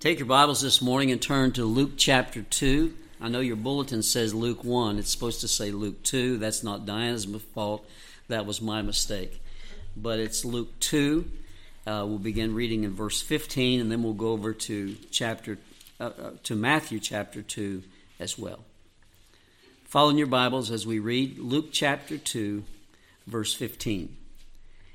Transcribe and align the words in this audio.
Take 0.00 0.20
your 0.20 0.26
Bibles 0.26 0.60
this 0.60 0.80
morning 0.80 1.10
and 1.10 1.20
turn 1.20 1.50
to 1.54 1.64
Luke 1.64 1.94
chapter 1.96 2.42
2. 2.42 2.94
I 3.20 3.28
know 3.28 3.40
your 3.40 3.56
bulletin 3.56 4.04
says 4.04 4.32
Luke 4.32 4.62
1. 4.62 4.96
It's 4.96 5.10
supposed 5.10 5.40
to 5.40 5.48
say 5.48 5.72
Luke 5.72 6.04
2. 6.04 6.38
That's 6.38 6.62
not 6.62 6.86
Diana's 6.86 7.24
fault. 7.52 7.84
That 8.28 8.46
was 8.46 8.62
my 8.62 8.80
mistake. 8.80 9.42
But 9.96 10.20
it's 10.20 10.44
Luke 10.44 10.78
2. 10.78 11.28
Uh, 11.84 12.04
we'll 12.06 12.18
begin 12.18 12.54
reading 12.54 12.84
in 12.84 12.94
verse 12.94 13.20
15 13.20 13.80
and 13.80 13.90
then 13.90 14.04
we'll 14.04 14.12
go 14.12 14.28
over 14.28 14.52
to 14.52 14.94
chapter 15.10 15.58
uh, 15.98 16.04
uh, 16.04 16.30
to 16.44 16.54
Matthew 16.54 17.00
chapter 17.00 17.42
2 17.42 17.82
as 18.20 18.38
well. 18.38 18.60
Follow 19.82 20.10
in 20.10 20.18
your 20.18 20.28
Bibles 20.28 20.70
as 20.70 20.86
we 20.86 21.00
read 21.00 21.40
Luke 21.40 21.70
chapter 21.72 22.18
2 22.18 22.62
verse 23.26 23.52
15. 23.52 24.16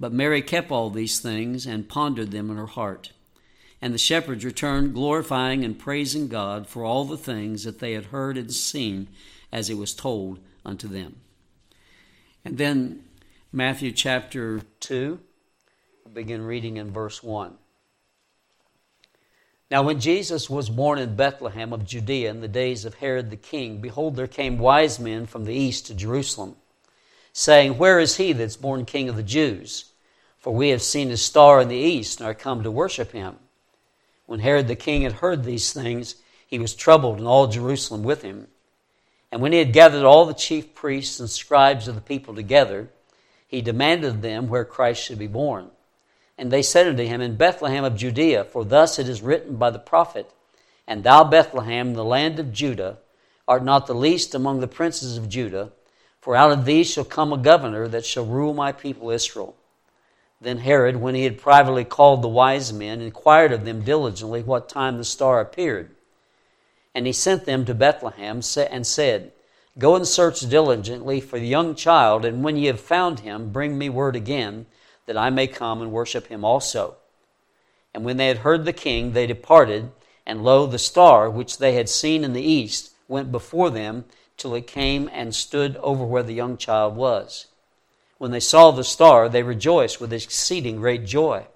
But 0.00 0.12
Mary 0.12 0.42
kept 0.42 0.70
all 0.70 0.90
these 0.90 1.18
things 1.18 1.66
and 1.66 1.88
pondered 1.88 2.30
them 2.30 2.50
in 2.50 2.56
her 2.56 2.66
heart. 2.66 3.12
And 3.80 3.94
the 3.94 3.98
shepherds 3.98 4.44
returned, 4.44 4.94
glorifying 4.94 5.64
and 5.64 5.78
praising 5.78 6.28
God 6.28 6.66
for 6.66 6.84
all 6.84 7.04
the 7.04 7.16
things 7.16 7.64
that 7.64 7.78
they 7.78 7.92
had 7.92 8.06
heard 8.06 8.36
and 8.36 8.52
seen 8.52 9.08
as 9.52 9.70
it 9.70 9.74
was 9.74 9.94
told 9.94 10.40
unto 10.64 10.88
them. 10.88 11.16
And 12.44 12.58
then 12.58 13.04
Matthew 13.52 13.92
chapter 13.92 14.60
2, 14.80 15.20
begin 16.12 16.42
reading 16.42 16.76
in 16.76 16.90
verse 16.90 17.22
1. 17.22 17.54
Now, 19.70 19.82
when 19.82 20.00
Jesus 20.00 20.48
was 20.48 20.70
born 20.70 20.98
in 20.98 21.14
Bethlehem 21.14 21.72
of 21.72 21.84
Judea 21.84 22.30
in 22.30 22.40
the 22.40 22.48
days 22.48 22.84
of 22.86 22.94
Herod 22.94 23.30
the 23.30 23.36
king, 23.36 23.80
behold, 23.80 24.16
there 24.16 24.26
came 24.26 24.58
wise 24.58 24.98
men 24.98 25.26
from 25.26 25.44
the 25.44 25.54
east 25.54 25.86
to 25.86 25.94
Jerusalem, 25.94 26.56
saying, 27.38 27.78
Where 27.78 28.00
is 28.00 28.16
he 28.16 28.32
that's 28.32 28.56
born 28.56 28.84
king 28.84 29.08
of 29.08 29.14
the 29.14 29.22
Jews? 29.22 29.92
For 30.38 30.52
we 30.52 30.70
have 30.70 30.82
seen 30.82 31.08
his 31.08 31.24
star 31.24 31.60
in 31.60 31.68
the 31.68 31.76
east 31.76 32.18
and 32.18 32.28
are 32.28 32.34
come 32.34 32.64
to 32.64 32.70
worship 32.70 33.12
him. 33.12 33.36
When 34.26 34.40
Herod 34.40 34.66
the 34.66 34.74
king 34.74 35.02
had 35.02 35.12
heard 35.12 35.44
these 35.44 35.72
things, 35.72 36.16
he 36.48 36.58
was 36.58 36.74
troubled, 36.74 37.18
and 37.18 37.28
all 37.28 37.46
Jerusalem 37.46 38.02
with 38.02 38.22
him. 38.22 38.48
And 39.30 39.40
when 39.40 39.52
he 39.52 39.58
had 39.58 39.72
gathered 39.72 40.04
all 40.04 40.26
the 40.26 40.34
chief 40.34 40.74
priests 40.74 41.20
and 41.20 41.30
scribes 41.30 41.86
of 41.86 41.94
the 41.94 42.00
people 42.00 42.34
together, 42.34 42.88
he 43.46 43.62
demanded 43.62 44.20
them 44.20 44.48
where 44.48 44.64
Christ 44.64 45.04
should 45.04 45.18
be 45.18 45.28
born. 45.28 45.70
And 46.36 46.50
they 46.50 46.62
said 46.62 46.88
unto 46.88 47.04
him, 47.04 47.20
In 47.20 47.36
Bethlehem 47.36 47.84
of 47.84 47.96
Judea, 47.96 48.44
for 48.44 48.64
thus 48.64 48.98
it 48.98 49.08
is 49.08 49.22
written 49.22 49.56
by 49.56 49.70
the 49.70 49.78
prophet, 49.78 50.32
And 50.88 51.04
thou, 51.04 51.22
Bethlehem, 51.22 51.94
the 51.94 52.04
land 52.04 52.40
of 52.40 52.52
Judah, 52.52 52.98
art 53.46 53.62
not 53.62 53.86
the 53.86 53.94
least 53.94 54.34
among 54.34 54.58
the 54.58 54.66
princes 54.66 55.16
of 55.16 55.28
Judah, 55.28 55.70
for 56.28 56.36
out 56.36 56.52
of 56.52 56.66
thee 56.66 56.84
shall 56.84 57.06
come 57.06 57.32
a 57.32 57.38
governor 57.38 57.88
that 57.88 58.04
shall 58.04 58.26
rule 58.26 58.52
my 58.52 58.70
people 58.70 59.08
Israel. 59.08 59.56
Then 60.42 60.58
Herod, 60.58 60.96
when 60.96 61.14
he 61.14 61.24
had 61.24 61.40
privately 61.40 61.86
called 61.86 62.20
the 62.20 62.28
wise 62.28 62.70
men, 62.70 63.00
inquired 63.00 63.50
of 63.50 63.64
them 63.64 63.80
diligently 63.80 64.42
what 64.42 64.68
time 64.68 64.98
the 64.98 65.04
star 65.04 65.40
appeared. 65.40 65.96
And 66.94 67.06
he 67.06 67.14
sent 67.14 67.46
them 67.46 67.64
to 67.64 67.72
Bethlehem 67.72 68.42
and 68.70 68.86
said, 68.86 69.32
Go 69.78 69.96
and 69.96 70.06
search 70.06 70.40
diligently 70.40 71.22
for 71.22 71.38
the 71.38 71.46
young 71.46 71.74
child, 71.74 72.26
and 72.26 72.44
when 72.44 72.58
ye 72.58 72.66
have 72.66 72.78
found 72.78 73.20
him, 73.20 73.50
bring 73.50 73.78
me 73.78 73.88
word 73.88 74.14
again, 74.14 74.66
that 75.06 75.16
I 75.16 75.30
may 75.30 75.46
come 75.46 75.80
and 75.80 75.92
worship 75.92 76.26
him 76.26 76.44
also. 76.44 76.96
And 77.94 78.04
when 78.04 78.18
they 78.18 78.28
had 78.28 78.38
heard 78.44 78.66
the 78.66 78.74
king, 78.74 79.14
they 79.14 79.26
departed, 79.26 79.92
and 80.26 80.44
lo, 80.44 80.66
the 80.66 80.78
star 80.78 81.30
which 81.30 81.56
they 81.56 81.72
had 81.72 81.88
seen 81.88 82.22
in 82.22 82.34
the 82.34 82.42
east 82.42 82.92
went 83.08 83.32
before 83.32 83.70
them 83.70 84.04
till 84.38 84.54
it 84.54 84.66
came 84.66 85.10
and 85.12 85.34
stood 85.34 85.76
over 85.76 86.04
where 86.04 86.22
the 86.22 86.32
young 86.32 86.56
child 86.56 86.96
was. 86.96 87.48
When 88.16 88.30
they 88.30 88.40
saw 88.40 88.70
the 88.70 88.84
star, 88.84 89.28
they 89.28 89.42
rejoiced 89.42 90.00
with 90.00 90.12
exceeding 90.12 90.76
great 90.76 91.04
joy. 91.04 91.46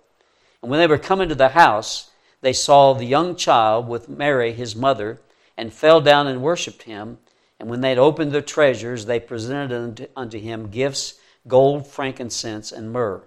And 0.61 0.71
when 0.71 0.79
they 0.79 0.87
were 0.87 0.99
come 0.99 1.21
into 1.21 1.35
the 1.35 1.51
house, 1.51 2.11
they 2.41 2.53
saw 2.53 2.93
the 2.93 3.05
young 3.05 3.37
child 3.37 3.89
with 3.89 4.09
Mary, 4.09 4.53
his 4.53 4.77
mother, 4.77 5.21
and 5.57 5.73
fell 5.73 6.01
down 6.01 6.27
and 6.27 6.43
worshipped 6.43 6.83
him. 6.83 7.19
And 7.59 7.71
when 7.71 7.81
they 7.81 7.91
had 7.91 7.99
opened 7.99 8.33
their 8.33 8.43
treasures, 8.43 9.07
they 9.07 9.21
presented 9.21 10.09
unto 10.17 10.39
him 10.39 10.69
gifts 10.69 11.15
gold, 11.49 11.87
frankincense, 11.87 12.71
and 12.71 12.93
myrrh. 12.93 13.23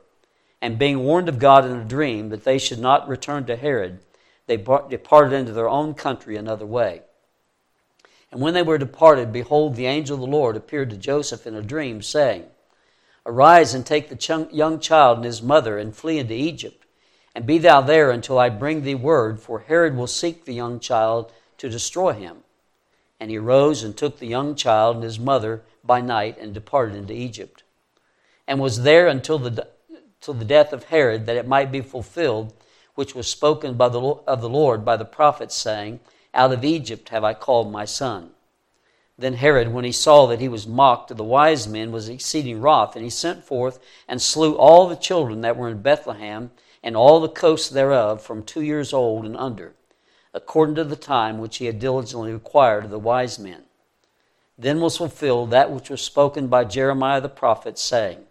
And 0.61 0.79
being 0.79 0.99
warned 0.99 1.29
of 1.29 1.39
God 1.39 1.65
in 1.65 1.77
a 1.77 1.83
dream 1.83 2.29
that 2.29 2.43
they 2.43 2.57
should 2.57 2.79
not 2.79 3.07
return 3.07 3.45
to 3.45 3.55
Herod, 3.55 3.99
they 4.47 4.57
departed 4.57 5.33
into 5.33 5.51
their 5.51 5.69
own 5.69 5.93
country 5.93 6.35
another 6.37 6.65
way. 6.65 7.01
And 8.35 8.41
when 8.41 8.53
they 8.53 8.63
were 8.63 8.77
departed, 8.77 9.31
behold, 9.31 9.75
the 9.75 9.85
angel 9.85 10.15
of 10.15 10.19
the 10.19 10.27
Lord 10.27 10.57
appeared 10.57 10.89
to 10.89 10.97
Joseph 10.97 11.47
in 11.47 11.55
a 11.55 11.61
dream, 11.61 12.01
saying, 12.01 12.43
Arise 13.25 13.73
and 13.73 13.85
take 13.85 14.09
the 14.09 14.49
young 14.51 14.81
child 14.81 15.19
and 15.19 15.25
his 15.25 15.41
mother 15.41 15.77
and 15.77 15.95
flee 15.95 16.19
into 16.19 16.33
Egypt, 16.33 16.85
and 17.33 17.45
be 17.45 17.57
thou 17.59 17.79
there 17.79 18.11
until 18.11 18.37
I 18.37 18.49
bring 18.49 18.81
thee 18.81 18.93
word, 18.93 19.39
for 19.39 19.59
Herod 19.61 19.95
will 19.95 20.05
seek 20.05 20.43
the 20.43 20.53
young 20.53 20.81
child 20.81 21.31
to 21.59 21.69
destroy 21.69 22.11
him. 22.11 22.39
And 23.21 23.31
he 23.31 23.37
rose 23.37 23.83
and 23.83 23.95
took 23.95 24.19
the 24.19 24.27
young 24.27 24.55
child 24.55 24.97
and 24.97 25.05
his 25.05 25.17
mother 25.17 25.61
by 25.81 26.01
night 26.01 26.37
and 26.37 26.53
departed 26.53 26.97
into 26.97 27.13
Egypt, 27.13 27.63
and 28.45 28.59
was 28.59 28.83
there 28.83 29.07
until 29.07 29.39
the, 29.39 29.65
till 30.19 30.33
the 30.33 30.43
death 30.43 30.73
of 30.73 30.83
Herod, 30.83 31.25
that 31.25 31.37
it 31.37 31.47
might 31.47 31.71
be 31.71 31.79
fulfilled, 31.79 32.53
which 32.95 33.15
was 33.15 33.29
spoken 33.29 33.75
by 33.75 33.87
the, 33.87 34.01
of 34.01 34.41
the 34.41 34.49
Lord 34.49 34.83
by 34.83 34.97
the 34.97 35.05
prophets, 35.05 35.55
saying, 35.55 36.01
Out 36.35 36.51
of 36.51 36.65
Egypt 36.65 37.09
have 37.09 37.23
I 37.23 37.33
called 37.33 37.71
my 37.71 37.85
son. 37.85 38.31
Then 39.17 39.35
Herod, 39.35 39.73
when 39.73 39.85
he 39.85 39.93
saw 39.93 40.25
that 40.27 40.41
he 40.41 40.49
was 40.49 40.67
mocked 40.67 41.09
of 41.09 41.15
the 41.15 41.23
wise 41.23 41.65
men, 41.65 41.93
was 41.93 42.09
exceeding 42.09 42.59
wroth, 42.59 42.95
and 42.95 43.05
he 43.05 43.09
sent 43.09 43.45
forth 43.45 43.79
and 44.07 44.21
slew 44.21 44.57
all 44.57 44.87
the 44.87 44.97
children 44.97 45.39
that 45.41 45.55
were 45.55 45.69
in 45.69 45.81
Bethlehem 45.81 46.51
and 46.83 46.97
all 46.97 47.21
the 47.21 47.29
coasts 47.29 47.69
thereof 47.69 48.21
from 48.21 48.43
two 48.43 48.61
years 48.61 48.91
old 48.91 49.25
and 49.25 49.37
under, 49.37 49.73
according 50.33 50.75
to 50.75 50.83
the 50.83 50.97
time 50.97 51.37
which 51.37 51.57
he 51.57 51.65
had 51.65 51.79
diligently 51.79 52.33
required 52.33 52.83
of 52.83 52.91
the 52.91 52.99
wise 52.99 53.39
men. 53.39 53.63
Then 54.57 54.81
was 54.81 54.97
fulfilled 54.97 55.51
that 55.51 55.71
which 55.71 55.89
was 55.89 56.01
spoken 56.01 56.47
by 56.47 56.65
Jeremiah 56.65 57.21
the 57.21 57.29
prophet, 57.29 57.79
saying, 57.79 58.25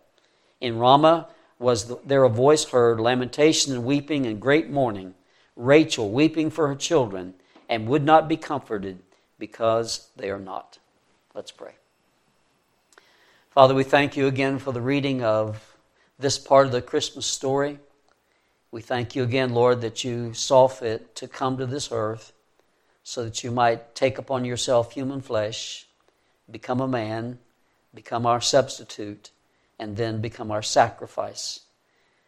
In 0.61 0.79
Ramah 0.79 1.29
was 1.59 1.97
there 2.05 2.25
a 2.25 2.29
voice 2.29 2.65
heard, 2.65 3.01
lamentation 3.01 3.73
and 3.73 3.85
weeping 3.85 4.27
and 4.27 4.41
great 4.41 4.69
mourning, 4.69 5.15
Rachel 5.57 6.11
weeping 6.11 6.51
for 6.51 6.69
her 6.69 6.75
children, 6.75 7.35
and 7.75 7.89
would 7.89 8.05
not 8.05 8.29
be 8.29 8.37
comforted 8.37 9.01
because 9.37 10.09
they 10.15 10.31
are 10.31 10.39
not. 10.39 10.79
Let's 11.35 11.51
pray. 11.51 11.73
Father, 13.51 13.75
we 13.75 13.83
thank 13.83 14.17
you 14.17 14.29
again 14.29 14.61
for 14.61 14.73
the 14.73 14.81
reading 14.81 15.25
of 15.25 15.77
this 16.17 16.39
part 16.39 16.67
of 16.67 16.73
the 16.73 16.81
Christmas 16.81 17.27
story. 17.27 17.81
We 18.71 18.81
thank 18.81 19.17
you 19.17 19.25
again, 19.25 19.53
Lord, 19.55 19.81
that 19.81 20.05
you 20.05 20.35
saw 20.35 20.69
fit 20.69 21.17
to 21.17 21.27
come 21.27 21.59
to 21.59 21.67
this 21.67 21.89
earth 21.91 22.33
so 23.03 23.25
that 23.25 23.43
you 23.43 23.51
might 23.51 23.97
take 23.97 24.19
upon 24.19 24.45
yourself 24.45 24.93
human 24.93 25.21
flesh, 25.21 25.89
become 26.49 26.81
a 26.81 26.87
man, 26.87 27.41
become 27.93 28.25
our 28.25 28.41
substitute, 28.41 29.33
and 29.81 29.97
then 29.97 30.21
become 30.21 30.53
our 30.53 30.63
sacrifice. 30.63 31.59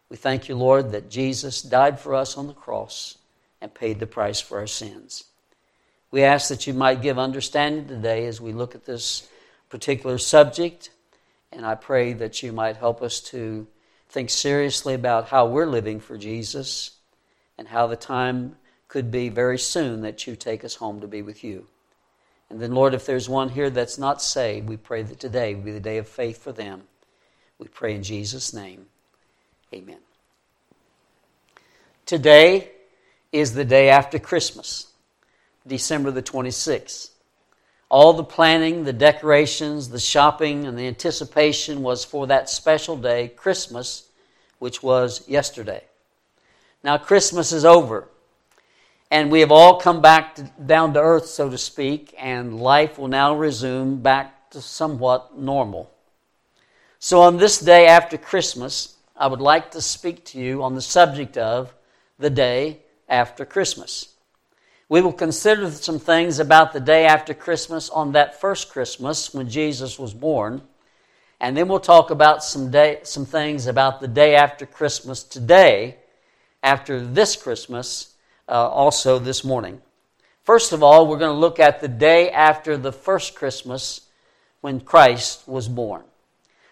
We 0.09 0.17
thank 0.17 0.49
you, 0.49 0.57
Lord, 0.57 0.91
that 0.91 1.09
Jesus 1.09 1.63
died 1.63 2.01
for 2.01 2.17
us 2.17 2.37
on 2.37 2.49
the 2.49 2.53
cross 2.53 3.19
and 3.61 3.73
paid 3.73 4.01
the 4.01 4.09
price 4.09 4.41
for 4.41 4.59
our 4.59 4.67
sins. 4.67 5.23
We 6.11 6.23
ask 6.23 6.49
that 6.49 6.67
you 6.67 6.75
might 6.75 7.03
give 7.03 7.19
understanding 7.19 7.87
today 7.89 8.27
as 8.27 8.41
we 8.41 8.53
look 8.53 8.75
at 8.75 8.85
this 8.85 9.29
particular 9.69 10.19
subject, 10.19 10.91
and 11.53 11.67
I 11.67 11.75
pray 11.75 12.13
that 12.15 12.43
you 12.43 12.53
might 12.53 12.77
help 12.77 13.03
us 13.03 13.21
to 13.23 13.67
think 14.09 14.31
seriously 14.31 14.95
about 14.95 15.29
how 15.29 15.47
we're 15.47 15.67
living 15.67 16.01
for 16.01 16.17
Jesus 16.17 16.93
and 17.59 17.69
how 17.69 17.87
the 17.87 17.97
time 17.97 18.57
could 18.89 19.11
be 19.11 19.29
very 19.29 19.59
soon 19.59 20.03
that 20.03 20.27
you 20.27 20.37
take 20.37 20.65
us 20.65 20.77
home 20.77 21.01
to 21.01 21.09
be 21.09 21.23
with 21.23 21.43
you. 21.43 21.67
And 22.49 22.61
then, 22.61 22.73
Lord, 22.73 22.95
if 22.95 23.07
there's 23.07 23.29
one 23.29 23.49
here 23.49 23.71
that's 23.71 23.99
not 23.99 24.23
saved, 24.23 24.69
we 24.69 24.77
pray 24.77 25.03
that 25.03 25.19
today 25.19 25.55
will 25.55 25.63
be 25.63 25.73
the 25.73 25.81
day 25.81 25.99
of 25.99 26.07
faith 26.07 26.43
for 26.43 26.53
them. 26.53 26.85
We 27.59 27.67
pray 27.67 27.95
in 27.95 28.03
Jesus' 28.03 28.55
name. 28.55 28.87
Amen. 29.75 29.99
Today 32.05 32.71
is 33.33 33.55
the 33.55 33.65
day 33.65 33.89
after 33.89 34.21
Christmas. 34.21 34.87
December 35.67 36.11
the 36.11 36.23
26th. 36.23 37.11
All 37.89 38.13
the 38.13 38.25
planning, 38.25 38.85
the 38.85 38.93
decorations, 38.93 39.89
the 39.89 40.01
shopping, 40.01 40.67
and 40.67 40.77
the 40.77 40.87
anticipation 40.87 41.83
was 41.83 42.05
for 42.05 42.27
that 42.27 42.49
special 42.49 42.97
day, 42.97 43.29
Christmas, 43.29 44.09
which 44.59 44.83
was 44.83 45.27
yesterday. 45.29 45.85
Now, 46.83 46.99
Christmas 46.99 47.53
is 47.53 47.65
over. 47.65 48.09
and 49.11 49.31
we 49.31 49.41
have 49.41 49.53
all 49.53 49.79
come 49.79 50.01
back 50.01 50.35
to, 50.35 50.43
down 50.67 50.93
to 50.95 51.01
earth, 51.01 51.27
so 51.27 51.49
to 51.49 51.57
speak, 51.59 52.13
and 52.19 52.61
life 52.61 52.99
will 52.99 53.09
now 53.09 53.37
resume 53.37 53.97
back 53.97 54.51
to 54.51 54.61
somewhat 54.61 55.39
normal. 55.39 55.93
So, 56.99 57.21
on 57.23 57.37
this 57.37 57.61
day 57.61 57.87
after 57.87 58.19
Christmas, 58.19 58.97
I 59.17 59.29
would 59.29 59.41
like 59.41 59.71
to 59.73 59.81
speak 59.81 60.25
to 60.27 60.41
you 60.41 60.63
on 60.63 60.75
the 60.75 60.83
subject 60.83 61.37
of 61.37 61.73
the 62.19 62.31
day 62.31 62.81
after 63.09 63.45
Christmas. 63.45 64.16
We 64.89 65.01
will 65.01 65.13
consider 65.13 65.69
some 65.71 65.99
things 65.99 66.39
about 66.39 66.73
the 66.73 66.79
day 66.81 67.07
after 67.07 67.35
Christmas 67.35 67.91
on 67.91 68.13
that 68.13 68.41
first 68.41 68.71
Christmas 68.71 69.35
when 69.35 69.49
Jesus 69.49 69.99
was 69.99 70.15
born. 70.15 70.63
And 71.41 71.57
then 71.57 71.67
we'll 71.67 71.81
talk 71.81 72.11
about 72.11 72.45
some, 72.45 72.71
day, 72.71 73.01
some 73.03 73.27
things 73.27 73.67
about 73.67 74.01
the 74.01 74.07
day 74.07 74.37
after 74.37 74.65
Christmas 74.65 75.25
today, 75.25 75.97
after 76.63 77.05
this 77.05 77.35
Christmas, 77.35 78.15
uh, 78.49 78.53
also 78.53 79.19
this 79.19 79.43
morning. 79.43 79.83
First 80.45 80.73
of 80.73 80.85
all, 80.85 81.09
we're 81.09 81.19
going 81.19 81.35
to 81.35 81.41
look 81.41 81.59
at 81.59 81.81
the 81.81 81.89
day 81.89 82.31
after 82.31 82.77
the 82.77 82.93
first 82.93 83.35
Christmas 83.35 84.03
when 84.61 84.79
Christ 84.79 85.49
was 85.49 85.69
born. 85.69 86.05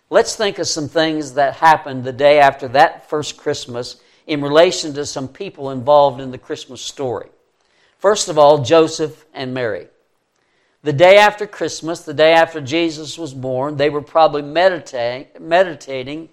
Let's 0.09 0.37
think 0.37 0.61
of 0.61 0.69
some 0.69 0.89
things 0.89 1.35
that 1.35 1.57
happened 1.57 2.05
the 2.05 2.13
day 2.13 2.39
after 2.39 2.69
that 2.69 3.11
first 3.11 3.37
Christmas 3.37 3.97
in 4.29 4.41
relation 4.41 4.95
to 4.95 5.05
some 5.05 5.27
people 5.27 5.71
involved 5.73 6.21
in 6.21 6.31
the 6.31 6.39
Christmas 6.39 6.81
story. 6.81 7.29
First 8.05 8.29
of 8.29 8.37
all, 8.37 8.59
Joseph 8.59 9.25
and 9.33 9.55
Mary. 9.55 9.87
The 10.83 10.93
day 10.93 11.17
after 11.17 11.47
Christmas, 11.47 12.01
the 12.03 12.13
day 12.13 12.35
after 12.35 12.61
Jesus 12.61 13.17
was 13.17 13.33
born, 13.33 13.79
they 13.79 13.89
were 13.89 14.03
probably 14.03 14.43
meditating, 14.43 15.29
meditating 15.41 16.29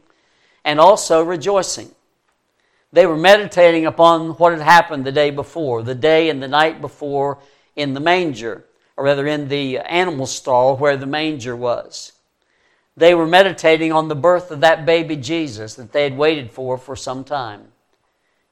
and 0.65 0.81
also 0.81 1.23
rejoicing. 1.23 1.89
They 2.91 3.05
were 3.05 3.15
meditating 3.15 3.85
upon 3.85 4.31
what 4.31 4.51
had 4.51 4.61
happened 4.61 5.05
the 5.05 5.13
day 5.13 5.31
before, 5.31 5.81
the 5.81 5.95
day 5.95 6.29
and 6.29 6.43
the 6.43 6.49
night 6.49 6.81
before 6.81 7.37
in 7.77 7.93
the 7.93 8.01
manger, 8.01 8.65
or 8.97 9.05
rather 9.05 9.25
in 9.25 9.47
the 9.47 9.77
animal 9.77 10.25
stall 10.25 10.75
where 10.75 10.97
the 10.97 11.05
manger 11.05 11.55
was. 11.55 12.11
They 12.97 13.15
were 13.15 13.25
meditating 13.25 13.93
on 13.93 14.09
the 14.09 14.13
birth 14.13 14.51
of 14.51 14.59
that 14.59 14.85
baby 14.85 15.15
Jesus 15.15 15.75
that 15.75 15.93
they 15.93 16.03
had 16.03 16.17
waited 16.17 16.51
for 16.51 16.77
for 16.77 16.97
some 16.97 17.23
time. 17.23 17.69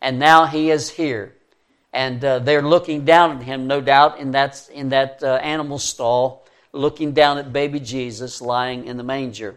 And 0.01 0.19
now 0.19 0.45
he 0.45 0.71
is 0.71 0.91
here. 0.91 1.35
And 1.91 2.23
uh, 2.23 2.39
they're 2.39 2.61
looking 2.61 3.05
down 3.05 3.37
at 3.37 3.43
him, 3.43 3.67
no 3.67 3.81
doubt, 3.81 4.19
in 4.19 4.31
that, 4.31 4.69
in 4.71 4.89
that 4.89 5.23
uh, 5.23 5.35
animal 5.35 5.79
stall, 5.79 6.45
looking 6.71 7.13
down 7.13 7.37
at 7.37 7.51
baby 7.51 7.79
Jesus 7.79 8.41
lying 8.41 8.85
in 8.85 8.97
the 8.97 9.03
manger. 9.03 9.55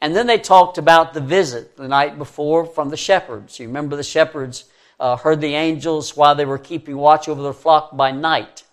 And 0.00 0.14
then 0.14 0.26
they 0.26 0.38
talked 0.38 0.76
about 0.76 1.14
the 1.14 1.20
visit 1.20 1.76
the 1.78 1.88
night 1.88 2.18
before 2.18 2.66
from 2.66 2.90
the 2.90 2.96
shepherds. 2.96 3.58
You 3.58 3.66
remember 3.68 3.96
the 3.96 4.02
shepherds 4.02 4.66
uh, 5.00 5.16
heard 5.16 5.40
the 5.40 5.54
angels 5.54 6.14
while 6.14 6.34
they 6.34 6.44
were 6.44 6.58
keeping 6.58 6.96
watch 6.96 7.26
over 7.26 7.42
their 7.42 7.54
flock 7.54 7.96
by 7.96 8.10
night. 8.10 8.64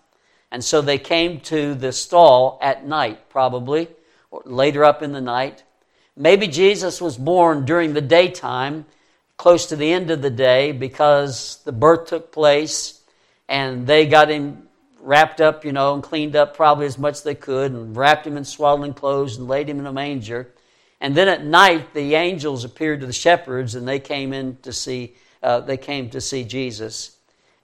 And 0.50 0.62
so 0.62 0.82
they 0.82 0.98
came 0.98 1.40
to 1.40 1.74
the 1.74 1.92
stall 1.92 2.58
at 2.60 2.86
night, 2.86 3.30
probably, 3.30 3.88
or 4.30 4.42
later 4.44 4.84
up 4.84 5.02
in 5.02 5.12
the 5.12 5.20
night. 5.22 5.62
Maybe 6.14 6.46
Jesus 6.46 7.00
was 7.00 7.16
born 7.16 7.64
during 7.64 7.94
the 7.94 8.02
daytime 8.02 8.84
close 9.42 9.66
to 9.66 9.74
the 9.74 9.92
end 9.92 10.08
of 10.08 10.22
the 10.22 10.30
day 10.30 10.70
because 10.70 11.58
the 11.64 11.72
birth 11.72 12.06
took 12.06 12.30
place 12.30 13.00
and 13.48 13.88
they 13.88 14.06
got 14.06 14.30
him 14.30 14.68
wrapped 15.00 15.40
up, 15.40 15.64
you 15.64 15.72
know, 15.72 15.94
and 15.94 16.02
cleaned 16.04 16.36
up 16.36 16.56
probably 16.56 16.86
as 16.86 16.96
much 16.96 17.14
as 17.14 17.22
they 17.24 17.34
could 17.34 17.72
and 17.72 17.96
wrapped 17.96 18.24
him 18.24 18.36
in 18.36 18.44
swaddling 18.44 18.94
clothes 18.94 19.38
and 19.38 19.48
laid 19.48 19.68
him 19.68 19.80
in 19.80 19.86
a 19.86 19.92
manger. 19.92 20.54
And 21.00 21.16
then 21.16 21.26
at 21.26 21.44
night, 21.44 21.92
the 21.92 22.14
angels 22.14 22.62
appeared 22.62 23.00
to 23.00 23.06
the 23.06 23.12
shepherds 23.12 23.74
and 23.74 23.88
they 23.88 23.98
came 23.98 24.32
in 24.32 24.58
to 24.62 24.72
see, 24.72 25.16
uh, 25.42 25.58
they 25.58 25.76
came 25.76 26.08
to 26.10 26.20
see 26.20 26.44
Jesus. 26.44 27.16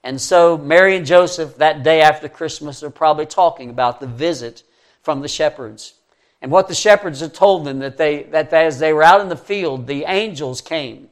And 0.03 0.19
so 0.19 0.57
Mary 0.57 0.97
and 0.97 1.05
Joseph, 1.05 1.55
that 1.59 1.81
day 1.81 2.01
after 2.01 2.27
Christmas, 2.27 2.83
are 2.83 2.89
probably 2.89 3.25
talking 3.25 3.69
about 3.69 4.01
the 4.01 4.07
visit 4.07 4.63
from 5.01 5.21
the 5.21 5.29
shepherds. 5.29 5.93
And 6.41 6.51
what 6.51 6.67
the 6.67 6.75
shepherds 6.75 7.21
had 7.21 7.33
told 7.33 7.65
them 7.65 7.79
that, 7.79 7.95
they, 7.95 8.23
that 8.23 8.51
as 8.51 8.79
they 8.79 8.91
were 8.91 9.01
out 9.01 9.21
in 9.21 9.29
the 9.29 9.37
field, 9.37 9.87
the 9.87 10.03
angels 10.09 10.59
came 10.59 11.08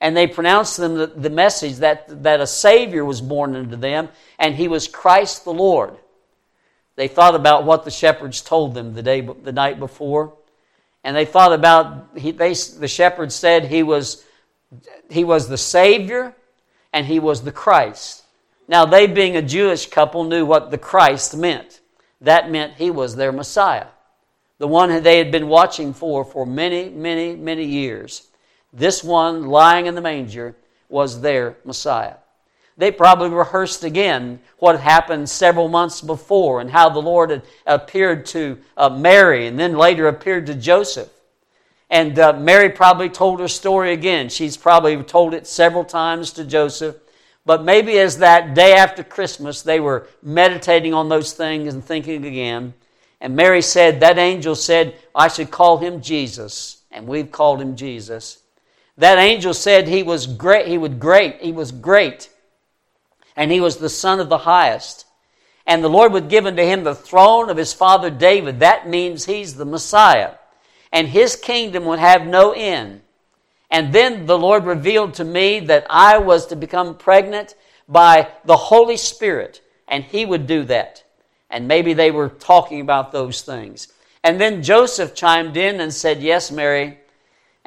and 0.00 0.16
they 0.16 0.26
pronounced 0.26 0.76
them 0.76 0.94
the, 0.94 1.06
the 1.06 1.30
message 1.30 1.76
that, 1.76 2.22
that 2.22 2.40
a 2.40 2.46
Savior 2.46 3.04
was 3.04 3.20
born 3.20 3.56
unto 3.56 3.76
them, 3.76 4.08
and 4.38 4.54
he 4.54 4.68
was 4.68 4.86
Christ 4.86 5.44
the 5.44 5.52
Lord. 5.52 5.96
They 6.96 7.08
thought 7.08 7.34
about 7.34 7.64
what 7.64 7.84
the 7.84 7.90
shepherds 7.90 8.40
told 8.40 8.74
them 8.74 8.94
the, 8.94 9.02
day, 9.02 9.20
the 9.20 9.52
night 9.52 9.78
before, 9.78 10.34
and 11.04 11.16
they 11.16 11.24
thought 11.24 11.52
about, 11.52 12.08
he, 12.16 12.32
they, 12.32 12.54
the 12.54 12.88
shepherds 12.88 13.34
said 13.34 13.64
he 13.64 13.82
was, 13.82 14.24
he 15.10 15.24
was 15.24 15.48
the 15.48 15.58
Savior 15.58 16.34
and 16.92 17.06
he 17.06 17.18
was 17.18 17.42
the 17.42 17.52
Christ. 17.52 18.24
Now, 18.66 18.84
they 18.84 19.06
being 19.06 19.36
a 19.36 19.42
Jewish 19.42 19.86
couple 19.86 20.24
knew 20.24 20.44
what 20.44 20.70
the 20.70 20.78
Christ 20.78 21.36
meant. 21.36 21.80
That 22.20 22.50
meant 22.50 22.74
he 22.74 22.90
was 22.90 23.16
their 23.16 23.32
Messiah, 23.32 23.86
the 24.58 24.68
one 24.68 25.02
they 25.02 25.18
had 25.18 25.30
been 25.30 25.48
watching 25.48 25.94
for 25.94 26.24
for 26.24 26.44
many, 26.44 26.88
many, 26.88 27.36
many 27.36 27.64
years. 27.64 28.27
This 28.72 29.02
one 29.02 29.46
lying 29.46 29.86
in 29.86 29.94
the 29.94 30.00
manger 30.00 30.54
was 30.88 31.20
their 31.20 31.56
Messiah. 31.64 32.16
They 32.76 32.92
probably 32.92 33.30
rehearsed 33.30 33.82
again 33.82 34.38
what 34.58 34.76
had 34.76 34.88
happened 34.88 35.28
several 35.28 35.68
months 35.68 36.00
before 36.00 36.60
and 36.60 36.70
how 36.70 36.88
the 36.88 37.02
Lord 37.02 37.30
had 37.30 37.42
appeared 37.66 38.24
to 38.26 38.58
uh, 38.76 38.88
Mary 38.88 39.48
and 39.48 39.58
then 39.58 39.76
later 39.76 40.06
appeared 40.06 40.46
to 40.46 40.54
Joseph. 40.54 41.10
And 41.90 42.18
uh, 42.18 42.34
Mary 42.34 42.68
probably 42.68 43.08
told 43.08 43.40
her 43.40 43.48
story 43.48 43.92
again. 43.92 44.28
She's 44.28 44.56
probably 44.56 45.02
told 45.02 45.34
it 45.34 45.46
several 45.46 45.84
times 45.84 46.32
to 46.32 46.44
Joseph. 46.44 46.96
But 47.44 47.64
maybe 47.64 47.98
as 47.98 48.18
that 48.18 48.54
day 48.54 48.74
after 48.74 49.02
Christmas, 49.02 49.62
they 49.62 49.80
were 49.80 50.06
meditating 50.22 50.92
on 50.92 51.08
those 51.08 51.32
things 51.32 51.72
and 51.72 51.82
thinking 51.82 52.26
again. 52.26 52.74
And 53.20 53.34
Mary 53.34 53.62
said, 53.62 54.00
That 54.00 54.18
angel 54.18 54.54
said, 54.54 54.96
I 55.14 55.28
should 55.28 55.50
call 55.50 55.78
him 55.78 56.02
Jesus. 56.02 56.82
And 56.92 57.08
we've 57.08 57.32
called 57.32 57.60
him 57.60 57.74
Jesus. 57.74 58.42
That 58.98 59.18
angel 59.18 59.54
said 59.54 59.86
he 59.86 60.02
was 60.02 60.26
great, 60.26 60.66
he 60.66 60.76
would 60.76 60.98
great, 61.00 61.40
he 61.40 61.52
was 61.52 61.72
great. 61.72 62.28
And 63.36 63.50
he 63.50 63.60
was 63.60 63.76
the 63.76 63.88
son 63.88 64.18
of 64.18 64.28
the 64.28 64.38
highest. 64.38 65.06
And 65.66 65.84
the 65.84 65.88
Lord 65.88 66.12
would 66.12 66.28
give 66.28 66.46
unto 66.46 66.62
him 66.62 66.82
the 66.82 66.94
throne 66.94 67.48
of 67.48 67.56
his 67.56 67.72
father 67.72 68.10
David. 68.10 68.60
That 68.60 68.88
means 68.88 69.24
he's 69.24 69.54
the 69.54 69.64
Messiah. 69.64 70.34
And 70.92 71.06
his 71.06 71.36
kingdom 71.36 71.84
would 71.84 72.00
have 72.00 72.26
no 72.26 72.52
end. 72.52 73.02
And 73.70 73.92
then 73.92 74.26
the 74.26 74.38
Lord 74.38 74.64
revealed 74.64 75.14
to 75.14 75.24
me 75.24 75.60
that 75.60 75.86
I 75.88 76.18
was 76.18 76.46
to 76.46 76.56
become 76.56 76.96
pregnant 76.96 77.54
by 77.86 78.28
the 78.44 78.56
Holy 78.56 78.96
Spirit, 78.96 79.60
and 79.86 80.04
he 80.04 80.24
would 80.24 80.46
do 80.46 80.64
that. 80.64 81.04
And 81.50 81.68
maybe 81.68 81.94
they 81.94 82.10
were 82.10 82.28
talking 82.28 82.80
about 82.80 83.12
those 83.12 83.42
things. 83.42 83.88
And 84.24 84.40
then 84.40 84.62
Joseph 84.62 85.14
chimed 85.14 85.56
in 85.56 85.80
and 85.80 85.92
said, 85.92 86.22
Yes, 86.22 86.50
Mary, 86.50 86.98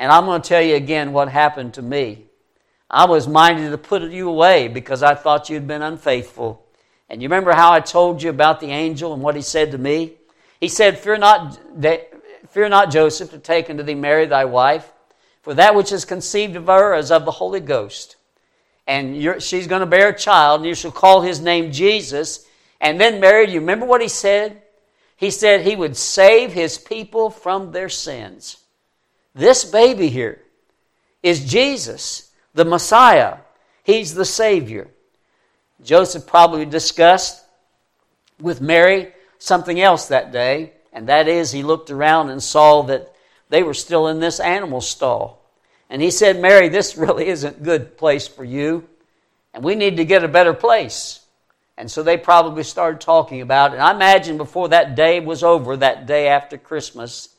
and 0.01 0.12
I'm 0.12 0.25
going 0.25 0.41
to 0.41 0.50
tell 0.50 0.63
you 0.63 0.74
again 0.74 1.13
what 1.13 1.29
happened 1.29 1.75
to 1.75 1.84
me. 1.84 2.25
I 2.89 3.05
was 3.05 3.27
minded 3.27 3.70
to 3.70 3.77
put 3.77 4.01
you 4.01 4.29
away 4.29 4.67
because 4.67 5.03
I 5.03 5.13
thought 5.13 5.48
you'd 5.48 5.67
been 5.67 5.84
unfaithful. 5.84 6.65
And 7.08 7.22
you 7.22 7.27
remember 7.27 7.51
how 7.51 7.72
I 7.72 7.81
told 7.81 8.24
you 8.24 8.31
about 8.31 8.60
the 8.60 8.72
angel 8.72 9.13
and 9.13 9.22
what 9.22 9.36
he 9.36 9.43
said 9.43 9.70
to 9.74 9.77
me? 9.77 10.13
He 10.60 10.70
said, 10.70 10.98
Fear 10.98 11.20
not, 11.20 11.60
fear 12.50 12.67
not 12.67 12.89
Joseph, 12.89 13.29
to 13.29 13.38
take 13.38 13.70
unto 13.70 13.84
thee 13.84 13.93
Mary 13.93 14.25
thy 14.25 14.46
wife, 14.46 14.91
for 15.43 15.53
that 15.53 15.75
which 15.75 15.91
is 15.91 16.03
conceived 16.03 16.55
of 16.55 16.65
her 16.65 16.96
is 16.96 17.12
of 17.12 17.24
the 17.24 17.31
Holy 17.31 17.60
Ghost. 17.60 18.15
And 18.88 19.39
she's 19.39 19.67
going 19.67 19.81
to 19.81 19.86
bear 19.86 20.10
a 20.10 20.17
child, 20.17 20.62
and 20.62 20.67
you 20.67 20.74
shall 20.74 20.91
call 20.91 21.22
his 21.22 21.41
name 21.41 21.72
Jesus. 21.72 22.48
And 22.79 23.00
then 23.00 23.20
Mary, 23.20 23.46
do 23.46 23.51
you 23.51 23.60
remember 23.60 23.86
what 23.86 24.01
he 24.01 24.08
said? 24.08 24.63
He 25.15 25.29
said 25.29 25.62
he 25.62 25.75
would 25.75 25.96
save 25.96 26.53
his 26.53 26.79
people 26.79 27.29
from 27.29 27.72
their 27.72 27.88
sins. 27.88 28.58
This 29.33 29.63
baby 29.63 30.09
here 30.09 30.41
is 31.23 31.45
Jesus, 31.45 32.31
the 32.53 32.65
Messiah. 32.65 33.38
He's 33.83 34.13
the 34.13 34.25
Savior. 34.25 34.89
Joseph 35.83 36.27
probably 36.27 36.65
discussed 36.65 37.43
with 38.39 38.61
Mary 38.61 39.13
something 39.39 39.79
else 39.79 40.07
that 40.07 40.31
day, 40.31 40.73
and 40.93 41.07
that 41.09 41.27
is 41.27 41.51
he 41.51 41.63
looked 41.63 41.89
around 41.89 42.29
and 42.29 42.41
saw 42.41 42.83
that 42.83 43.13
they 43.50 43.63
were 43.63 43.73
still 43.73 44.07
in 44.07 44.19
this 44.19 44.39
animal 44.39 44.81
stall. 44.81 45.41
And 45.89 46.01
he 46.01 46.11
said, 46.11 46.39
Mary, 46.39 46.69
this 46.69 46.97
really 46.97 47.27
isn't 47.27 47.57
a 47.57 47.63
good 47.63 47.97
place 47.97 48.27
for 48.27 48.43
you, 48.43 48.88
and 49.53 49.63
we 49.63 49.75
need 49.75 49.97
to 49.97 50.05
get 50.05 50.23
a 50.23 50.27
better 50.27 50.53
place. 50.53 51.19
And 51.77 51.89
so 51.89 52.03
they 52.03 52.17
probably 52.17 52.63
started 52.63 53.01
talking 53.01 53.41
about 53.41 53.71
it. 53.71 53.75
And 53.75 53.83
I 53.83 53.91
imagine 53.91 54.38
before 54.38 54.69
that 54.69 54.95
day 54.95 55.19
was 55.19 55.41
over, 55.43 55.77
that 55.77 56.05
day 56.05 56.27
after 56.27 56.57
Christmas, 56.57 57.29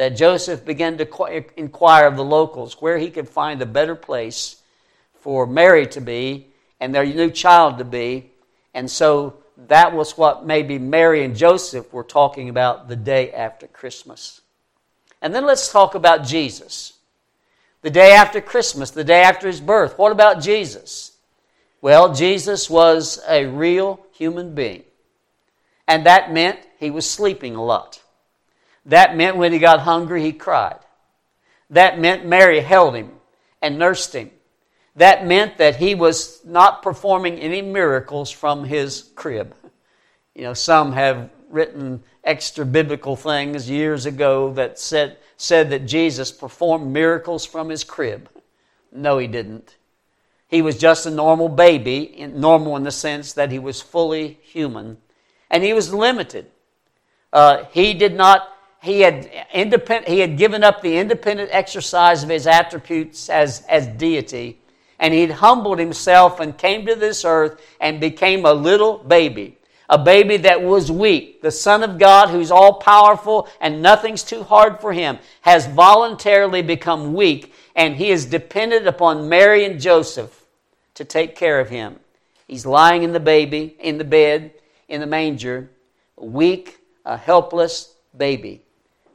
that 0.00 0.16
Joseph 0.16 0.64
began 0.64 0.96
to 0.96 1.44
inquire 1.60 2.06
of 2.06 2.16
the 2.16 2.24
locals 2.24 2.80
where 2.80 2.96
he 2.96 3.10
could 3.10 3.28
find 3.28 3.60
a 3.60 3.66
better 3.66 3.94
place 3.94 4.62
for 5.12 5.46
Mary 5.46 5.86
to 5.88 6.00
be 6.00 6.46
and 6.80 6.94
their 6.94 7.04
new 7.04 7.30
child 7.30 7.76
to 7.76 7.84
be. 7.84 8.30
And 8.72 8.90
so 8.90 9.42
that 9.68 9.92
was 9.92 10.16
what 10.16 10.46
maybe 10.46 10.78
Mary 10.78 11.22
and 11.22 11.36
Joseph 11.36 11.92
were 11.92 12.02
talking 12.02 12.48
about 12.48 12.88
the 12.88 12.96
day 12.96 13.30
after 13.30 13.66
Christmas. 13.66 14.40
And 15.20 15.34
then 15.34 15.44
let's 15.44 15.70
talk 15.70 15.94
about 15.94 16.24
Jesus. 16.24 16.94
The 17.82 17.90
day 17.90 18.12
after 18.12 18.40
Christmas, 18.40 18.92
the 18.92 19.04
day 19.04 19.20
after 19.20 19.48
his 19.48 19.60
birth. 19.60 19.98
What 19.98 20.12
about 20.12 20.40
Jesus? 20.40 21.12
Well, 21.82 22.14
Jesus 22.14 22.70
was 22.70 23.20
a 23.28 23.44
real 23.44 24.00
human 24.12 24.54
being. 24.54 24.84
And 25.86 26.06
that 26.06 26.32
meant 26.32 26.58
he 26.78 26.90
was 26.90 27.08
sleeping 27.08 27.54
a 27.54 27.62
lot. 27.62 27.99
That 28.86 29.16
meant 29.16 29.36
when 29.36 29.52
he 29.52 29.58
got 29.58 29.80
hungry, 29.80 30.22
he 30.22 30.32
cried. 30.32 30.78
That 31.70 31.98
meant 31.98 32.26
Mary 32.26 32.60
held 32.60 32.94
him 32.94 33.12
and 33.62 33.78
nursed 33.78 34.14
him. 34.14 34.30
That 34.96 35.26
meant 35.26 35.58
that 35.58 35.76
he 35.76 35.94
was 35.94 36.44
not 36.44 36.82
performing 36.82 37.38
any 37.38 37.62
miracles 37.62 38.30
from 38.30 38.64
his 38.64 39.10
crib. 39.14 39.54
You 40.34 40.42
know, 40.42 40.54
some 40.54 40.92
have 40.92 41.30
written 41.48 42.02
extra 42.24 42.64
biblical 42.64 43.16
things 43.16 43.68
years 43.68 44.06
ago 44.06 44.52
that 44.54 44.78
said, 44.78 45.18
said 45.36 45.70
that 45.70 45.86
Jesus 45.86 46.32
performed 46.32 46.92
miracles 46.92 47.44
from 47.44 47.68
his 47.68 47.84
crib. 47.84 48.28
No, 48.92 49.18
he 49.18 49.26
didn't. 49.26 49.76
He 50.48 50.62
was 50.62 50.78
just 50.78 51.06
a 51.06 51.10
normal 51.10 51.48
baby, 51.48 52.26
normal 52.34 52.76
in 52.76 52.82
the 52.82 52.90
sense 52.90 53.34
that 53.34 53.52
he 53.52 53.58
was 53.60 53.80
fully 53.80 54.38
human, 54.42 54.98
and 55.48 55.62
he 55.62 55.72
was 55.72 55.94
limited. 55.94 56.50
Uh, 57.32 57.64
he 57.70 57.94
did 57.94 58.14
not. 58.14 58.48
He 58.82 59.00
had. 59.00 59.30
He 59.52 60.20
had 60.20 60.36
given 60.38 60.64
up 60.64 60.80
the 60.80 60.96
independent 60.96 61.50
exercise 61.52 62.22
of 62.22 62.30
his 62.30 62.46
attributes 62.46 63.28
as 63.28 63.62
as 63.68 63.86
deity, 63.86 64.58
and 64.98 65.12
he'd 65.12 65.32
humbled 65.32 65.78
himself 65.78 66.40
and 66.40 66.56
came 66.56 66.86
to 66.86 66.94
this 66.94 67.24
earth 67.24 67.60
and 67.80 68.00
became 68.00 68.44
a 68.44 68.52
little 68.52 68.98
baby 68.98 69.58
a 69.90 69.98
baby 69.98 70.36
that 70.36 70.62
was 70.62 70.90
weak, 70.90 71.42
the 71.42 71.50
Son 71.50 71.82
of 71.82 71.98
God 71.98 72.30
who's 72.30 72.52
all 72.52 72.74
powerful 72.74 73.48
and 73.60 73.82
nothing's 73.82 74.22
too 74.22 74.44
hard 74.44 74.80
for 74.80 74.92
him, 74.92 75.18
has 75.40 75.66
voluntarily 75.66 76.62
become 76.62 77.12
weak 77.12 77.52
and 77.74 77.96
he 77.96 78.10
is 78.10 78.24
dependent 78.24 78.86
upon 78.86 79.28
Mary 79.28 79.64
and 79.64 79.80
Joseph 79.80 80.44
to 80.94 81.04
take 81.04 81.34
care 81.34 81.58
of 81.58 81.70
him. 81.70 81.98
He's 82.46 82.64
lying 82.64 83.02
in 83.02 83.12
the 83.12 83.20
baby, 83.20 83.76
in 83.80 83.98
the 83.98 84.04
bed, 84.04 84.52
in 84.88 85.00
the 85.00 85.06
manger, 85.08 85.70
weak, 86.16 86.78
a 87.04 87.16
helpless 87.16 87.92
baby. 88.16 88.62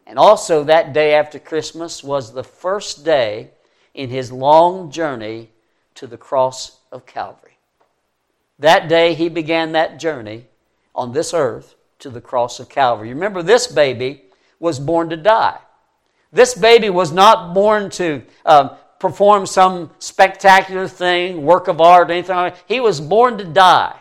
And 0.06 0.20
also 0.20 0.64
that 0.64 0.94
day 0.94 1.14
after 1.14 1.40
Christmas 1.40 2.04
was 2.04 2.34
the 2.34 2.44
first 2.44 3.04
day 3.04 3.50
in 3.94 4.10
his 4.10 4.32
long 4.32 4.92
journey 4.92 5.50
to 5.96 6.06
the 6.06 6.18
cross 6.18 6.80
of 6.92 7.06
Calvary. 7.06 7.58
That 8.60 8.88
day 8.88 9.14
he 9.14 9.30
began 9.30 9.72
that 9.72 10.00
journey 10.00 10.46
on 10.94 11.12
this 11.12 11.34
earth 11.34 11.76
to 12.00 12.10
the 12.10 12.22
cross 12.22 12.60
of 12.60 12.70
Calvary. 12.70 13.10
Remember, 13.10 13.42
this 13.42 13.68
baby 13.68 14.24
was 14.60 14.80
born 14.80 15.10
to 15.10 15.18
die. 15.18 15.60
This 16.32 16.54
baby 16.54 16.90
was 16.90 17.12
not 17.12 17.54
born 17.54 17.90
to 17.92 18.22
um, 18.46 18.72
perform 19.00 19.46
some 19.46 19.92
spectacular 20.00 20.88
thing, 20.88 21.44
work 21.44 21.68
of 21.68 21.82
art, 21.82 22.10
anything 22.10 22.36
like 22.36 22.56
that. 22.56 22.64
He 22.68 22.80
was 22.80 23.00
born 23.00 23.38
to 23.38 23.44
die. 23.44 23.98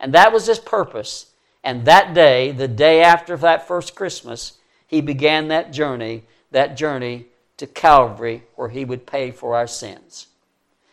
And 0.00 0.14
that 0.14 0.32
was 0.32 0.46
his 0.46 0.58
purpose. 0.58 1.32
And 1.62 1.84
that 1.86 2.14
day, 2.14 2.52
the 2.52 2.68
day 2.68 3.02
after 3.02 3.36
that 3.38 3.66
first 3.66 3.94
Christmas, 3.94 4.58
he 4.94 5.00
began 5.00 5.48
that 5.48 5.72
journey, 5.72 6.22
that 6.52 6.76
journey 6.76 7.26
to 7.56 7.66
Calvary 7.66 8.44
where 8.54 8.68
he 8.68 8.84
would 8.84 9.06
pay 9.06 9.32
for 9.32 9.56
our 9.56 9.66
sins. 9.66 10.28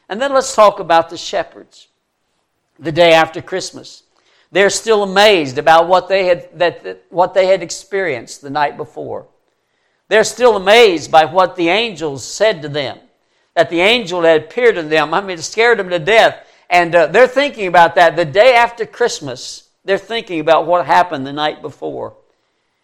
And 0.10 0.20
then 0.20 0.34
let's 0.34 0.55
talk 0.55 0.79
about 0.79 1.12
the 1.12 1.17
shepherds. 1.17 1.88
The 2.79 2.91
day 2.91 3.13
after 3.13 3.43
Christmas. 3.43 4.01
They're 4.51 4.72
still 4.72 5.03
amazed 5.03 5.60
about 5.60 5.88
what 5.88 6.10
they 6.10 6.25
had, 6.25 6.50
that, 6.58 6.84
that, 6.84 7.05
what 7.10 7.36
they 7.36 7.46
had 7.46 7.62
experienced 7.62 8.41
the 8.41 8.50
night 8.50 8.75
before. 8.75 9.27
They're 10.08 10.24
still 10.24 10.55
amazed 10.58 11.12
by 11.12 11.25
what 11.25 11.55
the 11.55 11.70
angels 11.70 12.25
said 12.25 12.63
to 12.63 12.70
them. 12.70 12.98
That 13.55 13.70
the 13.70 13.81
angel 13.81 14.24
had 14.24 14.41
appeared 14.41 14.75
to 14.75 14.84
them. 14.84 15.13
I 15.13 15.22
mean, 15.22 15.38
it 15.38 15.43
scared 15.43 15.77
them 15.77 15.89
to 15.89 16.00
death. 16.00 16.48
And 16.72 16.96
uh, 16.96 17.08
they're 17.08 17.27
thinking 17.27 17.67
about 17.67 17.96
that. 17.96 18.15
The 18.15 18.25
day 18.25 18.55
after 18.55 18.86
Christmas, 18.86 19.70
they're 19.86 20.00
thinking 20.00 20.39
about 20.39 20.65
what 20.65 20.88
happened 20.88 21.27
the 21.27 21.34
night 21.34 21.62
before. 21.62 22.15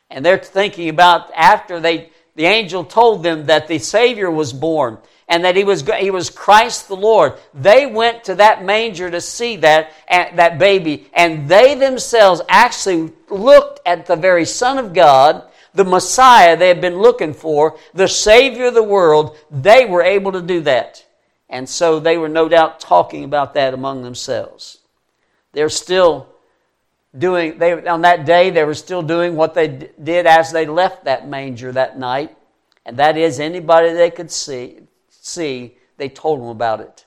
And 0.10 0.26
they're 0.26 0.38
thinking 0.38 0.90
about 0.90 1.32
after 1.36 1.80
they, 1.80 2.12
the 2.36 2.46
angel 2.46 2.84
told 2.84 3.24
them 3.24 3.46
that 3.48 3.68
the 3.68 3.80
Savior 3.80 4.32
was 4.32 4.54
born 4.54 4.98
and 5.28 5.44
that 5.44 5.56
he 5.56 5.64
was, 5.64 5.82
he 6.00 6.12
was 6.12 6.30
Christ 6.30 6.88
the 6.88 6.96
Lord. 6.96 7.34
They 7.54 7.86
went 7.86 8.24
to 8.26 8.36
that 8.36 8.64
manger 8.64 9.12
to 9.12 9.20
see 9.20 9.58
that, 9.58 9.92
that 10.10 10.58
baby, 10.58 11.10
and 11.14 11.50
they 11.50 11.76
themselves 11.76 12.42
actually 12.48 13.12
looked 13.30 13.82
at 13.86 14.06
the 14.06 14.16
very 14.16 14.46
Son 14.46 14.78
of 14.78 14.94
God, 14.94 15.44
the 15.74 15.84
Messiah 15.84 16.56
they 16.56 16.70
had 16.70 16.80
been 16.80 17.00
looking 17.00 17.34
for, 17.34 17.78
the 17.94 18.08
Savior 18.08 18.68
of 18.68 18.74
the 18.74 18.84
world. 18.84 19.38
They 19.52 19.86
were 19.86 20.02
able 20.02 20.32
to 20.32 20.42
do 20.42 20.62
that. 20.62 21.06
And 21.50 21.68
so 21.68 22.00
they 22.00 22.18
were 22.18 22.30
no 22.30 22.48
doubt 22.48 22.80
talking 22.80 23.24
about 23.24 23.54
that 23.54 23.74
among 23.74 24.04
themselves. 24.04 24.80
They're 25.52 25.70
still 25.70 26.30
doing, 27.18 27.58
they, 27.58 27.86
on 27.88 28.02
that 28.02 28.26
day, 28.26 28.50
they 28.50 28.64
were 28.64 28.74
still 28.74 29.02
doing 29.02 29.36
what 29.36 29.54
they 29.54 29.90
did 30.02 30.26
as 30.26 30.52
they 30.52 30.66
left 30.66 31.06
that 31.06 31.28
manger 31.28 31.72
that 31.72 31.98
night. 31.98 32.36
And 32.86 32.98
that 32.98 33.18
is 33.18 33.40
anybody 33.40 33.94
they 33.94 34.12
could 34.12 34.32
see, 34.32 34.80
see, 35.10 35.76
they 35.98 36.10
told 36.10 36.40
them 36.40 36.48
about 36.48 36.80
it. 36.80 37.06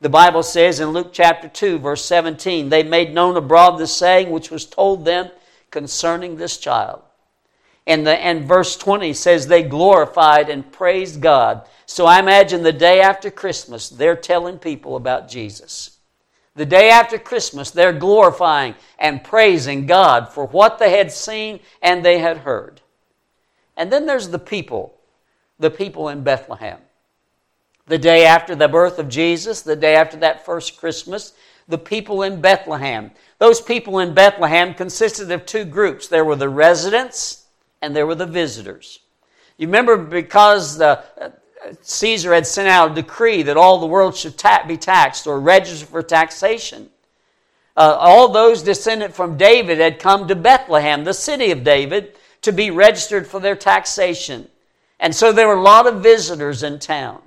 The 0.00 0.08
Bible 0.08 0.42
says 0.42 0.78
in 0.78 0.90
Luke 0.90 1.10
chapter 1.12 1.48
2, 1.48 1.80
verse 1.80 2.04
17, 2.04 2.68
they 2.68 2.84
made 2.84 3.12
known 3.12 3.36
abroad 3.36 3.76
the 3.76 3.86
saying 3.86 4.30
which 4.30 4.50
was 4.50 4.64
told 4.64 5.04
them 5.04 5.30
concerning 5.70 6.36
this 6.36 6.56
child. 6.56 7.02
And, 7.86 8.06
the, 8.06 8.16
and 8.16 8.44
verse 8.44 8.76
20 8.76 9.12
says 9.12 9.46
they 9.46 9.62
glorified 9.62 10.50
and 10.50 10.70
praised 10.70 11.20
God. 11.20 11.66
So 11.86 12.06
I 12.06 12.20
imagine 12.20 12.62
the 12.62 12.72
day 12.72 13.00
after 13.00 13.30
Christmas, 13.30 13.88
they're 13.88 14.14
telling 14.14 14.58
people 14.58 14.94
about 14.94 15.28
Jesus. 15.28 15.97
The 16.58 16.66
day 16.66 16.90
after 16.90 17.18
Christmas, 17.18 17.70
they're 17.70 17.92
glorifying 17.92 18.74
and 18.98 19.24
praising 19.24 19.86
God 19.86 20.28
for 20.28 20.46
what 20.46 20.78
they 20.78 20.98
had 20.98 21.10
seen 21.10 21.60
and 21.82 22.04
they 22.04 22.18
had 22.18 22.38
heard. 22.38 22.82
And 23.76 23.92
then 23.92 24.06
there's 24.06 24.28
the 24.28 24.38
people, 24.38 24.94
the 25.58 25.70
people 25.70 26.08
in 26.08 26.22
Bethlehem 26.22 26.78
the 27.88 27.98
day 27.98 28.26
after 28.26 28.54
the 28.54 28.68
birth 28.68 28.98
of 28.98 29.08
Jesus, 29.08 29.62
the 29.62 29.76
day 29.76 29.96
after 29.96 30.18
that 30.18 30.44
first 30.44 30.76
Christmas, 30.76 31.32
the 31.66 31.78
people 31.78 32.22
in 32.22 32.40
Bethlehem. 32.40 33.10
Those 33.38 33.60
people 33.60 33.98
in 33.98 34.14
Bethlehem 34.14 34.74
consisted 34.74 35.30
of 35.30 35.46
two 35.46 35.64
groups 35.64 36.06
there 36.06 36.24
were 36.24 36.36
the 36.36 36.48
residents 36.48 37.46
and 37.82 37.96
there 37.96 38.06
were 38.06 38.14
the 38.14 38.26
visitors. 38.26 39.00
You 39.56 39.66
remember 39.66 39.96
because 39.96 40.78
the, 40.78 41.02
Caesar 41.82 42.34
had 42.34 42.46
sent 42.46 42.68
out 42.68 42.92
a 42.92 42.94
decree 42.94 43.42
that 43.42 43.56
all 43.56 43.78
the 43.78 43.86
world 43.86 44.16
should 44.16 44.38
ta- 44.38 44.64
be 44.66 44.76
taxed 44.76 45.26
or 45.26 45.40
register 45.40 45.86
for 45.86 46.02
taxation. 46.02 46.90
Uh, 47.76 47.96
all 47.98 48.28
those 48.28 48.62
descended 48.62 49.14
from 49.14 49.36
David 49.36 49.78
had 49.78 50.00
come 50.00 50.26
to 50.28 50.34
Bethlehem, 50.34 51.04
the 51.04 51.14
city 51.14 51.50
of 51.50 51.64
David, 51.64 52.16
to 52.42 52.52
be 52.52 52.70
registered 52.70 53.26
for 53.26 53.40
their 53.40 53.56
taxation. 53.56 54.48
And 55.00 55.14
so 55.14 55.32
there 55.32 55.46
were 55.46 55.54
a 55.54 55.62
lot 55.62 55.86
of 55.86 56.02
visitors 56.02 56.62
in 56.62 56.78
town. 56.78 57.22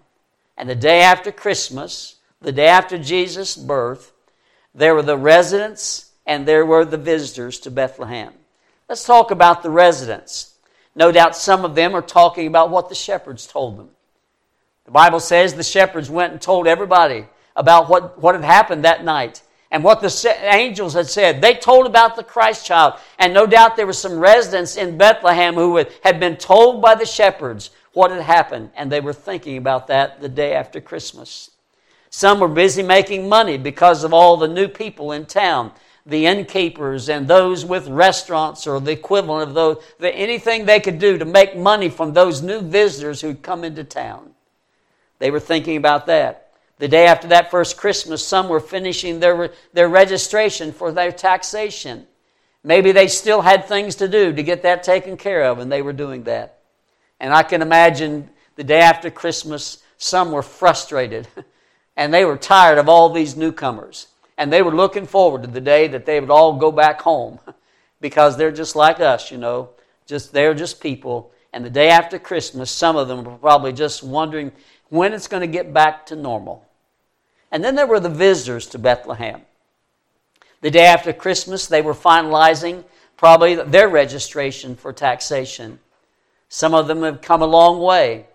And 0.58 0.70
the 0.70 0.76
day 0.76 1.02
after 1.02 1.32
Christmas, 1.32 2.18
the 2.42 2.52
day 2.52 2.68
after 2.68 2.98
Jesus' 2.98 3.56
birth, 3.56 4.12
there 4.76 4.94
were 4.94 5.02
the 5.02 5.18
residents 5.18 6.12
and 6.26 6.46
there 6.46 6.66
were 6.66 6.86
the 6.86 6.98
visitors 6.98 7.60
to 7.62 7.72
Bethlehem. 7.72 8.34
Let's 8.90 9.06
talk 9.06 9.32
about 9.32 9.64
the 9.64 9.70
residents. 9.70 10.56
No 10.96 11.12
doubt 11.12 11.36
some 11.36 11.64
of 11.64 11.76
them 11.76 11.96
are 11.96 12.02
talking 12.02 12.48
about 12.48 12.70
what 12.70 12.90
the 12.90 12.96
shepherds 12.96 13.48
told 13.48 13.78
them. 13.78 13.90
The 14.92 14.96
Bible 14.96 15.22
says 15.22 15.54
the 15.54 15.64
shepherds 15.64 16.10
went 16.10 16.34
and 16.34 16.42
told 16.42 16.68
everybody 16.68 17.26
about 17.56 17.88
what, 17.88 18.22
what 18.22 18.36
had 18.36 18.44
happened 18.44 18.84
that 18.84 19.06
night 19.06 19.42
and 19.72 19.86
what 19.86 20.02
the 20.02 20.38
angels 20.42 20.96
had 20.96 21.08
said. 21.08 21.42
They 21.42 21.54
told 21.54 21.86
about 21.86 22.18
the 22.18 22.26
Christ 22.26 22.66
child. 22.66 22.96
And 23.18 23.34
no 23.34 23.48
doubt 23.48 23.78
there 23.78 23.86
were 23.86 23.94
some 23.94 24.20
residents 24.20 24.76
in 24.76 24.98
Bethlehem 24.98 25.56
who 25.56 25.78
had 26.04 26.20
been 26.20 26.36
told 26.36 26.82
by 26.82 26.96
the 26.96 27.06
shepherds 27.06 27.70
what 27.94 28.12
had 28.12 28.22
happened, 28.22 28.72
and 28.76 28.92
they 28.92 29.00
were 29.00 29.14
thinking 29.14 29.56
about 29.56 29.88
that 29.88 30.20
the 30.20 30.28
day 30.28 30.54
after 30.54 30.82
Christmas. 30.82 31.52
Some 32.10 32.42
were 32.42 32.50
busy 32.50 32.84
making 32.84 33.30
money 33.30 33.58
because 33.58 34.04
of 34.04 34.14
all 34.14 34.36
the 34.36 34.50
new 34.50 34.68
people 34.68 35.14
in 35.14 35.26
town, 35.26 35.72
the 36.06 36.26
innkeepers 36.26 37.08
and 37.08 37.30
those 37.30 37.64
with 37.64 37.88
restaurants 37.88 38.68
or 38.68 38.82
the 38.82 38.92
equivalent 38.92 39.48
of 39.48 39.56
those, 39.56 39.82
anything 40.02 40.66
they 40.66 40.82
could 40.82 41.00
do 41.00 41.18
to 41.18 41.24
make 41.24 41.56
money 41.56 41.88
from 41.88 42.12
those 42.12 42.42
new 42.42 42.60
visitors 42.60 43.22
who'd 43.22 43.42
come 43.42 43.64
into 43.64 43.86
town. 43.86 44.32
They 45.22 45.30
were 45.30 45.40
thinking 45.40 45.78
about 45.78 46.08
that. 46.08 46.50
The 46.80 46.88
day 46.88 47.06
after 47.06 47.28
that 47.28 47.52
first 47.52 47.78
Christmas, 47.78 48.26
some 48.26 48.50
were 48.50 48.60
finishing 48.60 49.20
their, 49.20 49.52
their 49.72 49.88
registration 49.88 50.72
for 50.72 50.92
their 50.92 51.12
taxation. 51.12 52.08
Maybe 52.64 52.92
they 52.92 53.08
still 53.08 53.42
had 53.42 53.66
things 53.66 53.96
to 53.98 54.08
do 54.08 54.34
to 54.34 54.42
get 54.42 54.64
that 54.64 54.82
taken 54.82 55.18
care 55.18 55.44
of, 55.44 55.60
and 55.60 55.72
they 55.72 55.84
were 55.84 55.94
doing 55.94 56.24
that. 56.24 56.58
And 57.20 57.32
I 57.32 57.44
can 57.44 57.62
imagine 57.62 58.32
the 58.56 58.64
day 58.64 58.80
after 58.80 59.12
Christmas, 59.12 59.84
some 59.98 60.32
were 60.32 60.42
frustrated 60.42 61.28
and 61.96 62.12
they 62.12 62.26
were 62.26 62.36
tired 62.36 62.80
of 62.80 62.90
all 62.90 63.10
these 63.10 63.38
newcomers. 63.38 64.08
And 64.40 64.52
they 64.52 64.64
were 64.64 64.76
looking 64.76 65.06
forward 65.06 65.44
to 65.44 65.48
the 65.48 65.62
day 65.62 65.88
that 65.90 66.08
they 66.08 66.20
would 66.20 66.32
all 66.32 66.58
go 66.58 66.72
back 66.72 67.00
home 67.00 67.40
because 68.02 68.38
they're 68.38 68.52
just 68.52 68.76
like 68.76 69.00
us, 69.00 69.30
you 69.30 69.38
know. 69.38 69.70
Just 70.08 70.34
they're 70.34 70.56
just 70.56 70.82
people. 70.82 71.32
And 71.54 71.64
the 71.64 71.70
day 71.70 71.90
after 71.90 72.18
Christmas, 72.18 72.72
some 72.72 72.96
of 72.96 73.08
them 73.08 73.24
were 73.24 73.38
probably 73.38 73.74
just 73.74 74.04
wondering 74.04 74.52
when 74.92 75.14
it's 75.14 75.30
going 75.30 75.42
to 75.42 75.48
get 75.48 75.74
back 75.74 76.06
to 76.06 76.16
normal. 76.18 76.68
And 77.50 77.64
then 77.64 77.76
there 77.76 77.88
were 77.88 78.02
the 78.02 78.10
visitors 78.10 78.68
to 78.68 78.78
Bethlehem. 78.78 79.42
The 80.60 80.70
day 80.70 80.86
after 80.86 81.14
Christmas, 81.14 81.66
they 81.66 81.82
were 81.82 81.94
finalizing 81.94 82.84
probably 83.16 83.56
their 83.56 83.88
registration 83.88 84.76
for 84.76 84.92
taxation. 84.92 85.80
Some 86.50 86.74
of 86.74 86.88
them 86.88 87.04
have 87.04 87.22
come 87.22 87.42
a 87.42 87.48
long 87.48 87.80
way 87.80 88.26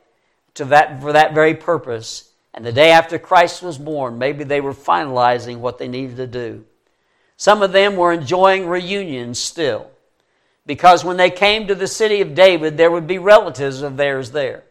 to 0.55 0.65
that, 0.65 1.03
for 1.03 1.13
that 1.13 1.35
very 1.35 1.55
purpose. 1.55 2.31
And 2.55 2.65
the 2.65 2.73
day 2.73 2.91
after 2.91 3.19
Christ 3.19 3.63
was 3.63 3.77
born, 3.77 4.17
maybe 4.17 4.43
they 4.43 4.63
were 4.63 4.73
finalizing 4.73 5.59
what 5.59 5.77
they 5.77 5.89
needed 5.89 6.17
to 6.17 6.27
do. 6.27 6.65
Some 7.37 7.61
of 7.61 7.73
them 7.73 7.97
were 7.97 8.15
enjoying 8.15 8.67
reunions 8.67 9.39
still, 9.39 9.91
because 10.65 11.05
when 11.05 11.19
they 11.19 11.31
came 11.31 11.67
to 11.67 11.75
the 11.75 11.87
city 11.87 12.23
of 12.23 12.35
David, 12.35 12.79
there 12.79 12.91
would 12.91 13.07
be 13.07 13.19
relatives 13.19 13.83
of 13.83 13.99
theirs 13.99 14.31
there. 14.31 14.65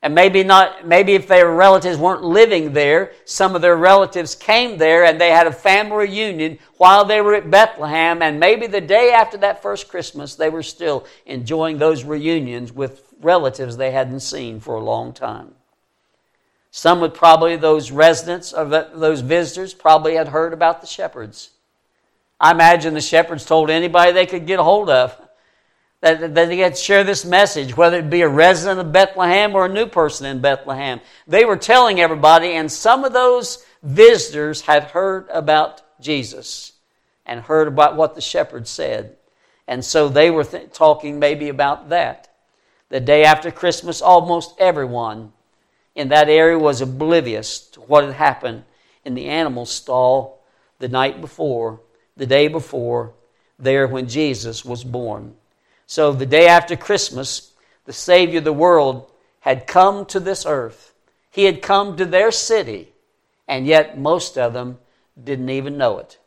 And 0.00 0.14
maybe 0.14 0.44
not, 0.44 0.86
maybe 0.86 1.14
if 1.14 1.26
their 1.26 1.50
relatives 1.50 1.98
weren't 1.98 2.22
living 2.22 2.72
there, 2.72 3.12
some 3.24 3.56
of 3.56 3.62
their 3.62 3.76
relatives 3.76 4.36
came 4.36 4.78
there 4.78 5.04
and 5.04 5.20
they 5.20 5.30
had 5.30 5.48
a 5.48 5.52
family 5.52 6.06
reunion 6.06 6.58
while 6.76 7.04
they 7.04 7.20
were 7.20 7.34
at 7.34 7.50
Bethlehem. 7.50 8.22
And 8.22 8.38
maybe 8.38 8.68
the 8.68 8.80
day 8.80 9.10
after 9.12 9.36
that 9.38 9.60
first 9.60 9.88
Christmas, 9.88 10.36
they 10.36 10.50
were 10.50 10.62
still 10.62 11.04
enjoying 11.26 11.78
those 11.78 12.04
reunions 12.04 12.72
with 12.72 13.12
relatives 13.20 13.76
they 13.76 13.90
hadn't 13.90 14.20
seen 14.20 14.60
for 14.60 14.76
a 14.76 14.84
long 14.84 15.12
time. 15.12 15.54
Some 16.70 17.00
would 17.00 17.14
probably, 17.14 17.56
those 17.56 17.90
residents 17.90 18.52
of 18.52 18.70
those 18.70 19.20
visitors, 19.20 19.74
probably 19.74 20.14
had 20.14 20.28
heard 20.28 20.52
about 20.52 20.80
the 20.80 20.86
shepherds. 20.86 21.50
I 22.38 22.52
imagine 22.52 22.94
the 22.94 23.00
shepherds 23.00 23.44
told 23.44 23.68
anybody 23.68 24.12
they 24.12 24.26
could 24.26 24.46
get 24.46 24.60
a 24.60 24.62
hold 24.62 24.90
of 24.90 25.20
that, 26.00 26.34
they 26.34 26.56
had 26.58 26.76
to 26.76 26.80
share 26.80 27.02
this 27.02 27.24
message, 27.24 27.76
whether 27.76 27.98
it 27.98 28.10
be 28.10 28.22
a 28.22 28.28
resident 28.28 28.78
of 28.80 28.92
Bethlehem 28.92 29.54
or 29.54 29.66
a 29.66 29.72
new 29.72 29.86
person 29.86 30.26
in 30.26 30.40
Bethlehem. 30.40 31.00
They 31.26 31.44
were 31.44 31.56
telling 31.56 32.00
everybody, 32.00 32.52
and 32.52 32.70
some 32.70 33.04
of 33.04 33.12
those 33.12 33.64
visitors 33.82 34.60
had 34.60 34.84
heard 34.84 35.26
about 35.30 35.82
Jesus 36.00 36.72
and 37.26 37.40
heard 37.40 37.68
about 37.68 37.96
what 37.96 38.14
the 38.14 38.20
shepherds 38.20 38.70
said. 38.70 39.16
And 39.66 39.84
so 39.84 40.08
they 40.08 40.30
were 40.30 40.44
th- 40.44 40.72
talking 40.72 41.18
maybe 41.18 41.48
about 41.48 41.88
that. 41.90 42.28
The 42.88 43.00
day 43.00 43.24
after 43.24 43.50
Christmas, 43.50 44.00
almost 44.00 44.54
everyone 44.58 45.32
in 45.94 46.08
that 46.08 46.28
area 46.28 46.58
was 46.58 46.80
oblivious 46.80 47.58
to 47.70 47.80
what 47.80 48.04
had 48.04 48.14
happened 48.14 48.64
in 49.04 49.14
the 49.14 49.26
animal 49.26 49.66
stall 49.66 50.42
the 50.78 50.88
night 50.88 51.20
before, 51.20 51.80
the 52.16 52.26
day 52.26 52.48
before, 52.48 53.12
there 53.58 53.86
when 53.88 54.08
Jesus 54.08 54.64
was 54.64 54.84
born. 54.84 55.34
So 55.88 56.12
the 56.12 56.26
day 56.26 56.46
after 56.46 56.76
Christmas, 56.76 57.54
the 57.86 57.94
Savior 57.94 58.38
of 58.38 58.44
the 58.44 58.52
world 58.52 59.10
had 59.40 59.66
come 59.66 60.04
to 60.06 60.20
this 60.20 60.44
earth. 60.44 60.92
He 61.30 61.44
had 61.44 61.62
come 61.62 61.96
to 61.96 62.04
their 62.04 62.30
city, 62.30 62.92
and 63.48 63.66
yet 63.66 63.98
most 63.98 64.36
of 64.36 64.52
them 64.52 64.78
didn't 65.22 65.48
even 65.48 65.78
know 65.78 65.96
it. 65.96 66.18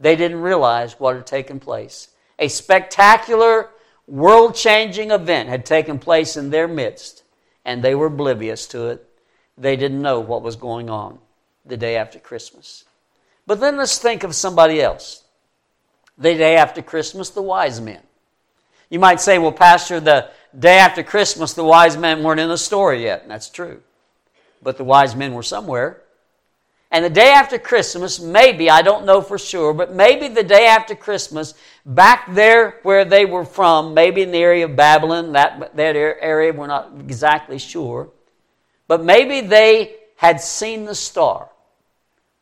They 0.00 0.16
didn't 0.16 0.40
realize 0.40 0.98
what 0.98 1.14
had 1.14 1.26
taken 1.26 1.60
place. 1.60 2.08
A 2.38 2.48
spectacular, 2.48 3.68
world 4.06 4.54
changing 4.54 5.10
event 5.10 5.50
had 5.50 5.66
taken 5.66 5.98
place 5.98 6.38
in 6.38 6.48
their 6.48 6.66
midst, 6.66 7.22
and 7.66 7.82
they 7.82 7.94
were 7.94 8.06
oblivious 8.06 8.66
to 8.68 8.86
it. 8.86 9.06
They 9.58 9.76
didn't 9.76 10.00
know 10.00 10.20
what 10.20 10.42
was 10.42 10.56
going 10.56 10.88
on 10.88 11.18
the 11.66 11.76
day 11.76 11.96
after 11.96 12.18
Christmas. 12.18 12.84
But 13.46 13.60
then 13.60 13.76
let's 13.76 13.98
think 13.98 14.24
of 14.24 14.34
somebody 14.34 14.80
else. 14.80 15.24
The 16.16 16.34
day 16.34 16.56
after 16.56 16.80
Christmas, 16.80 17.28
the 17.28 17.42
wise 17.42 17.78
men. 17.78 18.00
You 18.92 18.98
might 18.98 19.22
say, 19.22 19.38
well, 19.38 19.52
Pastor, 19.52 20.00
the 20.00 20.28
day 20.56 20.76
after 20.76 21.02
Christmas, 21.02 21.54
the 21.54 21.64
wise 21.64 21.96
men 21.96 22.22
weren't 22.22 22.40
in 22.40 22.50
the 22.50 22.58
story 22.58 23.04
yet. 23.04 23.26
That's 23.26 23.48
true. 23.48 23.80
But 24.62 24.76
the 24.76 24.84
wise 24.84 25.16
men 25.16 25.32
were 25.32 25.42
somewhere. 25.42 26.02
And 26.90 27.02
the 27.02 27.08
day 27.08 27.30
after 27.30 27.58
Christmas, 27.58 28.20
maybe, 28.20 28.68
I 28.68 28.82
don't 28.82 29.06
know 29.06 29.22
for 29.22 29.38
sure, 29.38 29.72
but 29.72 29.94
maybe 29.94 30.28
the 30.28 30.42
day 30.42 30.66
after 30.66 30.94
Christmas, 30.94 31.54
back 31.86 32.34
there 32.34 32.80
where 32.82 33.06
they 33.06 33.24
were 33.24 33.46
from, 33.46 33.94
maybe 33.94 34.20
in 34.20 34.30
the 34.30 34.36
area 34.36 34.66
of 34.66 34.76
Babylon, 34.76 35.32
that, 35.32 35.74
that 35.74 35.96
area, 35.96 36.52
we're 36.52 36.66
not 36.66 36.92
exactly 36.98 37.58
sure, 37.58 38.10
but 38.88 39.02
maybe 39.02 39.40
they 39.40 39.94
had 40.16 40.38
seen 40.38 40.84
the 40.84 40.94
star. 40.94 41.48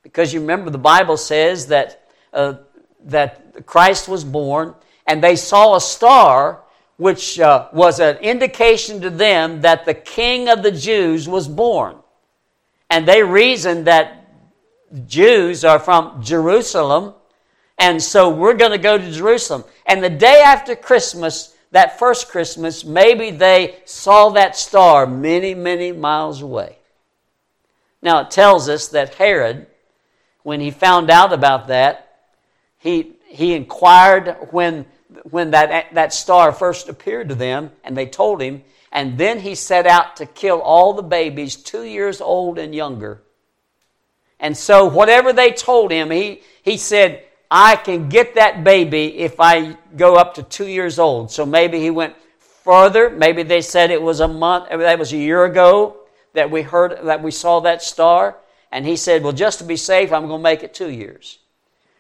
Because 0.02 0.34
you 0.34 0.40
remember 0.40 0.70
the 0.70 0.78
Bible 0.78 1.16
says 1.16 1.68
that, 1.68 2.10
uh, 2.32 2.54
that 3.04 3.64
Christ 3.66 4.08
was 4.08 4.24
born 4.24 4.74
and 5.10 5.24
they 5.24 5.34
saw 5.34 5.74
a 5.74 5.80
star 5.80 6.62
which 6.96 7.40
uh, 7.40 7.66
was 7.72 7.98
an 7.98 8.16
indication 8.18 9.00
to 9.00 9.10
them 9.10 9.60
that 9.62 9.84
the 9.84 9.92
king 9.92 10.48
of 10.48 10.62
the 10.62 10.70
Jews 10.70 11.28
was 11.28 11.48
born. 11.48 11.96
And 12.88 13.08
they 13.08 13.20
reasoned 13.24 13.88
that 13.88 14.30
Jews 15.08 15.64
are 15.64 15.80
from 15.80 16.22
Jerusalem, 16.22 17.14
and 17.76 18.00
so 18.00 18.30
we're 18.30 18.54
going 18.54 18.70
to 18.70 18.78
go 18.78 18.98
to 18.98 19.10
Jerusalem. 19.10 19.64
And 19.84 20.00
the 20.00 20.10
day 20.10 20.42
after 20.44 20.76
Christmas, 20.76 21.56
that 21.72 21.98
first 21.98 22.28
Christmas, 22.28 22.84
maybe 22.84 23.32
they 23.32 23.80
saw 23.86 24.28
that 24.28 24.54
star 24.54 25.08
many, 25.08 25.54
many 25.56 25.90
miles 25.90 26.40
away. 26.40 26.78
Now 28.00 28.20
it 28.20 28.30
tells 28.30 28.68
us 28.68 28.86
that 28.88 29.14
Herod, 29.16 29.66
when 30.44 30.60
he 30.60 30.70
found 30.70 31.10
out 31.10 31.32
about 31.32 31.66
that, 31.66 32.06
he, 32.78 33.16
he 33.26 33.54
inquired 33.54 34.36
when 34.52 34.86
when 35.24 35.50
that, 35.52 35.94
that 35.94 36.12
star 36.12 36.52
first 36.52 36.88
appeared 36.88 37.28
to 37.28 37.34
them, 37.34 37.70
and 37.84 37.96
they 37.96 38.06
told 38.06 38.40
him, 38.40 38.62
and 38.92 39.16
then 39.18 39.38
he 39.40 39.54
set 39.54 39.86
out 39.86 40.16
to 40.16 40.26
kill 40.26 40.60
all 40.60 40.92
the 40.92 41.02
babies 41.02 41.56
two 41.56 41.84
years 41.84 42.20
old 42.20 42.58
and 42.58 42.74
younger. 42.74 43.22
And 44.40 44.56
so, 44.56 44.86
whatever 44.86 45.32
they 45.32 45.52
told 45.52 45.90
him, 45.90 46.10
he, 46.10 46.42
he 46.62 46.76
said, 46.76 47.24
I 47.50 47.76
can 47.76 48.08
get 48.08 48.36
that 48.36 48.64
baby 48.64 49.18
if 49.18 49.40
I 49.40 49.76
go 49.96 50.14
up 50.14 50.34
to 50.34 50.42
two 50.42 50.66
years 50.66 50.98
old. 50.98 51.30
So 51.30 51.44
maybe 51.44 51.80
he 51.80 51.90
went 51.90 52.14
further. 52.38 53.10
Maybe 53.10 53.42
they 53.42 53.60
said 53.60 53.90
it 53.90 54.00
was 54.00 54.20
a 54.20 54.28
month, 54.28 54.68
that 54.70 54.98
was 54.98 55.12
a 55.12 55.16
year 55.16 55.44
ago 55.44 55.96
that 56.32 56.50
we 56.50 56.62
heard, 56.62 57.00
that 57.02 57.22
we 57.22 57.32
saw 57.32 57.60
that 57.60 57.82
star. 57.82 58.36
And 58.70 58.86
he 58.86 58.96
said, 58.96 59.22
Well, 59.24 59.32
just 59.32 59.58
to 59.58 59.64
be 59.64 59.76
safe, 59.76 60.12
I'm 60.12 60.28
going 60.28 60.38
to 60.38 60.42
make 60.42 60.62
it 60.62 60.74
two 60.74 60.90
years. 60.90 61.38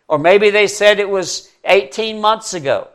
Or 0.06 0.18
maybe 0.18 0.50
they 0.50 0.66
said 0.66 0.98
it 0.98 1.08
was 1.08 1.50
18 1.64 2.20
months 2.20 2.54
ago. 2.54 2.88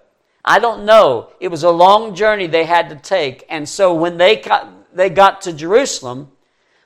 I 0.47 0.59
don't 0.59 0.85
know. 0.85 1.31
It 1.39 1.47
was 1.47 1.63
a 1.63 1.71
long 1.71 2.13
journey 2.13 2.45
they 2.45 2.65
had 2.65 2.89
to 2.89 2.95
take. 2.95 3.43
And 3.49 3.67
so 3.67 3.95
when 3.95 4.17
they 4.17 4.37
got, 4.37 4.95
they 4.95 5.09
got 5.09 5.41
to 5.41 5.53
Jerusalem, 5.53 6.31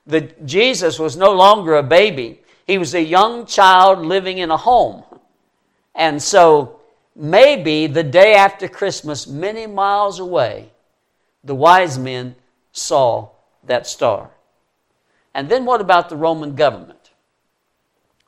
the, 0.07 0.21
Jesus 0.45 0.97
was 0.97 1.17
no 1.17 1.33
longer 1.33 1.75
a 1.75 1.83
baby. 1.83 2.41
He 2.65 2.77
was 2.77 2.95
a 2.95 3.03
young 3.03 3.45
child 3.45 3.99
living 3.99 4.37
in 4.37 4.49
a 4.49 4.57
home. 4.57 5.03
And 5.93 6.23
so 6.23 6.79
maybe 7.15 7.87
the 7.87 8.03
day 8.03 8.33
after 8.33 8.69
Christmas, 8.69 9.27
many 9.27 9.67
miles 9.67 10.19
away, 10.19 10.71
the 11.43 11.55
wise 11.55 11.99
men 11.99 12.35
saw 12.71 13.29
that 13.65 13.85
star. 13.85 14.31
And 15.33 15.49
then 15.49 15.65
what 15.65 15.81
about 15.81 16.07
the 16.07 16.15
Roman 16.15 16.55
government? 16.55 17.11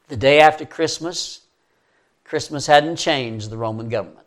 The 0.09 0.17
day 0.17 0.41
after 0.41 0.65
Christmas, 0.65 1.41
Christmas 2.25 2.67
hadn't 2.67 2.97
changed 2.97 3.49
the 3.49 3.57
Roman 3.57 3.87
government. 3.87 4.20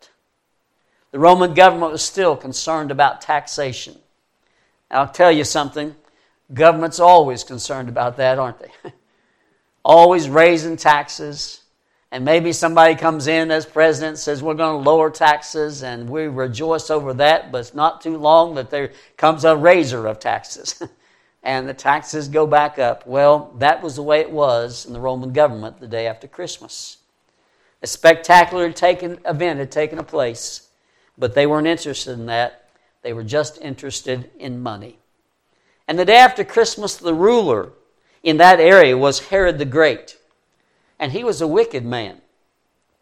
The 1.15 1.19
Roman 1.19 1.53
government 1.53 1.93
was 1.93 2.03
still 2.03 2.35
concerned 2.35 2.91
about 2.91 3.21
taxation. 3.21 3.97
I'll 4.91 5.07
tell 5.07 5.31
you 5.31 5.45
something 5.45 5.95
government's 6.53 6.99
always 6.99 7.41
concerned 7.45 7.87
about 7.87 8.17
that, 8.17 8.37
aren't 8.37 8.59
they? 8.59 8.71
always 9.85 10.27
raising 10.27 10.75
taxes. 10.75 11.61
And 12.11 12.25
maybe 12.25 12.51
somebody 12.51 12.95
comes 12.95 13.27
in 13.27 13.49
as 13.49 13.65
president 13.65 14.17
says 14.17 14.43
we're 14.43 14.55
going 14.55 14.83
to 14.83 14.89
lower 14.89 15.09
taxes 15.09 15.83
and 15.83 16.09
we 16.09 16.23
rejoice 16.23 16.89
over 16.89 17.13
that, 17.13 17.49
but 17.49 17.59
it's 17.59 17.73
not 17.73 18.01
too 18.01 18.17
long 18.17 18.55
that 18.55 18.69
there 18.69 18.91
comes 19.15 19.45
a 19.45 19.55
raiser 19.55 20.07
of 20.07 20.19
taxes. 20.19 20.83
and 21.43 21.65
the 21.65 21.73
taxes 21.73 22.27
go 22.27 22.45
back 22.45 22.77
up. 22.77 23.07
Well, 23.07 23.53
that 23.59 23.81
was 23.81 23.95
the 23.95 24.03
way 24.03 24.19
it 24.19 24.31
was 24.31 24.85
in 24.85 24.91
the 24.91 24.99
Roman 24.99 25.31
government 25.31 25.79
the 25.79 25.87
day 25.87 26.07
after 26.07 26.27
Christmas. 26.27 26.97
A 27.81 27.87
spectacular 27.87 28.69
taken, 28.73 29.19
event 29.25 29.59
had 29.59 29.71
taken 29.71 30.03
place. 30.03 30.64
But 31.17 31.33
they 31.33 31.47
weren't 31.47 31.67
interested 31.67 32.13
in 32.13 32.25
that. 32.27 32.69
They 33.01 33.13
were 33.13 33.23
just 33.23 33.61
interested 33.61 34.29
in 34.39 34.61
money. 34.61 34.99
And 35.87 35.99
the 35.99 36.05
day 36.05 36.17
after 36.17 36.43
Christmas, 36.43 36.97
the 36.97 37.13
ruler 37.13 37.71
in 38.23 38.37
that 38.37 38.59
area 38.59 38.97
was 38.97 39.27
Herod 39.27 39.59
the 39.59 39.65
Great. 39.65 40.17
And 40.99 41.11
he 41.11 41.23
was 41.23 41.41
a 41.41 41.47
wicked 41.47 41.85
man. 41.85 42.21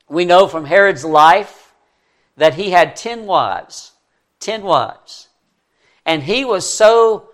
We 0.09 0.25
know 0.25 0.47
from 0.47 0.65
Herod's 0.65 1.05
life 1.05 1.73
that 2.37 2.55
he 2.55 2.71
had 2.71 2.95
10 2.95 3.25
wives. 3.25 3.93
10 4.39 4.63
wives. 4.63 5.29
And 6.05 6.23
he 6.23 6.43
was 6.43 6.69
so 6.69 7.29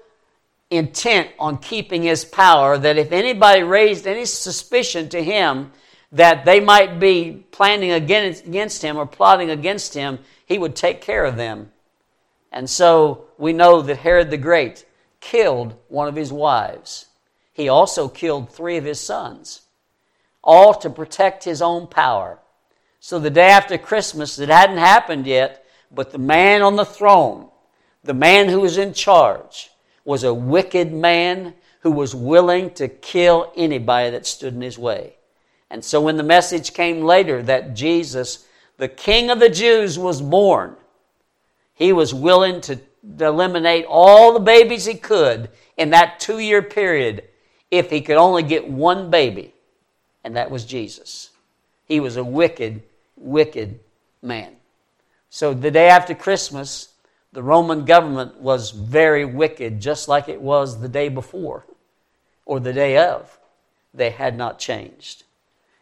intent 0.69 1.29
on 1.39 1.57
keeping 1.57 2.03
his 2.03 2.23
power 2.23 2.77
that 2.77 2.97
if 2.97 3.11
anybody 3.11 3.63
raised 3.63 4.05
any 4.05 4.25
suspicion 4.25 5.09
to 5.09 5.23
him 5.23 5.71
that 6.11 6.45
they 6.45 6.59
might 6.59 6.99
be 6.99 7.45
planning 7.51 7.91
against 7.91 8.81
him 8.81 8.97
or 8.97 9.05
plotting 9.05 9.49
against 9.49 9.93
him, 9.93 10.19
he 10.45 10.57
would 10.57 10.75
take 10.75 11.01
care 11.01 11.25
of 11.25 11.35
them. 11.35 11.71
And 12.51 12.67
so 12.69 13.25
we 13.37 13.53
know 13.53 13.81
that 13.81 13.97
Herod 13.97 14.31
the 14.31 14.37
Great 14.37 14.85
killed 15.19 15.75
one 15.87 16.07
of 16.07 16.15
his 16.15 16.33
wives. 16.33 17.05
He 17.53 17.69
also 17.69 18.07
killed 18.07 18.51
three 18.51 18.77
of 18.77 18.85
his 18.85 18.99
sons. 18.99 19.61
all 20.43 20.73
to 20.73 20.89
protect 20.89 21.43
his 21.43 21.61
own 21.61 21.87
power. 21.87 22.39
So 22.99 23.19
the 23.19 23.29
day 23.29 23.49
after 23.49 23.77
Christmas, 23.77 24.39
it 24.39 24.49
hadn't 24.49 24.77
happened 24.77 25.27
yet, 25.27 25.65
but 25.91 26.11
the 26.11 26.17
man 26.17 26.61
on 26.61 26.75
the 26.75 26.85
throne, 26.85 27.49
the 28.03 28.13
man 28.13 28.49
who 28.49 28.61
was 28.61 28.77
in 28.77 28.93
charge, 28.93 29.69
was 30.05 30.23
a 30.23 30.33
wicked 30.33 30.91
man 30.91 31.53
who 31.81 31.91
was 31.91 32.15
willing 32.15 32.71
to 32.71 32.87
kill 32.87 33.51
anybody 33.55 34.09
that 34.11 34.25
stood 34.25 34.53
in 34.53 34.61
his 34.61 34.77
way. 34.77 35.15
And 35.69 35.83
so 35.83 36.01
when 36.01 36.17
the 36.17 36.23
message 36.23 36.73
came 36.73 37.01
later 37.01 37.43
that 37.43 37.75
Jesus, 37.75 38.45
the 38.77 38.87
King 38.87 39.29
of 39.29 39.39
the 39.39 39.49
Jews, 39.49 39.99
was 39.99 40.21
born, 40.21 40.75
he 41.73 41.93
was 41.93 42.13
willing 42.13 42.61
to 42.61 42.79
eliminate 43.19 43.85
all 43.87 44.33
the 44.33 44.39
babies 44.39 44.85
he 44.85 44.95
could 44.95 45.49
in 45.77 45.91
that 45.91 46.19
two 46.19 46.39
year 46.39 46.61
period 46.61 47.23
if 47.71 47.89
he 47.89 48.01
could 48.01 48.17
only 48.17 48.43
get 48.43 48.67
one 48.67 49.09
baby, 49.09 49.53
and 50.23 50.35
that 50.35 50.51
was 50.51 50.65
Jesus. 50.65 51.29
He 51.85 51.99
was 51.99 52.17
a 52.17 52.23
wicked, 52.23 52.83
wicked 53.15 53.79
man. 54.21 54.55
So 55.29 55.53
the 55.53 55.71
day 55.71 55.89
after 55.89 56.15
Christmas, 56.15 56.89
the 57.31 57.43
Roman 57.43 57.85
government 57.85 58.39
was 58.39 58.71
very 58.71 59.23
wicked, 59.23 59.79
just 59.79 60.07
like 60.07 60.27
it 60.27 60.41
was 60.41 60.81
the 60.81 60.89
day 60.89 61.09
before 61.09 61.65
or 62.45 62.59
the 62.59 62.73
day 62.73 62.97
of. 62.97 63.37
They 63.93 64.09
had 64.09 64.35
not 64.35 64.59
changed. 64.59 65.23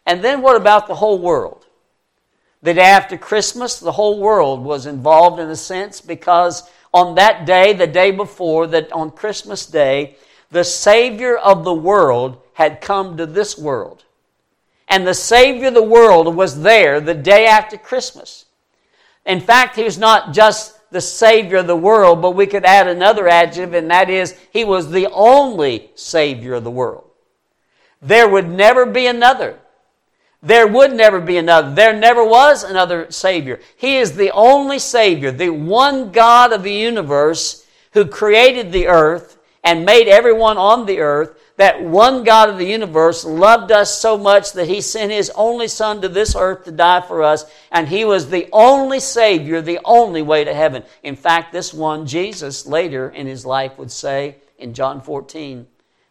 And 0.08 0.24
then 0.24 0.41
what 0.41 0.56
about 0.56 0.88
the 0.88 0.96
whole 0.96 1.20
world? 1.20 1.65
The 2.63 2.74
day 2.74 2.82
after 2.82 3.17
Christmas, 3.17 3.78
the 3.80 3.91
whole 3.91 4.20
world 4.20 4.63
was 4.63 4.86
involved 4.86 5.39
in 5.39 5.50
a 5.50 5.56
sense 5.56 6.00
because 6.00 6.67
on 6.93 7.15
that 7.15 7.46
day, 7.46 7.74
the 7.74 7.86
day 7.86 8.12
before, 8.12 8.67
that 8.67 8.91
on 8.93 9.12
Christmas 9.12 9.65
Day, 9.65 10.15
the 10.50 10.63
Savior 10.63 11.38
of 11.38 11.65
the 11.65 11.74
world 11.74 12.41
had 12.54 12.80
come 12.80 13.17
to 13.17 13.26
this 13.26 13.58
world. 13.58 14.06
And 14.88 15.06
the 15.06 15.13
Savior 15.13 15.67
of 15.67 15.74
the 15.74 15.84
world 15.84 16.34
was 16.34 16.62
there 16.62 17.02
the 17.02 17.13
day 17.13 17.46
after 17.46 17.78
Christmas. 17.78 18.46
In 19.26 19.41
fact, 19.41 19.76
he 19.76 19.84
was 19.84 19.98
not 19.98 20.34
just 20.34 20.89
the 20.89 21.02
Savior 21.02 21.58
of 21.58 21.67
the 21.67 21.76
world, 21.76 22.22
but 22.22 22.32
we 22.32 22.48
could 22.48 22.63
add 22.63 22.88
another 22.88 23.28
adjective, 23.28 23.74
and 23.74 23.91
that 23.91 24.10
is, 24.10 24.39
He 24.54 24.63
was 24.63 24.89
the 24.89 25.08
only 25.12 25.91
Savior 25.96 26.54
of 26.54 26.63
the 26.63 26.72
world. 26.72 27.10
There 28.02 28.30
would 28.30 28.48
never 28.50 28.86
be 28.86 29.06
another. 29.06 29.60
There 30.41 30.67
would 30.67 30.93
never 30.93 31.19
be 31.19 31.38
another. 31.38 31.73
There 31.73 31.93
never 31.93 32.23
was 32.23 32.63
another 32.63 33.12
Savior. 33.12 33.60
He 33.76 33.97
is 33.97 34.15
the 34.15 34.32
only 34.32 34.80
Savior, 34.80 35.32
the 35.32 35.50
one 35.50 36.12
God 36.12 36.54
of 36.54 36.63
the 36.63 36.73
universe 36.73 37.65
who 37.93 38.06
created 38.06 38.71
the 38.71 38.88
earth 38.88 39.39
and 39.63 39.86
made 39.86 40.08
everyone 40.08 40.58
on 40.58 40.86
the 40.86 41.00
earth 41.00 41.38
that 41.58 41.84
one 41.84 42.23
God 42.23 42.50
of 42.50 42.60
the 42.60 42.67
universe 42.67 43.26
loved 43.26 43.71
us 43.71 44.00
so 44.00 44.15
much 44.15 44.54
that 44.54 44.67
he 44.67 44.80
sent 44.80 45.12
his 45.12 45.32
only 45.32 45.67
Son 45.67 46.02
to 46.02 46.08
this 46.08 46.36
earth 46.36 46.65
to 46.65 46.71
die 46.71 47.02
for 47.02 47.23
us, 47.23 47.45
and 47.71 47.88
he 47.88 48.06
was 48.06 48.30
the 48.30 48.47
only 48.54 49.00
Savior, 49.00 49.60
the 49.60 49.80
only 49.84 50.21
way 50.21 50.43
to 50.43 50.54
heaven. 50.54 50.84
In 51.02 51.15
fact, 51.15 51.52
this 51.52 51.73
one, 51.73 52.06
Jesus, 52.06 52.67
later 52.67 53.10
in 53.10 53.26
his 53.26 53.43
life 53.43 53.78
would 53.80 53.91
say 53.91 54.36
in 54.60 54.76
John 54.76 55.02
14, 55.02 55.65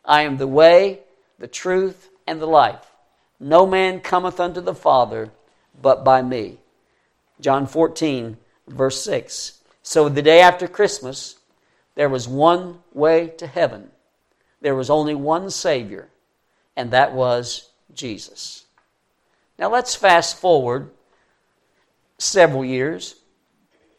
I 0.05 0.23
am 0.23 0.37
the 0.37 0.49
way, 0.49 1.01
the 1.39 1.49
truth, 1.49 2.11
and 2.27 2.41
the 2.41 2.47
life. 2.47 2.96
No 3.39 3.67
man 3.67 4.01
cometh 4.01 4.41
unto 4.41 4.61
the 4.61 4.75
Father 4.75 5.31
but 5.81 6.05
by 6.05 6.23
me. 6.23 6.59
John 7.41 7.67
14, 7.67 8.37
verse 8.67 9.03
6. 9.03 9.61
So 9.83 10.09
the 10.09 10.23
day 10.23 10.41
after 10.41 10.67
Christmas, 10.67 11.37
there 11.95 12.09
was 12.09 12.27
one 12.27 12.79
way 12.93 13.29
to 13.39 13.47
heaven 13.47 13.91
there 14.67 14.75
was 14.75 14.91
only 14.91 15.15
one 15.15 15.49
Savior, 15.51 16.09
and 16.75 16.91
that 16.91 17.13
was 17.13 17.71
Jesus. 17.95 18.65
Now 19.59 19.71
let's 19.71 19.95
fast 19.95 20.39
forward 20.39 20.91
several 22.19 22.65
years. 22.65 23.15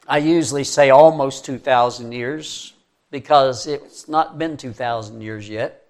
I 0.08 0.17
usually 0.17 0.65
say 0.65 0.89
almost 0.89 1.45
2,000 1.45 2.12
years 2.12 2.73
because 3.12 3.65
it's 3.65 4.10
not 4.10 4.38
been 4.38 4.58
2,000 4.58 5.21
years 5.21 5.47
yet. 5.47 5.87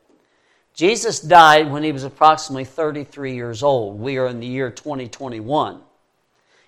Jesus 0.77 1.19
died 1.19 1.71
when 1.71 1.81
he 1.81 1.91
was 1.91 2.03
approximately 2.03 2.63
33 2.63 3.33
years 3.33 3.63
old. 3.63 3.99
We 3.99 4.19
are 4.19 4.27
in 4.27 4.39
the 4.39 4.45
year 4.45 4.69
2021. 4.69 5.81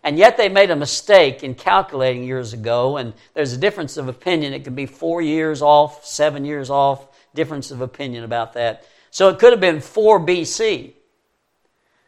And 0.04 0.18
yet 0.18 0.36
they 0.36 0.50
made 0.50 0.72
a 0.72 0.76
mistake 0.76 1.44
in 1.44 1.54
calculating 1.54 2.24
years 2.24 2.54
ago, 2.54 2.98
and 2.98 3.14
there's 3.36 3.54
a 3.54 3.58
difference 3.58 3.98
of 3.98 4.08
opinion. 4.08 4.54
It 4.54 4.64
could 4.64 4.76
be 4.76 4.88
four 4.88 5.22
years 5.22 5.62
off, 5.62 6.08
seven 6.08 6.44
years 6.44 6.72
off, 6.72 7.06
difference 7.36 7.70
of 7.70 7.82
opinion 7.82 8.24
about 8.24 8.54
that. 8.54 8.84
So 9.12 9.30
it 9.30 9.38
could 9.38 9.54
have 9.54 9.62
been 9.62 9.80
4 9.80 10.20
BC. 10.20 10.94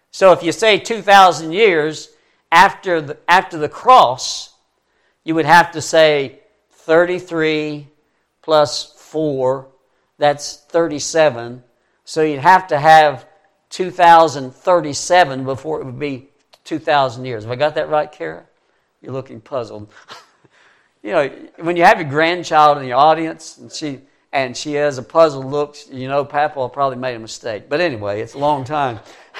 So 0.09 0.31
if 0.31 0.41
you 0.41 0.51
say 0.51 0.79
2,000 0.79 1.51
years 1.51 2.09
after 2.51 2.99
the, 2.99 3.17
after 3.27 3.59
the 3.59 3.69
cross, 3.69 4.55
you 5.23 5.35
would 5.35 5.45
have 5.45 5.71
to 5.73 5.81
say 5.81 6.39
33 6.71 7.87
plus 8.41 8.93
4, 8.97 9.67
that's 10.17 10.57
37. 10.57 11.63
So 12.11 12.23
you'd 12.23 12.41
have 12.41 12.67
to 12.67 12.77
have 12.77 13.25
2037 13.69 15.45
before 15.45 15.79
it 15.79 15.85
would 15.85 15.97
be 15.97 16.27
2,000 16.65 17.23
years. 17.23 17.45
Have 17.45 17.51
I 17.53 17.55
got 17.55 17.75
that 17.75 17.87
right, 17.87 18.11
Kara? 18.11 18.43
You're 19.01 19.13
looking 19.13 19.39
puzzled. 19.39 19.89
you 21.03 21.11
know, 21.11 21.29
when 21.59 21.77
you 21.77 21.85
have 21.85 22.01
your 22.01 22.09
grandchild 22.09 22.79
in 22.79 22.83
the 22.83 22.91
audience 22.91 23.59
and 23.59 23.71
she 23.71 24.01
and 24.33 24.57
she 24.57 24.73
has 24.73 24.97
a 24.97 25.03
puzzled 25.03 25.45
look. 25.45 25.77
You 25.89 26.09
know, 26.09 26.25
Papa 26.25 26.67
probably 26.67 26.97
made 26.97 27.15
a 27.15 27.19
mistake. 27.19 27.69
But 27.69 27.79
anyway, 27.79 28.19
it's 28.19 28.33
a 28.33 28.39
long 28.39 28.65
time. 28.65 28.99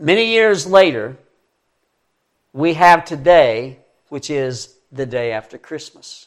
Many 0.00 0.32
years 0.32 0.66
later, 0.66 1.16
we 2.52 2.74
have 2.74 3.04
today, 3.04 3.78
which 4.08 4.30
is 4.30 4.74
the 4.90 5.06
day 5.06 5.30
after 5.30 5.58
Christmas. 5.58 6.26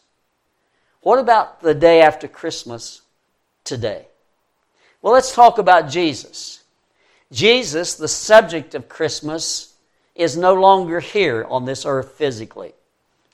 What 1.01 1.19
about 1.19 1.60
the 1.60 1.73
day 1.73 2.01
after 2.01 2.29
Christmas 2.29 3.01
today? 3.63 4.08
Well, 5.02 5.13
let's 5.13 5.34
talk 5.34 5.58
about 5.58 5.89
Jesus. 5.89 6.63
Jesus, 7.32 7.95
the 7.95 8.08
subject 8.08 8.76
of 8.76 8.88
Christmas, 8.88 9.73
is 10.15 10.38
no 10.38 10.54
longer 10.54 10.99
here 10.99 11.45
on 11.49 11.65
this 11.65 11.86
earth 11.86 12.12
physically. 12.12 12.73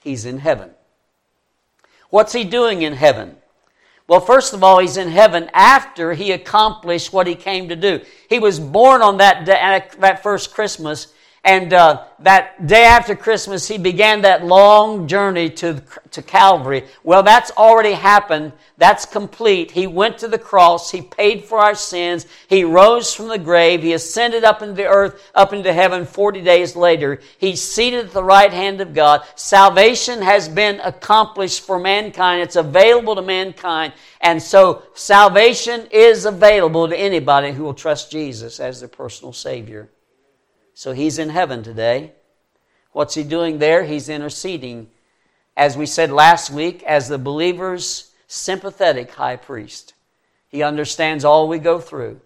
He's 0.02 0.26
in 0.26 0.40
heaven. 0.40 0.72
What's 2.10 2.34
he 2.34 2.44
doing 2.44 2.82
in 2.82 2.94
heaven? 2.94 3.36
Well, 4.08 4.22
first 4.22 4.54
of 4.54 4.64
all, 4.64 4.80
he's 4.80 4.98
in 4.98 5.10
heaven 5.10 5.52
after 5.54 6.14
he 6.14 6.32
accomplished 6.32 7.14
what 7.14 7.28
he 7.28 7.36
came 7.36 7.70
to 7.70 7.76
do. 7.76 8.02
He 8.28 8.40
was 8.40 8.60
born 8.60 9.04
on 9.04 9.18
that, 9.18 9.46
day, 9.46 9.84
that 10.00 10.24
first 10.24 10.54
Christmas 10.54 11.14
and 11.44 11.72
uh, 11.74 12.04
that 12.20 12.68
day 12.68 12.84
after 12.84 13.16
Christmas, 13.16 13.66
he 13.66 13.78
began 13.78 14.24
that 14.24 14.46
long 14.46 15.08
journey 15.08 15.50
to, 15.52 15.82
to 16.12 16.22
Calvary. 16.22 16.84
Well, 17.04 17.24
that's 17.24 17.50
already 17.52 17.94
happened. 17.94 18.52
That's 18.78 19.06
complete. 19.06 19.72
He 19.72 19.88
went 19.88 20.18
to 20.18 20.28
the 20.28 20.38
cross. 20.38 20.92
He 20.92 21.02
paid 21.02 21.46
for 21.46 21.58
our 21.60 21.76
sins. 21.76 22.26
He 22.50 22.66
rose 22.66 23.14
from 23.14 23.30
the 23.30 23.38
grave. 23.38 23.82
He 23.82 23.94
ascended 23.94 24.44
up 24.44 24.62
into 24.62 24.74
the 24.74 24.88
earth, 24.88 25.32
up 25.34 25.54
into 25.54 25.72
heaven 25.72 26.06
40 26.06 26.42
days 26.42 26.76
later. 26.76 27.22
He's 27.38 27.62
seated 27.62 28.08
at 28.08 28.12
the 28.12 28.24
right 28.24 28.52
hand 28.52 28.82
of 28.82 28.94
God. 28.94 29.22
Salvation 29.36 30.22
has 30.22 30.50
been 30.50 30.82
accomplished 30.82 31.62
for 31.62 31.80
mankind. 31.80 32.42
It's 32.42 32.58
available 32.58 33.16
to 33.16 33.22
mankind. 33.22 33.94
And 34.20 34.44
so 34.44 34.84
salvation 34.94 35.88
is 35.90 36.26
available 36.26 36.90
to 36.90 37.00
anybody 37.00 37.54
who 37.54 37.64
will 37.64 37.74
trust 37.74 38.12
Jesus 38.12 38.60
as 38.60 38.82
their 38.82 38.90
personal 38.90 39.32
Savior. 39.32 39.90
So 40.80 40.94
he's 40.94 41.20
in 41.20 41.28
heaven 41.28 41.62
today. 41.62 42.14
What's 42.94 43.14
he 43.14 43.26
doing 43.26 43.60
there? 43.60 43.84
He's 43.84 44.08
interceding, 44.08 44.88
as 45.58 45.76
we 45.76 45.86
said 45.86 46.10
last 46.10 46.52
week, 46.52 46.84
as 46.84 47.10
the 47.10 47.18
believer's 47.18 48.14
sympathetic 48.28 49.12
high 49.12 49.36
priest. 49.36 49.94
He 50.48 50.64
understands 50.64 51.26
all 51.26 51.50
we 51.50 51.60
go 51.60 51.82
through, 51.82 52.22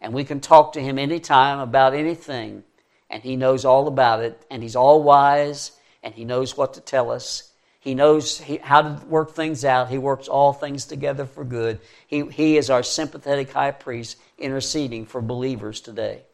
and 0.00 0.12
we 0.12 0.24
can 0.24 0.40
talk 0.40 0.72
to 0.72 0.80
him 0.80 0.98
anytime 0.98 1.60
about 1.60 1.94
anything, 1.94 2.64
and 3.08 3.22
he 3.22 3.36
knows 3.36 3.64
all 3.64 3.86
about 3.86 4.20
it, 4.20 4.44
and 4.50 4.64
he's 4.64 4.74
all 4.74 5.04
wise, 5.04 5.70
and 6.02 6.12
he 6.12 6.24
knows 6.24 6.56
what 6.56 6.74
to 6.74 6.80
tell 6.80 7.12
us. 7.12 7.52
He 7.78 7.94
knows 7.94 8.40
how 8.62 8.82
to 8.82 9.06
work 9.06 9.36
things 9.36 9.64
out. 9.64 9.90
He 9.90 9.98
works 9.98 10.26
all 10.26 10.52
things 10.52 10.86
together 10.86 11.24
for 11.24 11.44
good. 11.44 11.78
He, 12.08 12.26
he 12.30 12.56
is 12.56 12.68
our 12.68 12.82
sympathetic 12.82 13.52
high 13.52 13.70
priest 13.70 14.18
interceding 14.38 15.06
for 15.06 15.20
believers 15.20 15.80
today. 15.80 16.25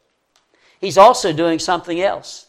He's 0.82 0.98
also 0.98 1.32
doing 1.32 1.60
something 1.60 2.00
else. 2.00 2.46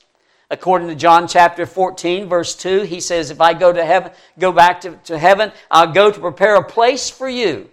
According 0.50 0.88
to 0.88 0.96
John 0.96 1.28
chapter 1.28 1.67
14, 1.67 2.28
verse 2.28 2.56
2, 2.56 2.82
he 2.82 3.00
says, 3.00 3.30
If 3.30 3.39
I 3.39 3.54
go 3.54 3.72
to 3.72 3.86
heaven, 3.86 4.12
go 4.39 4.52
back 4.52 4.82
to, 4.82 4.98
to 5.06 5.19
heaven, 5.19 5.52
I'll 5.69 5.93
go 5.93 6.12
to 6.12 6.19
prepare 6.19 6.56
a 6.56 6.63
place 6.67 7.12
for 7.12 7.30
you. 7.30 7.69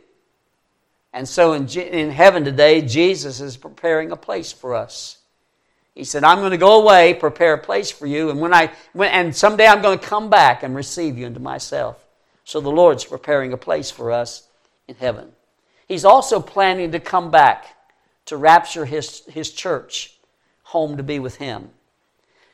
And 1.14 1.27
so 1.27 1.55
in, 1.55 1.66
in 1.66 2.11
heaven 2.11 2.44
today, 2.44 2.83
Jesus 2.83 3.40
is 3.40 3.57
preparing 3.57 4.12
a 4.12 4.16
place 4.16 4.53
for 4.53 4.75
us. 4.75 5.16
He 5.94 6.05
said, 6.05 6.25
I'm 6.25 6.38
going 6.38 6.53
to 6.53 6.59
go 6.59 6.83
away, 6.83 7.14
prepare 7.14 7.55
a 7.55 7.59
place 7.59 7.90
for 7.90 8.07
you, 8.07 8.31
and 8.31 8.38
when 8.38 8.55
I 8.55 8.70
when, 8.92 9.11
and 9.11 9.35
someday 9.35 9.66
I'm 9.66 9.83
going 9.83 9.99
to 9.99 10.07
come 10.07 10.31
back 10.31 10.62
and 10.62 10.77
receive 10.77 11.18
you 11.18 11.27
into 11.27 11.40
myself. 11.40 12.07
So 12.44 12.61
the 12.61 12.70
Lord's 12.70 13.05
preparing 13.05 13.53
a 13.53 13.57
place 13.57 13.90
for 13.90 14.12
us 14.12 14.46
in 14.87 14.94
heaven. 14.94 15.33
He's 15.88 16.05
also 16.05 16.38
planning 16.38 16.92
to 16.92 17.01
come 17.01 17.31
back 17.31 17.66
to 18.27 18.37
rapture 18.37 18.85
his, 18.85 19.25
his 19.27 19.53
church 19.53 20.20
home 20.71 20.97
to 20.97 21.03
be 21.03 21.19
with 21.19 21.37
him. 21.37 21.71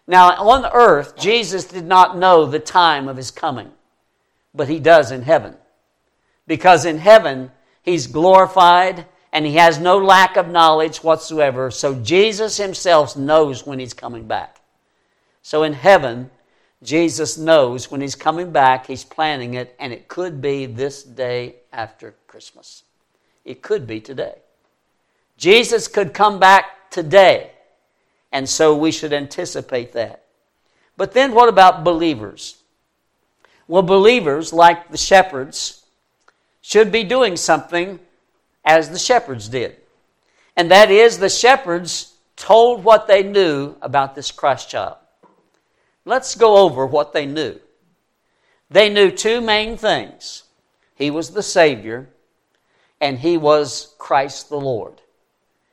Now, 0.06 0.30
on 0.36 0.64
earth, 0.72 1.16
Jesus 1.16 1.64
did 1.64 1.84
not 1.84 2.16
know 2.16 2.46
the 2.46 2.58
time 2.58 3.08
of 3.08 3.16
his 3.16 3.30
coming, 3.30 3.70
but 4.54 4.68
he 4.68 4.80
does 4.80 5.10
in 5.10 5.22
heaven. 5.22 5.54
Because 6.46 6.84
in 6.84 6.98
heaven, 6.98 7.50
he's 7.82 8.06
glorified 8.06 9.06
and 9.32 9.44
he 9.44 9.56
has 9.56 9.78
no 9.78 9.98
lack 9.98 10.36
of 10.36 10.48
knowledge 10.48 11.02
whatsoever. 11.02 11.70
So 11.70 11.94
Jesus 11.94 12.56
himself 12.56 13.16
knows 13.16 13.66
when 13.66 13.78
he's 13.78 13.92
coming 13.92 14.26
back. 14.26 14.60
So 15.42 15.62
in 15.62 15.74
heaven, 15.74 16.30
Jesus 16.82 17.36
knows 17.36 17.90
when 17.90 18.00
he's 18.00 18.14
coming 18.14 18.50
back, 18.50 18.86
he's 18.86 19.04
planning 19.04 19.54
it, 19.54 19.74
and 19.78 19.92
it 19.92 20.08
could 20.08 20.40
be 20.40 20.66
this 20.66 21.02
day 21.02 21.56
after 21.72 22.14
Christmas. 22.26 22.84
It 23.44 23.60
could 23.60 23.86
be 23.86 24.00
today. 24.00 24.36
Jesus 25.36 25.88
could 25.88 26.14
come 26.14 26.38
back 26.38 26.90
today, 26.90 27.50
and 28.32 28.48
so 28.48 28.76
we 28.76 28.92
should 28.92 29.12
anticipate 29.12 29.92
that. 29.92 30.24
But 30.96 31.12
then 31.12 31.32
what 31.32 31.48
about 31.48 31.84
believers? 31.84 32.62
Well, 33.68 33.82
believers, 33.82 34.52
like 34.52 34.90
the 34.90 34.96
shepherds, 34.96 35.84
should 36.62 36.90
be 36.90 37.04
doing 37.04 37.36
something 37.36 38.00
as 38.64 38.90
the 38.90 38.98
shepherds 38.98 39.48
did. 39.48 39.76
And 40.56 40.70
that 40.70 40.90
is, 40.90 41.18
the 41.18 41.28
shepherds 41.28 42.14
told 42.36 42.84
what 42.84 43.06
they 43.06 43.22
knew 43.22 43.76
about 43.80 44.14
this 44.14 44.30
Christ 44.30 44.70
child. 44.70 44.96
Let's 46.04 46.34
go 46.34 46.58
over 46.58 46.86
what 46.86 47.12
they 47.12 47.26
knew. 47.26 47.58
They 48.70 48.88
knew 48.88 49.10
two 49.10 49.40
main 49.40 49.76
things 49.76 50.44
He 50.94 51.10
was 51.10 51.30
the 51.30 51.42
Savior, 51.42 52.08
and 53.00 53.18
He 53.18 53.36
was 53.36 53.94
Christ 53.98 54.48
the 54.48 54.60
Lord. 54.60 55.00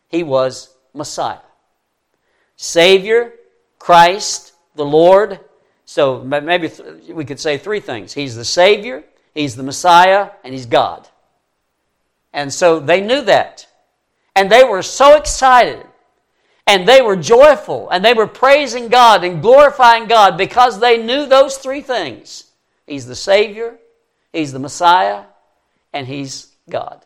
He 0.10 0.24
was 0.24 0.76
Messiah. 0.94 1.39
Savior, 2.63 3.34
Christ, 3.78 4.54
the 4.76 4.86
Lord. 4.86 5.41
So 5.84 6.23
maybe 6.23 6.71
we 7.10 7.26
could 7.26 7.39
say 7.39 7.58
three 7.58 7.82
things 7.82 8.13
He's 8.13 8.38
the 8.38 8.45
Savior, 8.45 9.04
He's 9.34 9.58
the 9.58 9.63
Messiah, 9.63 10.30
and 10.45 10.54
He's 10.54 10.65
God. 10.65 11.10
And 12.32 12.54
so 12.54 12.80
they 12.80 13.02
knew 13.02 13.21
that. 13.26 13.67
And 14.34 14.49
they 14.49 14.63
were 14.63 14.82
so 14.82 15.17
excited. 15.17 15.86
And 16.65 16.88
they 16.88 17.02
were 17.02 17.17
joyful. 17.17 17.89
And 17.89 18.04
they 18.04 18.13
were 18.13 18.28
praising 18.28 18.88
God 18.88 19.26
and 19.26 19.41
glorifying 19.41 20.08
God 20.08 20.38
because 20.38 20.80
they 20.80 21.04
knew 21.04 21.26
those 21.26 21.58
three 21.58 21.82
things 21.82 22.45
He's 22.88 23.06
the 23.06 23.15
Savior, 23.15 23.78
He's 24.32 24.54
the 24.54 24.60
Messiah, 24.60 25.26
and 25.91 26.08
He's 26.08 26.47
God. 26.69 27.06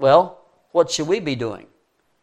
Well, 0.00 0.40
what 0.72 0.90
should 0.90 1.06
we 1.06 1.20
be 1.20 1.36
doing 1.36 1.68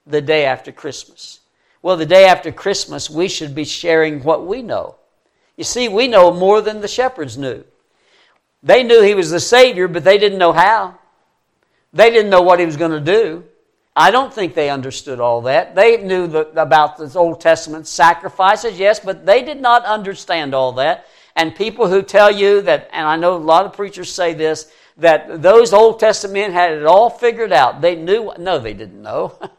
the 0.06 0.21
day 0.21 0.45
after 0.45 0.73
Christmas? 0.73 1.39
Well, 1.82 1.98
the 1.98 2.06
day 2.06 2.26
after 2.26 2.52
Christmas, 2.52 3.10
we 3.10 3.28
should 3.28 3.54
be 3.54 3.66
sharing 3.66 4.24
what 4.24 4.46
we 4.46 4.62
know. 4.62 4.96
You 5.56 5.63
see, 5.63 5.88
we 5.88 6.08
know 6.08 6.32
more 6.32 6.62
than 6.62 6.82
the 6.82 6.88
shepherds 6.88 7.38
knew. 7.38 7.63
They 8.63 8.84
knew 8.84 9.02
He 9.02 9.16
was 9.16 9.30
the 9.30 9.40
Savior, 9.40 9.88
but 9.88 10.04
they 10.04 10.18
didn't 10.18 10.40
know 10.40 10.54
how. 10.54 10.98
They 11.94 12.10
didn't 12.10 12.30
know 12.30 12.42
what 12.42 12.60
he 12.60 12.66
was 12.66 12.78
going 12.78 12.92
to 12.92 13.00
do. 13.00 13.44
I 13.96 14.12
don't 14.12 14.32
think 14.32 14.54
they 14.54 14.70
understood 14.70 15.20
all 15.20 15.42
that. 15.42 15.74
They 15.74 15.98
knew 15.98 16.28
the, 16.28 16.50
about 16.62 16.98
the 16.98 17.12
Old 17.18 17.42
Testament 17.42 17.88
sacrifices, 17.88 18.78
yes, 18.78 19.00
but 19.00 19.26
they 19.26 19.42
did 19.42 19.60
not 19.60 19.84
understand 19.86 20.54
all 20.54 20.74
that. 20.74 21.08
And 21.36 21.56
people 21.56 21.88
who 21.88 22.04
tell 22.04 22.30
you 22.30 22.62
that, 22.63 22.90
and 22.94 23.08
I 23.08 23.16
know 23.16 23.36
a 23.36 23.38
lot 23.38 23.66
of 23.66 23.74
preachers 23.74 24.12
say 24.12 24.34
this, 24.36 24.72
that 24.98 25.42
those 25.42 25.74
Old 25.74 26.00
Testament 26.00 26.34
men 26.36 26.52
had 26.52 26.74
it 26.74 26.86
all 26.86 27.10
figured 27.10 27.52
out. 27.52 27.82
They 27.82 27.96
knew, 27.96 28.32
no, 28.38 28.60
they 28.60 28.74
didn't 28.74 29.02
know. 29.02 29.34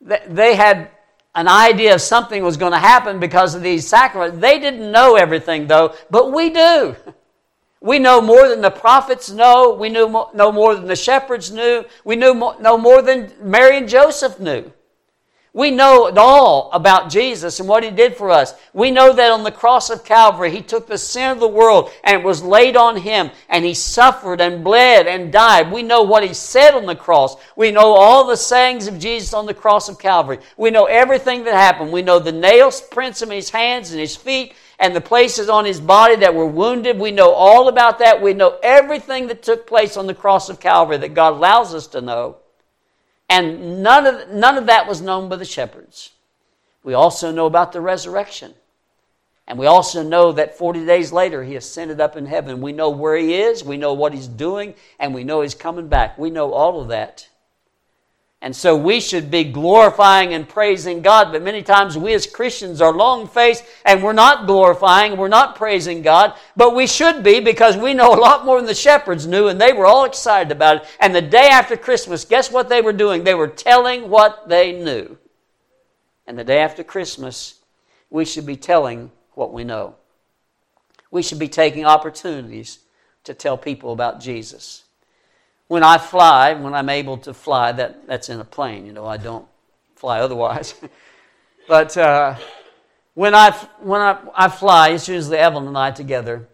they 0.00 0.54
had 0.54 0.90
an 1.34 1.48
idea 1.48 1.94
of 1.94 2.00
something 2.00 2.42
was 2.42 2.56
going 2.56 2.72
to 2.72 2.78
happen 2.78 3.20
because 3.20 3.54
of 3.54 3.62
these 3.62 3.86
sacrifices. 3.86 4.40
They 4.40 4.58
didn't 4.58 4.90
know 4.90 5.16
everything, 5.16 5.66
though, 5.66 5.94
but 6.10 6.32
we 6.32 6.50
do. 6.50 6.96
We 7.80 7.98
know 7.98 8.20
more 8.20 8.48
than 8.48 8.62
the 8.62 8.70
prophets 8.70 9.30
know. 9.30 9.74
We 9.74 9.90
know, 9.90 10.30
know 10.34 10.50
more 10.50 10.74
than 10.74 10.86
the 10.86 10.96
shepherds 10.96 11.52
knew. 11.52 11.84
We 12.04 12.16
knew 12.16 12.34
know 12.34 12.78
more 12.78 13.02
than 13.02 13.32
Mary 13.40 13.76
and 13.76 13.88
Joseph 13.88 14.40
knew. 14.40 14.72
We 15.56 15.70
know 15.70 16.08
it 16.08 16.18
all 16.18 16.68
about 16.74 17.08
Jesus 17.08 17.60
and 17.60 17.66
what 17.66 17.82
He 17.82 17.90
did 17.90 18.14
for 18.14 18.30
us. 18.30 18.52
We 18.74 18.90
know 18.90 19.14
that 19.14 19.30
on 19.32 19.42
the 19.42 19.50
cross 19.50 19.88
of 19.88 20.04
Calvary, 20.04 20.50
He 20.50 20.60
took 20.60 20.86
the 20.86 20.98
sin 20.98 21.30
of 21.30 21.40
the 21.40 21.48
world 21.48 21.90
and 22.04 22.20
it 22.20 22.22
was 22.22 22.42
laid 22.42 22.76
on 22.76 22.94
Him 22.98 23.30
and 23.48 23.64
He 23.64 23.72
suffered 23.72 24.42
and 24.42 24.62
bled 24.62 25.06
and 25.06 25.32
died. 25.32 25.72
We 25.72 25.82
know 25.82 26.02
what 26.02 26.22
He 26.22 26.34
said 26.34 26.74
on 26.74 26.84
the 26.84 26.94
cross. 26.94 27.36
We 27.56 27.70
know 27.70 27.94
all 27.94 28.26
the 28.26 28.36
sayings 28.36 28.86
of 28.86 28.98
Jesus 28.98 29.32
on 29.32 29.46
the 29.46 29.54
cross 29.54 29.88
of 29.88 29.98
Calvary. 29.98 30.40
We 30.58 30.70
know 30.70 30.84
everything 30.84 31.44
that 31.44 31.54
happened. 31.54 31.90
We 31.90 32.02
know 32.02 32.18
the 32.18 32.32
nails 32.32 32.82
prints 32.82 33.22
in 33.22 33.30
His 33.30 33.48
hands 33.48 33.92
and 33.92 33.98
His 33.98 34.14
feet 34.14 34.52
and 34.78 34.94
the 34.94 35.00
places 35.00 35.48
on 35.48 35.64
his 35.64 35.80
body 35.80 36.16
that 36.16 36.34
were 36.34 36.44
wounded. 36.44 36.98
We 36.98 37.12
know 37.12 37.30
all 37.30 37.68
about 37.68 37.98
that. 38.00 38.20
We 38.20 38.34
know 38.34 38.58
everything 38.62 39.26
that 39.28 39.42
took 39.42 39.66
place 39.66 39.96
on 39.96 40.06
the 40.06 40.12
cross 40.12 40.50
of 40.50 40.60
Calvary 40.60 40.98
that 40.98 41.14
God 41.14 41.32
allows 41.32 41.72
us 41.72 41.86
to 41.86 42.02
know. 42.02 42.36
And 43.28 43.82
none 43.82 44.06
of, 44.06 44.30
none 44.30 44.56
of 44.56 44.66
that 44.66 44.86
was 44.86 45.00
known 45.00 45.28
by 45.28 45.36
the 45.36 45.44
shepherds. 45.44 46.10
We 46.82 46.94
also 46.94 47.32
know 47.32 47.46
about 47.46 47.72
the 47.72 47.80
resurrection. 47.80 48.54
And 49.48 49.58
we 49.58 49.66
also 49.66 50.02
know 50.02 50.32
that 50.32 50.58
40 50.58 50.84
days 50.86 51.12
later 51.12 51.44
he 51.44 51.56
ascended 51.56 52.00
up 52.00 52.16
in 52.16 52.26
heaven. 52.26 52.60
We 52.60 52.72
know 52.72 52.90
where 52.90 53.16
he 53.16 53.34
is, 53.34 53.64
we 53.64 53.76
know 53.76 53.92
what 53.92 54.12
he's 54.12 54.28
doing, 54.28 54.74
and 54.98 55.14
we 55.14 55.24
know 55.24 55.40
he's 55.40 55.54
coming 55.54 55.88
back. 55.88 56.18
We 56.18 56.30
know 56.30 56.52
all 56.52 56.80
of 56.80 56.88
that. 56.88 57.28
And 58.42 58.54
so 58.54 58.76
we 58.76 59.00
should 59.00 59.30
be 59.30 59.44
glorifying 59.44 60.34
and 60.34 60.48
praising 60.48 61.00
God. 61.00 61.32
But 61.32 61.42
many 61.42 61.62
times 61.62 61.96
we 61.96 62.12
as 62.12 62.26
Christians 62.26 62.80
are 62.80 62.92
long 62.92 63.26
faced 63.26 63.64
and 63.84 64.02
we're 64.02 64.12
not 64.12 64.46
glorifying, 64.46 65.16
we're 65.16 65.28
not 65.28 65.56
praising 65.56 66.02
God. 66.02 66.34
But 66.54 66.74
we 66.74 66.86
should 66.86 67.22
be 67.22 67.40
because 67.40 67.76
we 67.76 67.94
know 67.94 68.14
a 68.14 68.20
lot 68.20 68.44
more 68.44 68.58
than 68.58 68.66
the 68.66 68.74
shepherds 68.74 69.26
knew 69.26 69.48
and 69.48 69.60
they 69.60 69.72
were 69.72 69.86
all 69.86 70.04
excited 70.04 70.52
about 70.52 70.76
it. 70.76 70.88
And 71.00 71.14
the 71.14 71.22
day 71.22 71.48
after 71.48 71.76
Christmas, 71.76 72.24
guess 72.24 72.52
what 72.52 72.68
they 72.68 72.82
were 72.82 72.92
doing? 72.92 73.24
They 73.24 73.34
were 73.34 73.48
telling 73.48 74.10
what 74.10 74.48
they 74.48 74.72
knew. 74.72 75.16
And 76.26 76.38
the 76.38 76.44
day 76.44 76.58
after 76.58 76.84
Christmas, 76.84 77.60
we 78.10 78.24
should 78.24 78.46
be 78.46 78.56
telling 78.56 79.10
what 79.32 79.52
we 79.52 79.64
know. 79.64 79.96
We 81.10 81.22
should 81.22 81.38
be 81.38 81.48
taking 81.48 81.86
opportunities 81.86 82.80
to 83.24 83.32
tell 83.32 83.56
people 83.56 83.92
about 83.92 84.20
Jesus 84.20 84.85
when 85.68 85.82
I 85.82 85.98
fly, 85.98 86.54
when 86.54 86.74
I'm 86.74 86.88
able 86.88 87.16
to 87.18 87.34
fly, 87.34 87.72
that, 87.72 88.06
that's 88.06 88.28
in 88.28 88.40
a 88.40 88.44
plane. 88.44 88.86
You 88.86 88.92
know, 88.92 89.06
I 89.06 89.16
don't 89.16 89.46
fly 89.96 90.20
otherwise. 90.20 90.74
but 91.68 91.96
uh, 91.96 92.36
when, 93.14 93.34
I, 93.34 93.50
when 93.80 94.00
I, 94.00 94.18
I 94.34 94.48
fly, 94.48 94.90
it's 94.90 95.08
usually 95.08 95.38
Evelyn 95.38 95.66
and 95.66 95.76
I 95.76 95.90
together. 95.90 96.48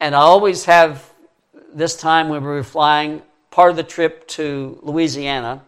And 0.00 0.14
I 0.14 0.18
always 0.18 0.66
have 0.66 1.10
this 1.72 1.96
time 1.96 2.28
when 2.28 2.42
we 2.42 2.48
were 2.48 2.62
flying, 2.62 3.22
part 3.50 3.70
of 3.70 3.76
the 3.76 3.82
trip 3.82 4.26
to 4.28 4.78
Louisiana, 4.82 5.62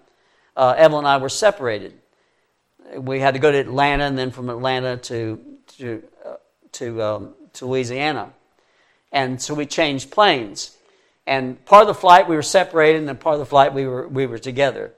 uh, 0.57 0.75
Evelyn 0.77 1.05
and 1.05 1.09
I 1.09 1.17
were 1.19 1.29
separated. 1.29 1.95
We 2.95 3.21
had 3.21 3.35
to 3.35 3.41
go 3.41 3.53
to 3.53 3.59
Atlanta 3.59 4.05
and 4.05 4.19
then 4.19 4.31
from 4.31 4.51
Atlanta 4.51 4.97
to, 4.97 5.41
to, 5.79 6.03
uh, 6.27 6.35
to, 6.73 7.03
um, 7.03 7.35
to 7.55 7.67
Louisiana. 7.67 8.33
And 9.13 9.41
so 9.41 9.55
we 9.55 9.67
changed 9.67 10.11
planes. 10.11 10.77
And 11.29 11.63
part 11.67 11.83
of 11.83 11.89
the 11.89 11.95
flight 11.95 12.27
we 12.27 12.37
were 12.37 12.43
separated, 12.43 13.01
and 13.01 13.07
then 13.07 13.19
part 13.19 13.35
of 13.35 13.41
the 13.41 13.47
flight 13.47 13.75
we 13.75 13.85
were, 13.85 14.09
we 14.09 14.25
were 14.25 14.39
together. 14.39 14.95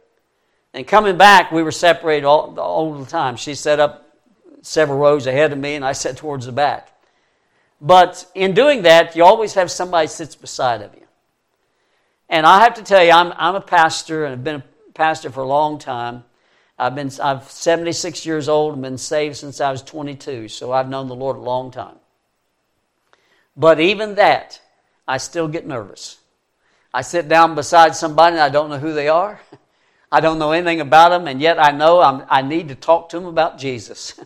And 0.73 0.87
coming 0.87 1.19
back, 1.19 1.51
we 1.51 1.65
were 1.65 1.73
separated 1.73 2.25
all, 2.25 2.57
all 2.61 2.95
the 2.95 3.11
time. 3.11 3.35
She 3.35 3.57
sat 3.57 3.81
up 3.81 4.09
several 4.63 5.01
rows 5.01 5.27
ahead 5.27 5.53
of 5.53 5.59
me, 5.59 5.75
and 5.75 5.85
I 5.85 5.91
sat 5.91 6.17
towards 6.17 6.47
the 6.47 6.53
back. 6.53 6.97
But 7.81 8.31
in 8.37 8.55
doing 8.55 8.83
that, 8.83 9.17
you 9.17 9.25
always 9.25 9.55
have 9.55 9.73
somebody 9.73 10.07
sits 10.07 10.37
beside 10.37 10.83
of 10.83 10.95
you. 10.95 11.05
And 12.29 12.47
I 12.47 12.61
have 12.61 12.75
to 12.75 12.85
tell 12.85 13.03
you, 13.03 13.11
I'm, 13.11 13.33
I'm 13.37 13.57
a 13.57 13.61
pastor, 13.61 14.25
and 14.25 14.35
I've 14.35 14.45
been 14.45 14.63
a 14.63 14.93
pastor 14.95 15.31
for 15.31 15.41
a 15.41 15.49
long 15.49 15.81
time. 15.81 16.23
I've 16.79 16.95
been 16.95 17.11
I'm 17.21 17.43
76 17.43 18.25
years 18.25 18.49
old 18.49 18.75
and 18.75 18.83
been 18.83 18.99
saved 18.99 19.37
since 19.37 19.61
I 19.61 19.73
was 19.73 19.83
22, 19.83 20.47
so 20.47 20.71
I've 20.71 20.89
known 20.89 21.09
the 21.09 21.17
Lord 21.17 21.37
a 21.37 21.41
long 21.41 21.73
time. 21.73 21.97
But 23.57 23.81
even 23.81 24.15
that, 24.15 24.61
I 25.09 25.19
still 25.19 25.49
get 25.49 25.67
nervous. 25.67 26.19
I 26.93 27.03
sit 27.03 27.29
down 27.29 27.55
beside 27.55 27.95
somebody 27.95 28.35
and 28.35 28.43
I 28.43 28.49
don't 28.49 28.71
know 28.71 28.79
who 28.79 28.93
they 28.93 29.09
are. 29.09 29.41
I 30.13 30.21
don't 30.21 30.41
know 30.41 30.51
anything 30.51 30.81
about 30.81 31.11
them, 31.11 31.29
and 31.29 31.41
yet 31.41 31.63
I 31.63 31.71
know 31.71 32.01
I'm, 32.01 32.25
i 32.29 32.43
need 32.43 32.69
to 32.69 32.75
talk 32.75 33.11
to 33.11 33.21
them 33.21 33.29
about 33.29 33.59
Jesus. 33.59 34.19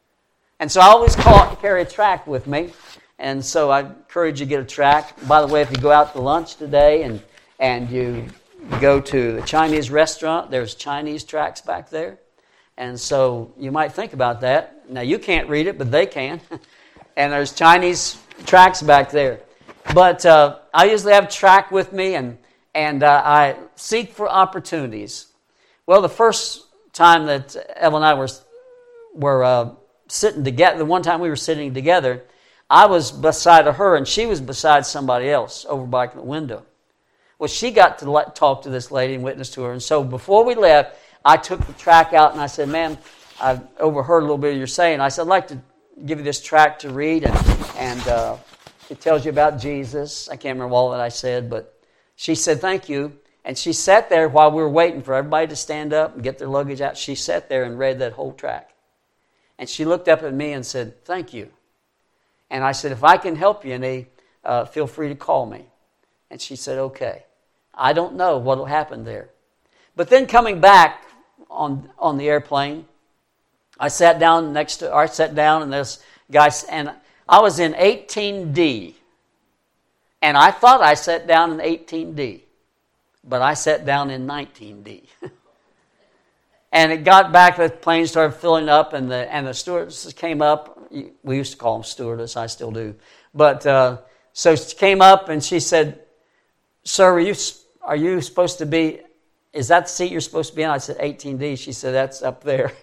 and 0.60 0.70
so 0.70 0.80
I 0.80 0.86
always 0.86 1.14
call, 1.14 1.54
carry 1.56 1.82
a 1.82 1.84
tract 1.84 2.26
with 2.26 2.48
me. 2.48 2.72
And 3.20 3.44
so 3.44 3.70
I 3.70 3.80
encourage 3.80 4.40
you 4.40 4.46
to 4.46 4.50
get 4.50 4.60
a 4.60 4.64
tract. 4.64 5.26
By 5.28 5.40
the 5.40 5.46
way, 5.46 5.60
if 5.60 5.70
you 5.70 5.76
go 5.76 5.92
out 5.92 6.12
to 6.14 6.20
lunch 6.20 6.56
today 6.56 7.02
and, 7.02 7.22
and 7.60 7.88
you 7.90 8.26
go 8.80 9.00
to 9.00 9.32
the 9.32 9.42
Chinese 9.42 9.90
restaurant, 9.90 10.50
there's 10.50 10.74
Chinese 10.74 11.22
tracts 11.24 11.60
back 11.60 11.88
there. 11.90 12.18
And 12.76 12.98
so 12.98 13.52
you 13.58 13.72
might 13.72 13.92
think 13.92 14.12
about 14.12 14.40
that. 14.42 14.88
Now, 14.88 15.00
you 15.00 15.18
can't 15.18 15.48
read 15.48 15.66
it, 15.66 15.78
but 15.78 15.90
they 15.90 16.06
can. 16.06 16.40
and 17.16 17.32
there's 17.32 17.52
Chinese 17.52 18.16
tracts 18.46 18.82
back 18.82 19.10
there. 19.10 19.40
But 19.94 20.24
uh, 20.26 20.58
I 20.72 20.84
usually 20.84 21.12
have 21.12 21.28
track 21.28 21.70
with 21.70 21.92
me, 21.92 22.14
and, 22.14 22.38
and 22.74 23.02
uh, 23.02 23.22
I 23.24 23.56
seek 23.76 24.12
for 24.12 24.28
opportunities. 24.28 25.26
Well, 25.86 26.02
the 26.02 26.08
first 26.08 26.66
time 26.92 27.26
that 27.26 27.56
Evelyn 27.76 28.02
and 28.02 28.10
I 28.10 28.14
were, 28.14 28.28
were 29.14 29.44
uh, 29.44 29.70
sitting 30.08 30.44
together, 30.44 30.78
the 30.78 30.84
one 30.84 31.02
time 31.02 31.20
we 31.20 31.28
were 31.28 31.36
sitting 31.36 31.72
together, 31.72 32.24
I 32.70 32.86
was 32.86 33.10
beside 33.10 33.66
her 33.66 33.96
and 33.96 34.06
she 34.06 34.26
was 34.26 34.40
beside 34.40 34.84
somebody 34.84 35.30
else 35.30 35.64
over 35.68 35.86
by 35.86 36.08
the 36.08 36.20
window. 36.20 36.64
Well, 37.38 37.48
she 37.48 37.70
got 37.70 37.98
to 38.00 38.10
let, 38.10 38.34
talk 38.34 38.62
to 38.62 38.70
this 38.70 38.90
lady 38.90 39.14
and 39.14 39.22
witness 39.22 39.50
to 39.50 39.62
her. 39.62 39.72
And 39.72 39.82
so 39.82 40.04
before 40.04 40.44
we 40.44 40.54
left, 40.54 40.98
I 41.24 41.36
took 41.36 41.64
the 41.66 41.72
track 41.74 42.12
out 42.12 42.32
and 42.32 42.40
I 42.40 42.46
said, 42.46 42.68
Ma'am, 42.68 42.98
I 43.40 43.60
overheard 43.78 44.20
a 44.20 44.26
little 44.26 44.38
bit 44.38 44.52
of 44.52 44.58
your 44.58 44.66
saying. 44.66 45.00
I 45.00 45.08
said, 45.08 45.22
I'd 45.22 45.28
like 45.28 45.48
to 45.48 45.58
give 46.04 46.18
you 46.18 46.24
this 46.24 46.40
track 46.40 46.78
to 46.80 46.90
read, 46.90 47.24
and, 47.24 47.36
and 47.76 48.08
uh, 48.08 48.36
it 48.90 49.00
tells 49.00 49.24
you 49.24 49.30
about 49.30 49.58
Jesus. 49.58 50.28
I 50.28 50.36
can't 50.36 50.56
remember 50.56 50.74
all 50.74 50.90
that 50.90 51.00
I 51.00 51.08
said, 51.08 51.50
but 51.50 51.78
she 52.16 52.34
said, 52.34 52.60
Thank 52.60 52.88
you. 52.88 53.18
And 53.44 53.56
she 53.56 53.72
sat 53.72 54.10
there 54.10 54.28
while 54.28 54.50
we 54.50 54.60
were 54.62 54.68
waiting 54.68 55.02
for 55.02 55.14
everybody 55.14 55.46
to 55.46 55.56
stand 55.56 55.92
up 55.92 56.14
and 56.14 56.22
get 56.22 56.38
their 56.38 56.48
luggage 56.48 56.80
out. 56.80 56.96
She 56.98 57.14
sat 57.14 57.48
there 57.48 57.64
and 57.64 57.78
read 57.78 57.98
that 58.00 58.12
whole 58.12 58.32
track. 58.32 58.74
And 59.58 59.68
she 59.68 59.84
looked 59.84 60.08
up 60.08 60.22
at 60.22 60.34
me 60.34 60.52
and 60.52 60.64
said, 60.64 61.04
Thank 61.04 61.32
you. 61.32 61.50
And 62.50 62.64
I 62.64 62.72
said, 62.72 62.92
If 62.92 63.04
I 63.04 63.16
can 63.16 63.36
help 63.36 63.64
you 63.64 63.74
any, 63.74 64.06
uh, 64.44 64.64
feel 64.64 64.86
free 64.86 65.08
to 65.08 65.14
call 65.14 65.46
me. 65.46 65.66
And 66.30 66.40
she 66.40 66.56
said, 66.56 66.78
Okay. 66.78 67.24
I 67.74 67.92
don't 67.92 68.16
know 68.16 68.38
what 68.38 68.58
will 68.58 68.66
happen 68.66 69.04
there. 69.04 69.30
But 69.94 70.10
then 70.10 70.26
coming 70.26 70.60
back 70.60 71.04
on, 71.50 71.90
on 71.98 72.18
the 72.18 72.28
airplane, 72.28 72.86
I 73.78 73.88
sat 73.88 74.18
down 74.18 74.52
next 74.52 74.78
to, 74.78 74.92
I 74.92 75.06
sat 75.06 75.34
down 75.34 75.62
and 75.62 75.72
this 75.72 76.02
guy, 76.30 76.50
and 76.70 76.92
I 77.28 77.40
was 77.40 77.58
in 77.58 77.74
18D. 77.74 78.94
And 80.20 80.36
I 80.36 80.50
thought 80.50 80.80
I 80.80 80.94
sat 80.94 81.26
down 81.26 81.52
in 81.52 81.58
18D, 81.58 82.40
but 83.22 83.40
I 83.40 83.54
sat 83.54 83.84
down 83.84 84.10
in 84.10 84.26
19D. 84.26 85.04
and 86.72 86.92
it 86.92 87.04
got 87.04 87.32
back, 87.32 87.56
the 87.56 87.70
plane 87.70 88.06
started 88.06 88.32
filling 88.32 88.68
up, 88.68 88.94
and 88.94 89.10
the, 89.10 89.32
and 89.32 89.46
the 89.46 89.54
stewardess 89.54 90.12
came 90.14 90.42
up. 90.42 90.90
We 91.22 91.36
used 91.36 91.52
to 91.52 91.58
call 91.58 91.76
them 91.76 91.84
stewardess, 91.84 92.36
I 92.36 92.46
still 92.46 92.72
do. 92.72 92.96
But 93.32 93.64
uh, 93.64 93.98
so 94.32 94.56
she 94.56 94.74
came 94.74 95.00
up 95.00 95.28
and 95.28 95.42
she 95.42 95.60
said, 95.60 96.00
Sir, 96.82 97.12
are 97.12 97.20
you, 97.20 97.34
are 97.82 97.96
you 97.96 98.20
supposed 98.20 98.58
to 98.58 98.66
be, 98.66 99.00
is 99.52 99.68
that 99.68 99.84
the 99.84 99.90
seat 99.90 100.10
you're 100.10 100.20
supposed 100.20 100.50
to 100.50 100.56
be 100.56 100.62
in? 100.62 100.70
I 100.70 100.78
said, 100.78 100.98
18D. 100.98 101.58
She 101.58 101.72
said, 101.72 101.94
That's 101.94 102.22
up 102.22 102.42
there. 102.42 102.72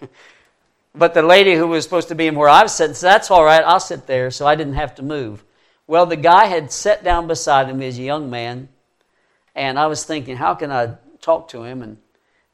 But 0.96 1.12
the 1.12 1.22
lady 1.22 1.54
who 1.54 1.66
was 1.66 1.84
supposed 1.84 2.08
to 2.08 2.14
be 2.14 2.26
in 2.26 2.34
where 2.34 2.48
I 2.48 2.62
was 2.62 2.74
sitting 2.74 2.94
said, 2.94 3.10
That's 3.10 3.30
all 3.30 3.44
right, 3.44 3.62
I'll 3.62 3.80
sit 3.80 4.06
there. 4.06 4.30
So 4.30 4.46
I 4.46 4.54
didn't 4.54 4.74
have 4.74 4.94
to 4.96 5.02
move. 5.02 5.44
Well, 5.86 6.06
the 6.06 6.16
guy 6.16 6.46
had 6.46 6.72
sat 6.72 7.04
down 7.04 7.26
beside 7.26 7.68
him 7.68 7.82
as 7.82 7.98
a 7.98 8.02
young 8.02 8.30
man, 8.30 8.70
and 9.54 9.78
I 9.78 9.86
was 9.86 10.04
thinking, 10.04 10.36
How 10.36 10.54
can 10.54 10.72
I 10.72 10.94
talk 11.20 11.48
to 11.48 11.64
him? 11.64 11.82
And, 11.82 11.98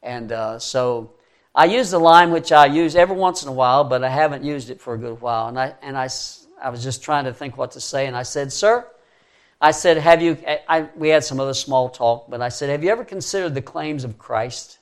and 0.02 0.32
uh, 0.32 0.58
so 0.58 1.12
I 1.54 1.66
used 1.66 1.92
the 1.92 2.00
line 2.00 2.32
which 2.32 2.50
I 2.50 2.66
use 2.66 2.96
every 2.96 3.16
once 3.16 3.42
in 3.44 3.48
a 3.48 3.52
while, 3.52 3.84
but 3.84 4.02
I 4.02 4.08
haven't 4.08 4.42
used 4.42 4.70
it 4.70 4.80
for 4.80 4.94
a 4.94 4.98
good 4.98 5.20
while. 5.20 5.46
And 5.46 5.58
I, 5.58 5.74
and 5.80 5.96
I, 5.96 6.08
I 6.60 6.70
was 6.70 6.82
just 6.82 7.02
trying 7.02 7.24
to 7.26 7.32
think 7.32 7.56
what 7.56 7.70
to 7.72 7.80
say, 7.80 8.06
and 8.06 8.16
I 8.16 8.24
said, 8.24 8.52
Sir, 8.52 8.84
I 9.60 9.70
said, 9.70 9.98
Have 9.98 10.20
you, 10.20 10.36
I, 10.68 10.88
we 10.96 11.10
had 11.10 11.22
some 11.22 11.38
other 11.38 11.54
small 11.54 11.88
talk, 11.88 12.28
but 12.28 12.42
I 12.42 12.48
said, 12.48 12.70
Have 12.70 12.82
you 12.82 12.90
ever 12.90 13.04
considered 13.04 13.54
the 13.54 13.62
claims 13.62 14.02
of 14.02 14.18
Christ? 14.18 14.78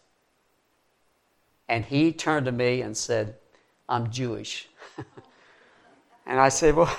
And 1.69 1.85
he 1.85 2.13
turned 2.13 2.47
to 2.47 2.53
me 2.53 2.81
and 2.81 2.97
said, 2.97 3.37
I'm 3.91 4.11
Jewish. 4.11 4.69
and 6.27 6.39
I 6.39 6.49
said, 6.49 6.77
Well, 6.77 6.97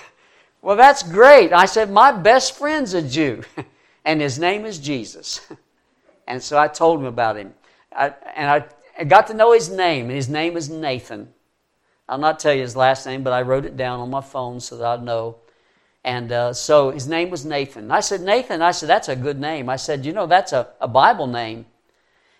well, 0.61 0.75
that's 0.75 1.01
great. 1.01 1.53
I 1.53 1.65
said, 1.65 1.89
My 1.89 2.11
best 2.11 2.57
friend's 2.57 2.93
a 2.93 3.01
Jew, 3.01 3.43
and 4.05 4.21
his 4.21 4.37
name 4.37 4.65
is 4.65 4.77
Jesus. 4.77 5.41
and 6.27 6.43
so 6.43 6.59
I 6.59 6.67
told 6.67 6.99
him 6.99 7.05
about 7.05 7.37
him. 7.37 7.53
I, 7.95 8.13
and 8.35 8.49
I, 8.49 8.65
I 8.99 9.05
got 9.05 9.27
to 9.27 9.33
know 9.33 9.53
his 9.53 9.69
name, 9.69 10.05
and 10.05 10.15
his 10.15 10.29
name 10.29 10.57
is 10.57 10.69
Nathan. 10.69 11.33
I'll 12.09 12.17
not 12.17 12.39
tell 12.39 12.53
you 12.53 12.61
his 12.61 12.75
last 12.75 13.05
name, 13.05 13.23
but 13.23 13.31
I 13.31 13.41
wrote 13.41 13.65
it 13.65 13.77
down 13.77 14.01
on 14.01 14.09
my 14.09 14.21
phone 14.21 14.59
so 14.59 14.77
that 14.77 14.85
I'd 14.85 15.03
know. 15.03 15.37
And 16.03 16.31
uh, 16.31 16.51
so 16.51 16.91
his 16.91 17.07
name 17.07 17.29
was 17.29 17.45
Nathan. 17.45 17.89
I 17.89 18.01
said, 18.01 18.21
Nathan, 18.21 18.61
I 18.61 18.71
said, 18.71 18.89
that's 18.89 19.07
a 19.07 19.15
good 19.15 19.39
name. 19.39 19.69
I 19.69 19.77
said, 19.77 20.05
you 20.05 20.11
know, 20.11 20.25
that's 20.25 20.51
a, 20.51 20.67
a 20.81 20.87
Bible 20.89 21.27
name. 21.27 21.67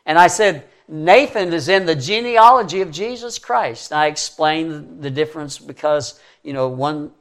And 0.06 0.18
I 0.18 0.28
said, 0.28 0.68
Nathan 0.92 1.54
is 1.54 1.70
in 1.70 1.86
the 1.86 1.96
genealogy 1.96 2.82
of 2.82 2.92
Jesus 2.92 3.40
Christ. 3.40 3.94
I 3.94 4.08
explained 4.08 5.02
the 5.02 5.10
difference 5.10 5.58
because, 5.58 6.20
you 6.44 6.52
know, 6.52 6.68
one, 6.68 7.12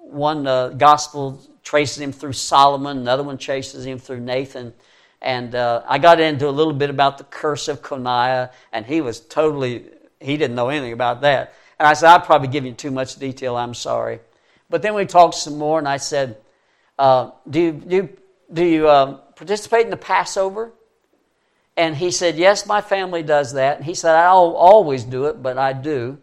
one 0.00 0.48
uh, 0.48 0.70
gospel 0.70 1.40
traces 1.62 2.00
him 2.00 2.10
through 2.10 2.32
Solomon, 2.32 2.98
another 2.98 3.22
one 3.22 3.38
traces 3.38 3.86
him 3.86 4.00
through 4.00 4.18
Nathan. 4.18 4.74
And 5.22 5.54
uh, 5.54 5.84
I 5.86 5.98
got 5.98 6.18
into 6.18 6.48
a 6.48 6.50
little 6.50 6.72
bit 6.72 6.90
about 6.90 7.18
the 7.18 7.24
curse 7.24 7.68
of 7.68 7.82
Coniah, 7.82 8.50
and 8.72 8.84
he 8.84 9.00
was 9.00 9.20
totally, 9.20 9.84
he 10.18 10.36
didn't 10.36 10.56
know 10.56 10.68
anything 10.68 10.92
about 10.92 11.20
that. 11.20 11.54
And 11.78 11.86
I 11.86 11.92
said, 11.92 12.08
I'd 12.10 12.24
probably 12.24 12.48
give 12.48 12.64
you 12.64 12.72
too 12.72 12.90
much 12.90 13.14
detail, 13.14 13.54
I'm 13.54 13.74
sorry. 13.74 14.18
But 14.68 14.82
then 14.82 14.94
we 14.94 15.06
talked 15.06 15.36
some 15.36 15.56
more, 15.56 15.78
and 15.78 15.86
I 15.86 15.98
said, 15.98 16.38
uh, 16.98 17.30
Do 17.48 17.60
you, 17.60 17.72
do 17.74 17.96
you, 17.96 18.08
do 18.52 18.64
you 18.64 18.88
uh, 18.88 19.18
participate 19.36 19.84
in 19.84 19.90
the 19.90 19.96
Passover? 19.96 20.72
And 21.76 21.96
he 21.96 22.10
said, 22.10 22.36
Yes, 22.36 22.66
my 22.66 22.80
family 22.80 23.22
does 23.22 23.54
that. 23.54 23.78
And 23.78 23.86
he 23.86 23.94
said, 23.94 24.14
I 24.14 24.26
don't 24.26 24.54
always 24.54 25.04
do 25.04 25.26
it, 25.26 25.42
but 25.42 25.58
I 25.58 25.72
do. 25.72 26.18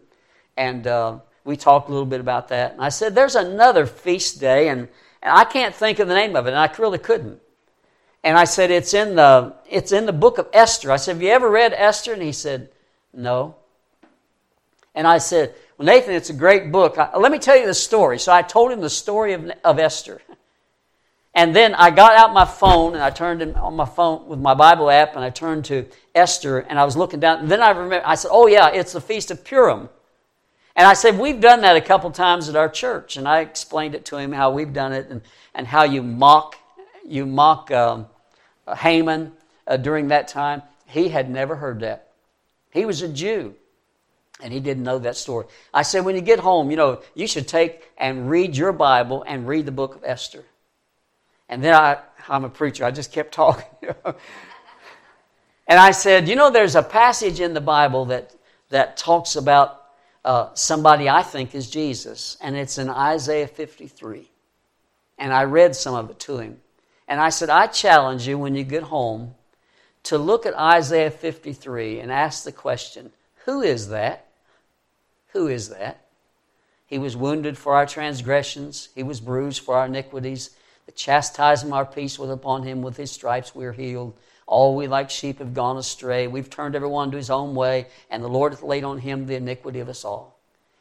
And 0.56 0.86
uh, 0.86 1.18
we 1.44 1.56
talked 1.56 1.88
a 1.88 1.92
little 1.92 2.06
bit 2.06 2.20
about 2.20 2.48
that. 2.48 2.72
And 2.72 2.82
I 2.82 2.90
said, 2.90 3.14
There's 3.14 3.34
another 3.34 3.86
feast 3.86 4.40
day, 4.40 4.68
and, 4.68 4.88
and 5.22 5.32
I 5.32 5.44
can't 5.44 5.74
think 5.74 5.98
of 5.98 6.08
the 6.08 6.14
name 6.14 6.36
of 6.36 6.46
it, 6.46 6.50
and 6.50 6.58
I 6.58 6.70
really 6.78 6.98
couldn't. 6.98 7.40
And 8.22 8.36
I 8.36 8.44
said, 8.44 8.70
It's 8.70 8.94
in 8.94 9.16
the, 9.16 9.54
it's 9.68 9.92
in 9.92 10.06
the 10.06 10.12
book 10.12 10.38
of 10.38 10.48
Esther. 10.52 10.90
I 10.90 10.96
said, 10.96 11.14
Have 11.14 11.22
you 11.22 11.30
ever 11.30 11.50
read 11.50 11.72
Esther? 11.72 12.12
And 12.12 12.22
he 12.22 12.32
said, 12.32 12.70
No. 13.12 13.56
And 14.94 15.06
I 15.06 15.18
said, 15.18 15.54
Well, 15.76 15.86
Nathan, 15.86 16.14
it's 16.14 16.30
a 16.30 16.34
great 16.34 16.70
book. 16.70 16.98
I, 16.98 17.16
let 17.16 17.32
me 17.32 17.38
tell 17.38 17.56
you 17.56 17.66
the 17.66 17.74
story. 17.74 18.18
So 18.18 18.32
I 18.32 18.42
told 18.42 18.72
him 18.72 18.80
the 18.80 18.90
story 18.90 19.32
of, 19.32 19.50
of 19.64 19.78
Esther. 19.78 20.20
And 21.38 21.54
then 21.54 21.76
I 21.76 21.90
got 21.90 22.16
out 22.16 22.32
my 22.32 22.44
phone 22.44 22.94
and 22.94 23.02
I 23.02 23.10
turned 23.10 23.40
on 23.54 23.76
my 23.76 23.84
phone 23.84 24.26
with 24.26 24.40
my 24.40 24.54
Bible 24.54 24.90
app 24.90 25.14
and 25.14 25.24
I 25.24 25.30
turned 25.30 25.66
to 25.66 25.86
Esther 26.12 26.58
and 26.58 26.80
I 26.80 26.84
was 26.84 26.96
looking 26.96 27.20
down. 27.20 27.38
And 27.38 27.48
then 27.48 27.62
I 27.62 27.70
remember, 27.70 28.02
I 28.04 28.16
said, 28.16 28.30
Oh, 28.32 28.48
yeah, 28.48 28.70
it's 28.70 28.92
the 28.92 29.00
Feast 29.00 29.30
of 29.30 29.44
Purim. 29.44 29.88
And 30.74 30.84
I 30.84 30.94
said, 30.94 31.16
We've 31.16 31.40
done 31.40 31.60
that 31.60 31.76
a 31.76 31.80
couple 31.80 32.10
times 32.10 32.48
at 32.48 32.56
our 32.56 32.68
church. 32.68 33.16
And 33.16 33.28
I 33.28 33.38
explained 33.38 33.94
it 33.94 34.04
to 34.06 34.16
him 34.18 34.32
how 34.32 34.50
we've 34.50 34.72
done 34.72 34.92
it 34.92 35.10
and, 35.10 35.22
and 35.54 35.64
how 35.64 35.84
you 35.84 36.02
mock, 36.02 36.56
you 37.06 37.24
mock 37.24 37.70
um, 37.70 38.08
Haman 38.76 39.30
uh, 39.68 39.76
during 39.76 40.08
that 40.08 40.26
time. 40.26 40.62
He 40.86 41.08
had 41.08 41.30
never 41.30 41.54
heard 41.54 41.78
that. 41.82 42.08
He 42.72 42.84
was 42.84 43.00
a 43.02 43.08
Jew 43.08 43.54
and 44.42 44.52
he 44.52 44.58
didn't 44.58 44.82
know 44.82 44.98
that 44.98 45.16
story. 45.16 45.46
I 45.72 45.82
said, 45.82 46.04
When 46.04 46.16
you 46.16 46.20
get 46.20 46.40
home, 46.40 46.72
you 46.72 46.76
know, 46.76 47.00
you 47.14 47.28
should 47.28 47.46
take 47.46 47.92
and 47.96 48.28
read 48.28 48.56
your 48.56 48.72
Bible 48.72 49.22
and 49.24 49.46
read 49.46 49.66
the 49.66 49.70
book 49.70 49.94
of 49.94 50.02
Esther. 50.02 50.44
And 51.48 51.62
then 51.62 51.74
I, 51.74 51.98
I'm 52.28 52.44
a 52.44 52.48
preacher, 52.48 52.84
I 52.84 52.90
just 52.90 53.12
kept 53.12 53.32
talking. 53.34 53.88
and 55.66 55.78
I 55.78 55.90
said, 55.90 56.28
You 56.28 56.36
know, 56.36 56.50
there's 56.50 56.76
a 56.76 56.82
passage 56.82 57.40
in 57.40 57.54
the 57.54 57.60
Bible 57.60 58.06
that, 58.06 58.34
that 58.70 58.96
talks 58.96 59.36
about 59.36 59.82
uh, 60.24 60.50
somebody 60.54 61.08
I 61.08 61.22
think 61.22 61.54
is 61.54 61.70
Jesus, 61.70 62.36
and 62.40 62.56
it's 62.56 62.78
in 62.78 62.88
Isaiah 62.88 63.48
53. 63.48 64.30
And 65.18 65.32
I 65.32 65.44
read 65.44 65.74
some 65.74 65.94
of 65.94 66.10
it 66.10 66.18
to 66.20 66.38
him. 66.38 66.60
And 67.08 67.20
I 67.20 67.30
said, 67.30 67.48
I 67.48 67.66
challenge 67.66 68.28
you 68.28 68.38
when 68.38 68.54
you 68.54 68.64
get 68.64 68.84
home 68.84 69.34
to 70.04 70.18
look 70.18 70.46
at 70.46 70.54
Isaiah 70.54 71.10
53 71.10 72.00
and 72.00 72.12
ask 72.12 72.44
the 72.44 72.52
question 72.52 73.10
Who 73.46 73.62
is 73.62 73.88
that? 73.88 74.26
Who 75.28 75.48
is 75.48 75.70
that? 75.70 76.04
He 76.86 76.98
was 76.98 77.16
wounded 77.16 77.58
for 77.58 77.74
our 77.74 77.86
transgressions, 77.86 78.88
he 78.94 79.02
was 79.02 79.20
bruised 79.20 79.62
for 79.62 79.76
our 79.76 79.86
iniquities. 79.86 80.50
The 80.88 80.92
chastisement 80.92 81.74
of 81.74 81.76
our 81.76 81.84
peace 81.84 82.18
was 82.18 82.30
upon 82.30 82.62
him. 82.62 82.80
With 82.80 82.96
his 82.96 83.10
stripes 83.10 83.54
we 83.54 83.66
are 83.66 83.72
healed. 83.72 84.16
All 84.46 84.74
we 84.74 84.86
like 84.86 85.10
sheep 85.10 85.38
have 85.38 85.52
gone 85.52 85.76
astray. 85.76 86.28
We've 86.28 86.48
turned 86.48 86.74
everyone 86.74 87.10
to 87.10 87.18
his 87.18 87.28
own 87.28 87.54
way, 87.54 87.88
and 88.08 88.24
the 88.24 88.28
Lord 88.28 88.54
hath 88.54 88.62
laid 88.62 88.84
on 88.84 88.96
him 88.96 89.26
the 89.26 89.34
iniquity 89.34 89.80
of 89.80 89.90
us 89.90 90.02
all. 90.02 90.40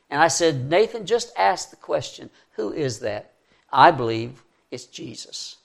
And 0.09 0.21
I 0.21 0.29
said, 0.29 0.69
Nathan, 0.69 1.05
just 1.05 1.33
ask 1.37 1.71
the 1.71 1.75
question 1.75 2.29
who 2.53 2.71
is 2.71 2.99
that? 2.99 3.33
I 3.69 3.91
believe 3.91 4.43
it's 4.71 4.85
Jesus. 4.85 5.57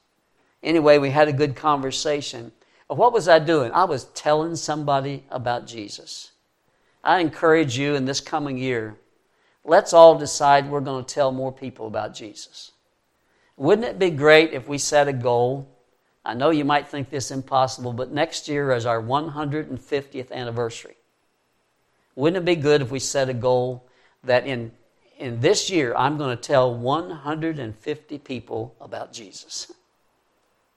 Anyway, 0.61 0.99
we 0.99 1.11
had 1.11 1.29
a 1.29 1.33
good 1.33 1.55
conversation. 1.55 2.51
What 2.89 3.13
was 3.13 3.29
I 3.29 3.39
doing? 3.39 3.71
I 3.71 3.85
was 3.85 4.07
telling 4.07 4.57
somebody 4.57 5.25
about 5.31 5.69
Jesus. 5.69 6.33
I 7.05 7.21
encourage 7.21 7.79
you 7.79 7.95
in 7.95 8.07
this 8.07 8.21
coming 8.21 8.59
year, 8.59 8.97
let's 9.65 9.93
all 9.93 10.19
decide 10.19 10.69
we're 10.69 10.81
going 10.81 11.05
to 11.05 11.15
tell 11.15 11.31
more 11.31 11.53
people 11.53 11.87
about 11.87 12.13
Jesus. 12.13 12.72
Wouldn't 13.57 13.87
it 13.87 13.99
be 13.99 14.11
great 14.11 14.53
if 14.53 14.69
we 14.69 14.79
set 14.79 15.09
a 15.09 15.13
goal? 15.13 15.69
I 16.25 16.35
know 16.35 16.51
you 16.51 16.65
might 16.65 16.89
think 16.89 17.11
this 17.11 17.31
impossible, 17.31 17.93
but 17.93 18.13
next 18.13 18.49
year 18.49 18.73
is 18.73 18.87
our 18.87 19.03
150th 19.03 20.33
anniversary. 20.33 20.97
Wouldn't 22.15 22.43
it 22.43 22.45
be 22.45 22.57
good 22.57 22.83
if 22.83 22.91
we 22.91 22.99
set 22.99 23.29
a 23.29 23.35
goal 23.35 23.87
that 24.25 24.47
in, 24.47 24.73
in 25.19 25.41
this 25.41 25.71
year 25.71 25.95
I'm 25.97 26.19
going 26.19 26.37
to 26.37 26.41
tell 26.41 26.75
150 26.75 28.19
people 28.19 28.75
about 28.81 29.13
Jesus? 29.13 29.73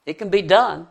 It 0.06 0.18
can 0.18 0.30
be 0.30 0.42
done. 0.42 0.88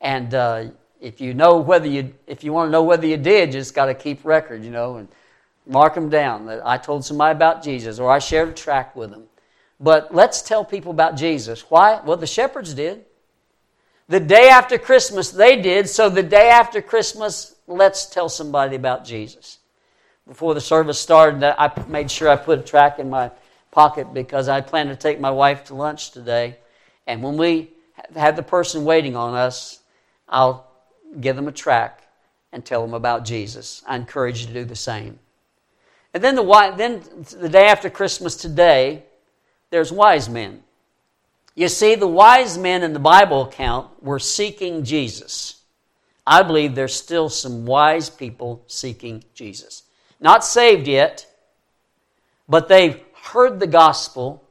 And 0.00 0.34
uh, 0.34 0.64
If 1.02 1.20
you 1.20 1.34
know 1.34 1.58
whether 1.58 1.88
you, 1.88 2.14
if 2.28 2.44
you 2.44 2.52
want 2.52 2.68
to 2.68 2.70
know 2.70 2.84
whether 2.84 3.06
you 3.08 3.16
did, 3.16 3.52
you 3.52 3.60
just 3.60 3.74
got 3.74 3.86
to 3.86 3.94
keep 3.94 4.24
record, 4.24 4.64
you 4.64 4.70
know, 4.70 4.96
and 4.96 5.08
mark 5.66 5.94
them 5.94 6.08
down. 6.08 6.46
That 6.46 6.64
I 6.64 6.78
told 6.78 7.04
somebody 7.04 7.34
about 7.36 7.62
Jesus, 7.64 7.98
or 7.98 8.08
I 8.08 8.20
shared 8.20 8.50
a 8.50 8.52
track 8.52 8.94
with 8.94 9.10
them. 9.10 9.24
But 9.82 10.14
let's 10.14 10.42
tell 10.42 10.64
people 10.64 10.92
about 10.92 11.16
Jesus. 11.16 11.68
Why? 11.68 12.00
Well, 12.04 12.16
the 12.16 12.26
shepherds 12.26 12.72
did. 12.72 13.04
The 14.08 14.20
day 14.20 14.48
after 14.48 14.78
Christmas, 14.78 15.32
they 15.32 15.60
did. 15.60 15.88
So 15.88 16.08
the 16.08 16.22
day 16.22 16.50
after 16.50 16.80
Christmas, 16.80 17.56
let's 17.66 18.06
tell 18.06 18.28
somebody 18.28 18.76
about 18.76 19.04
Jesus. 19.04 19.58
Before 20.28 20.54
the 20.54 20.60
service 20.60 21.00
started, 21.00 21.42
I 21.42 21.72
made 21.88 22.10
sure 22.12 22.28
I 22.28 22.36
put 22.36 22.60
a 22.60 22.62
track 22.62 23.00
in 23.00 23.10
my 23.10 23.32
pocket 23.72 24.14
because 24.14 24.48
I 24.48 24.60
plan 24.60 24.86
to 24.86 24.96
take 24.96 25.18
my 25.18 25.32
wife 25.32 25.64
to 25.64 25.74
lunch 25.74 26.12
today. 26.12 26.58
And 27.08 27.20
when 27.20 27.36
we 27.36 27.70
have 28.14 28.36
the 28.36 28.42
person 28.42 28.84
waiting 28.84 29.16
on 29.16 29.34
us, 29.34 29.80
I'll 30.28 30.70
give 31.20 31.34
them 31.34 31.48
a 31.48 31.52
track 31.52 32.06
and 32.52 32.64
tell 32.64 32.82
them 32.82 32.94
about 32.94 33.24
Jesus. 33.24 33.82
I 33.84 33.96
encourage 33.96 34.42
you 34.42 34.46
to 34.46 34.52
do 34.52 34.64
the 34.64 34.76
same. 34.76 35.18
And 36.14 36.22
then 36.22 36.36
the, 36.36 36.74
then 36.76 37.02
the 37.40 37.48
day 37.48 37.66
after 37.66 37.90
Christmas 37.90 38.36
today, 38.36 39.04
there's 39.72 39.90
wise 39.90 40.28
men. 40.28 40.62
You 41.54 41.68
see, 41.68 41.94
the 41.94 42.06
wise 42.06 42.58
men 42.58 42.82
in 42.82 42.92
the 42.92 42.98
Bible 42.98 43.42
account 43.42 44.02
were 44.02 44.18
seeking 44.18 44.84
Jesus. 44.84 45.62
I 46.26 46.42
believe 46.42 46.74
there's 46.74 46.94
still 46.94 47.30
some 47.30 47.64
wise 47.64 48.10
people 48.10 48.62
seeking 48.66 49.24
Jesus. 49.32 49.84
Not 50.20 50.44
saved 50.44 50.86
yet, 50.86 51.26
but 52.46 52.68
they've 52.68 53.00
heard 53.14 53.60
the 53.60 53.66
gospel, 53.66 54.44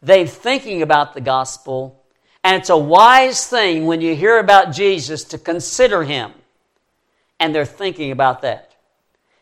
they're 0.00 0.28
thinking 0.28 0.80
about 0.80 1.14
the 1.14 1.20
gospel, 1.20 2.00
and 2.44 2.56
it's 2.56 2.70
a 2.70 2.78
wise 2.78 3.48
thing 3.48 3.86
when 3.86 4.00
you 4.00 4.14
hear 4.14 4.38
about 4.38 4.72
Jesus 4.72 5.24
to 5.24 5.38
consider 5.38 6.04
him. 6.04 6.32
And 7.40 7.52
they're 7.52 7.64
thinking 7.64 8.12
about 8.12 8.42
that. 8.42 8.76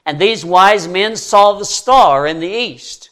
And 0.06 0.18
these 0.18 0.46
wise 0.46 0.88
men 0.88 1.14
saw 1.14 1.58
the 1.58 1.66
star 1.66 2.26
in 2.26 2.40
the 2.40 2.48
east. 2.48 3.10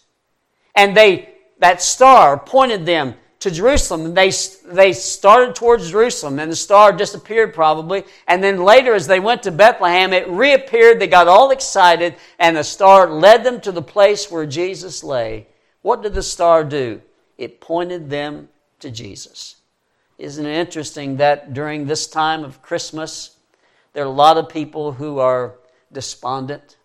And 0.75 0.97
they 0.97 1.35
that 1.59 1.83
star 1.83 2.39
pointed 2.39 2.87
them 2.87 3.15
to 3.41 3.51
Jerusalem. 3.51 4.07
And 4.07 4.17
they, 4.17 4.33
they 4.65 4.93
started 4.93 5.55
towards 5.55 5.91
Jerusalem, 5.91 6.39
and 6.39 6.51
the 6.51 6.57
star 6.57 6.93
disappeared 6.93 7.55
probably. 7.55 8.05
And 8.27 8.43
then 8.43 8.63
later, 8.63 8.95
as 8.95 9.07
they 9.07 9.21
went 9.21 9.43
to 9.45 9.51
Bethlehem, 9.51 10.13
it 10.13 10.29
reappeared. 10.29 10.99
They 10.99 11.07
got 11.07 11.29
all 11.29 11.51
excited, 11.51 12.17
and 12.39 12.57
the 12.57 12.65
star 12.65 13.11
led 13.11 13.45
them 13.45 13.61
to 13.63 13.73
the 13.73 13.83
place 13.83 14.31
where 14.31 14.47
Jesus 14.47 15.05
lay. 15.05 15.47
What 15.83 16.03
did 16.03 16.15
the 16.15 16.23
star 16.23 16.65
do? 16.65 17.01
It 17.37 17.61
pointed 17.61 18.11
them 18.11 18.49
to 18.81 18.91
Jesus. 18.91 19.57
Isn't 20.19 20.47
it 20.47 20.57
interesting 20.57 21.19
that 21.19 21.55
during 21.55 21.87
this 21.87 22.09
time 22.09 22.43
of 22.43 22.61
Christmas, 22.63 23.37
there 23.93 24.03
are 24.03 24.07
a 24.07 24.11
lot 24.11 24.37
of 24.37 24.49
people 24.49 24.93
who 24.93 25.21
are 25.21 25.55
despondent? 25.93 26.78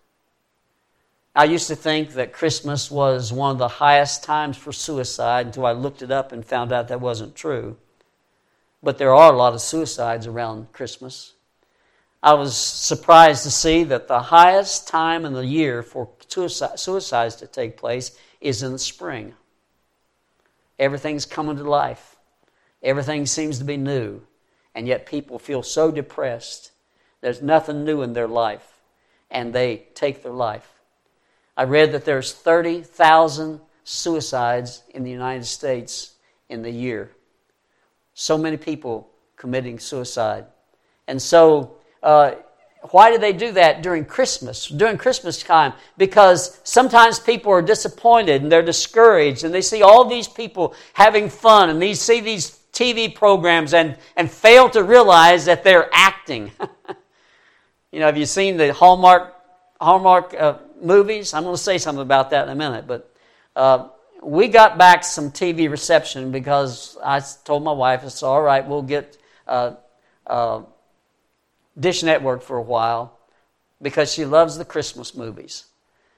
I 1.35 1.45
used 1.45 1.67
to 1.69 1.75
think 1.75 2.11
that 2.11 2.31
Christmas 2.31 2.91
was 2.91 3.33
one 3.33 3.51
of 3.51 3.57
the 3.57 3.67
highest 3.67 4.23
times 4.23 4.55
for 4.55 4.71
suicide 4.71 5.47
until 5.47 5.65
I 5.65 5.71
looked 5.71 6.03
it 6.03 6.11
up 6.11 6.31
and 6.31 6.45
found 6.45 6.71
out 6.71 6.89
that 6.89 7.01
wasn't 7.01 7.35
true. 7.35 7.77
But 8.83 8.99
there 8.99 9.15
are 9.15 9.33
a 9.33 9.35
lot 9.35 9.53
of 9.53 9.61
suicides 9.61 10.27
around 10.27 10.71
Christmas. 10.73 11.33
I 12.21 12.35
was 12.35 12.55
surprised 12.55 13.43
to 13.43 13.51
see 13.51 13.83
that 13.85 14.07
the 14.07 14.21
highest 14.21 14.87
time 14.87 15.25
in 15.25 15.33
the 15.33 15.45
year 15.45 15.81
for 15.81 16.09
suicides 16.27 17.35
to 17.37 17.47
take 17.47 17.77
place 17.77 18.15
is 18.39 18.61
in 18.61 18.71
the 18.73 18.79
spring. 18.79 19.33
Everything's 20.77 21.25
coming 21.25 21.57
to 21.57 21.63
life, 21.63 22.15
everything 22.83 23.25
seems 23.25 23.57
to 23.57 23.63
be 23.63 23.77
new, 23.77 24.21
and 24.75 24.87
yet 24.87 25.05
people 25.05 25.39
feel 25.39 25.63
so 25.63 25.89
depressed. 25.89 26.71
There's 27.21 27.41
nothing 27.41 27.83
new 27.83 28.03
in 28.03 28.13
their 28.13 28.27
life, 28.27 28.81
and 29.31 29.51
they 29.51 29.87
take 29.95 30.21
their 30.21 30.31
life. 30.31 30.72
I 31.55 31.63
read 31.63 31.91
that 31.91 32.05
there's 32.05 32.33
30,000 32.33 33.59
suicides 33.83 34.83
in 34.89 35.03
the 35.03 35.11
United 35.11 35.45
States 35.45 36.15
in 36.49 36.61
the 36.61 36.71
year. 36.71 37.11
So 38.13 38.37
many 38.37 38.57
people 38.57 39.09
committing 39.35 39.79
suicide. 39.79 40.45
And 41.07 41.21
so, 41.21 41.75
uh, 42.01 42.35
why 42.91 43.11
do 43.11 43.17
they 43.17 43.33
do 43.33 43.53
that 43.53 43.81
during 43.81 44.03
Christmas, 44.03 44.67
during 44.67 44.97
Christmas 44.97 45.41
time? 45.41 45.73
Because 45.97 46.59
sometimes 46.63 47.19
people 47.19 47.51
are 47.51 47.61
disappointed 47.61 48.41
and 48.41 48.51
they're 48.51 48.61
discouraged 48.61 49.43
and 49.43 49.53
they 49.53 49.61
see 49.61 49.81
all 49.81 50.05
these 50.05 50.27
people 50.27 50.75
having 50.93 51.29
fun 51.29 51.69
and 51.69 51.81
they 51.81 51.93
see 51.93 52.19
these 52.19 52.59
TV 52.73 53.13
programs 53.13 53.73
and, 53.73 53.97
and 54.17 54.29
fail 54.29 54.69
to 54.71 54.83
realize 54.83 55.45
that 55.45 55.63
they're 55.63 55.89
acting. 55.93 56.51
you 57.91 57.99
know, 57.99 58.07
have 58.07 58.17
you 58.17 58.25
seen 58.25 58.57
the 58.57 58.73
Hallmark, 58.73 59.33
Hallmark 59.79 60.33
uh, 60.33 60.57
movies. 60.83 61.33
I'm 61.33 61.43
going 61.43 61.55
to 61.55 61.61
say 61.61 61.77
something 61.77 62.01
about 62.01 62.29
that 62.31 62.47
in 62.47 62.51
a 62.51 62.55
minute, 62.55 62.85
but 62.87 63.13
uh, 63.55 63.89
we 64.21 64.47
got 64.47 64.77
back 64.77 65.03
some 65.03 65.31
TV 65.31 65.69
reception 65.69 66.31
because 66.31 66.97
I 67.03 67.21
told 67.43 67.63
my 67.63 67.71
wife, 67.71 68.03
it's 68.03 68.23
all 68.23 68.41
right, 68.41 68.67
we'll 68.67 68.81
get 68.81 69.17
uh, 69.47 69.75
uh, 70.27 70.61
Dish 71.79 72.03
Network 72.03 72.41
for 72.41 72.57
a 72.57 72.61
while 72.61 73.19
because 73.81 74.13
she 74.13 74.25
loves 74.25 74.57
the 74.57 74.65
Christmas 74.65 75.15
movies. 75.15 75.65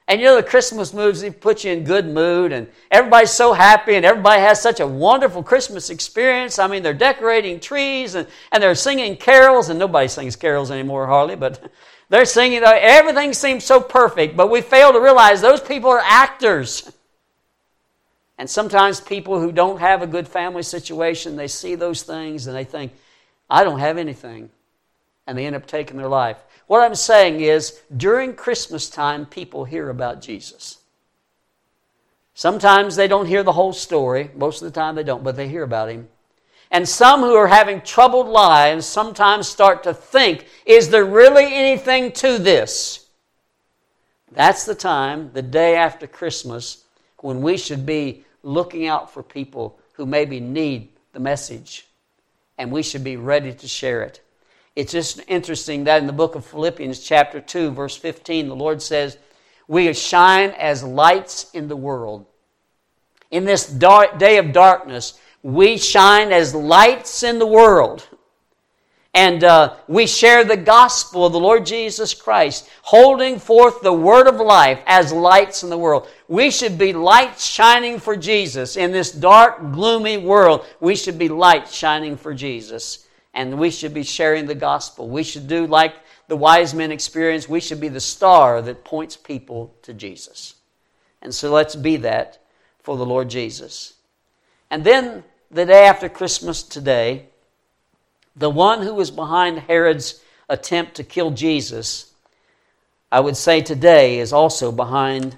And 0.08 0.20
you 0.20 0.26
know, 0.26 0.36
the 0.36 0.42
Christmas 0.42 0.94
movies, 0.94 1.20
they 1.20 1.30
put 1.30 1.64
you 1.64 1.72
in 1.72 1.82
good 1.82 2.06
mood, 2.06 2.52
and 2.52 2.68
everybody's 2.92 3.32
so 3.32 3.52
happy, 3.52 3.96
and 3.96 4.06
everybody 4.06 4.40
has 4.40 4.62
such 4.62 4.78
a 4.78 4.86
wonderful 4.86 5.42
Christmas 5.42 5.90
experience. 5.90 6.60
I 6.60 6.68
mean, 6.68 6.84
they're 6.84 6.94
decorating 6.94 7.58
trees, 7.58 8.14
and, 8.14 8.28
and 8.52 8.62
they're 8.62 8.76
singing 8.76 9.16
carols, 9.16 9.68
and 9.68 9.80
nobody 9.80 10.06
sings 10.06 10.36
carols 10.36 10.70
anymore, 10.70 11.08
hardly, 11.08 11.34
but 11.34 11.72
they're 12.08 12.24
singing, 12.24 12.62
everything 12.62 13.32
seems 13.32 13.64
so 13.64 13.80
perfect, 13.80 14.36
but 14.36 14.50
we 14.50 14.60
fail 14.60 14.92
to 14.92 15.00
realize 15.00 15.40
those 15.40 15.60
people 15.60 15.90
are 15.90 16.02
actors. 16.04 16.92
And 18.38 18.48
sometimes 18.48 19.00
people 19.00 19.40
who 19.40 19.50
don't 19.50 19.80
have 19.80 20.02
a 20.02 20.06
good 20.06 20.28
family 20.28 20.62
situation, 20.62 21.36
they 21.36 21.48
see 21.48 21.74
those 21.74 22.02
things 22.02 22.46
and 22.46 22.56
they 22.56 22.64
think, 22.64 22.92
I 23.48 23.64
don't 23.64 23.80
have 23.80 23.98
anything. 23.98 24.50
And 25.26 25.36
they 25.36 25.46
end 25.46 25.56
up 25.56 25.66
taking 25.66 25.96
their 25.96 26.08
life. 26.08 26.36
What 26.66 26.82
I'm 26.82 26.94
saying 26.94 27.40
is, 27.40 27.80
during 27.96 28.34
Christmas 28.34 28.88
time, 28.90 29.26
people 29.26 29.64
hear 29.64 29.88
about 29.88 30.20
Jesus. 30.20 30.78
Sometimes 32.34 32.96
they 32.96 33.08
don't 33.08 33.26
hear 33.26 33.42
the 33.42 33.52
whole 33.52 33.72
story. 33.72 34.30
Most 34.36 34.62
of 34.62 34.66
the 34.72 34.78
time 34.78 34.94
they 34.94 35.02
don't, 35.02 35.24
but 35.24 35.36
they 35.36 35.48
hear 35.48 35.62
about 35.62 35.88
him. 35.88 36.08
And 36.70 36.88
some 36.88 37.20
who 37.20 37.34
are 37.34 37.48
having 37.48 37.80
troubled 37.80 38.26
lives 38.26 38.86
sometimes 38.86 39.48
start 39.48 39.82
to 39.84 39.94
think, 39.94 40.46
is 40.64 40.88
there 40.88 41.04
really 41.04 41.44
anything 41.44 42.12
to 42.12 42.38
this? 42.38 43.06
That's 44.32 44.64
the 44.64 44.74
time, 44.74 45.30
the 45.32 45.42
day 45.42 45.76
after 45.76 46.06
Christmas, 46.06 46.84
when 47.18 47.40
we 47.40 47.56
should 47.56 47.86
be 47.86 48.24
looking 48.42 48.86
out 48.86 49.12
for 49.12 49.22
people 49.22 49.78
who 49.92 50.06
maybe 50.06 50.40
need 50.40 50.90
the 51.12 51.20
message. 51.20 51.86
And 52.58 52.70
we 52.70 52.82
should 52.82 53.04
be 53.04 53.16
ready 53.16 53.52
to 53.52 53.68
share 53.68 54.02
it. 54.02 54.20
It's 54.74 54.92
just 54.92 55.20
interesting 55.26 55.84
that 55.84 56.00
in 56.00 56.06
the 56.06 56.12
book 56.12 56.34
of 56.34 56.44
Philippians, 56.44 57.00
chapter 57.00 57.40
2, 57.40 57.70
verse 57.70 57.96
15, 57.96 58.48
the 58.48 58.56
Lord 58.56 58.82
says, 58.82 59.16
We 59.66 59.92
shine 59.94 60.50
as 60.50 60.84
lights 60.84 61.50
in 61.54 61.68
the 61.68 61.76
world. 61.76 62.26
In 63.30 63.44
this 63.44 63.66
dark 63.66 64.18
day 64.18 64.36
of 64.36 64.52
darkness, 64.52 65.18
we 65.42 65.76
shine 65.76 66.32
as 66.32 66.54
lights 66.54 67.22
in 67.22 67.38
the 67.38 67.46
world. 67.46 68.06
And 69.16 69.44
uh, 69.44 69.76
we 69.88 70.06
share 70.06 70.44
the 70.44 70.58
gospel 70.58 71.24
of 71.24 71.32
the 71.32 71.40
Lord 71.40 71.64
Jesus 71.64 72.12
Christ, 72.12 72.68
holding 72.82 73.38
forth 73.38 73.80
the 73.80 73.92
word 73.92 74.26
of 74.26 74.36
life 74.36 74.78
as 74.86 75.10
lights 75.10 75.62
in 75.62 75.70
the 75.70 75.78
world. 75.78 76.06
We 76.28 76.50
should 76.50 76.76
be 76.76 76.92
lights 76.92 77.46
shining 77.46 77.98
for 77.98 78.14
Jesus. 78.14 78.76
In 78.76 78.92
this 78.92 79.12
dark, 79.12 79.72
gloomy 79.72 80.18
world, 80.18 80.66
we 80.80 80.96
should 80.96 81.18
be 81.18 81.30
lights 81.30 81.74
shining 81.74 82.18
for 82.18 82.34
Jesus. 82.34 83.08
And 83.32 83.58
we 83.58 83.70
should 83.70 83.94
be 83.94 84.02
sharing 84.02 84.44
the 84.44 84.54
gospel. 84.54 85.08
We 85.08 85.22
should 85.22 85.48
do 85.48 85.66
like 85.66 85.94
the 86.28 86.36
wise 86.36 86.74
men 86.74 86.92
experienced. 86.92 87.48
We 87.48 87.60
should 87.60 87.80
be 87.80 87.88
the 87.88 88.00
star 88.00 88.60
that 88.60 88.84
points 88.84 89.16
people 89.16 89.74
to 89.80 89.94
Jesus. 89.94 90.56
And 91.22 91.34
so 91.34 91.50
let's 91.50 91.74
be 91.74 91.96
that 91.96 92.38
for 92.82 92.98
the 92.98 93.06
Lord 93.06 93.30
Jesus. 93.30 93.94
And 94.70 94.84
then 94.84 95.24
the 95.50 95.64
day 95.64 95.86
after 95.86 96.08
Christmas 96.08 96.62
today, 96.62 97.26
the 98.34 98.50
one 98.50 98.82
who 98.82 98.94
was 98.94 99.10
behind 99.10 99.60
Herod's 99.60 100.20
attempt 100.48 100.96
to 100.96 101.04
kill 101.04 101.30
Jesus, 101.30 102.12
I 103.10 103.20
would 103.20 103.36
say 103.36 103.60
today, 103.60 104.18
is 104.18 104.32
also 104.32 104.70
behind 104.72 105.36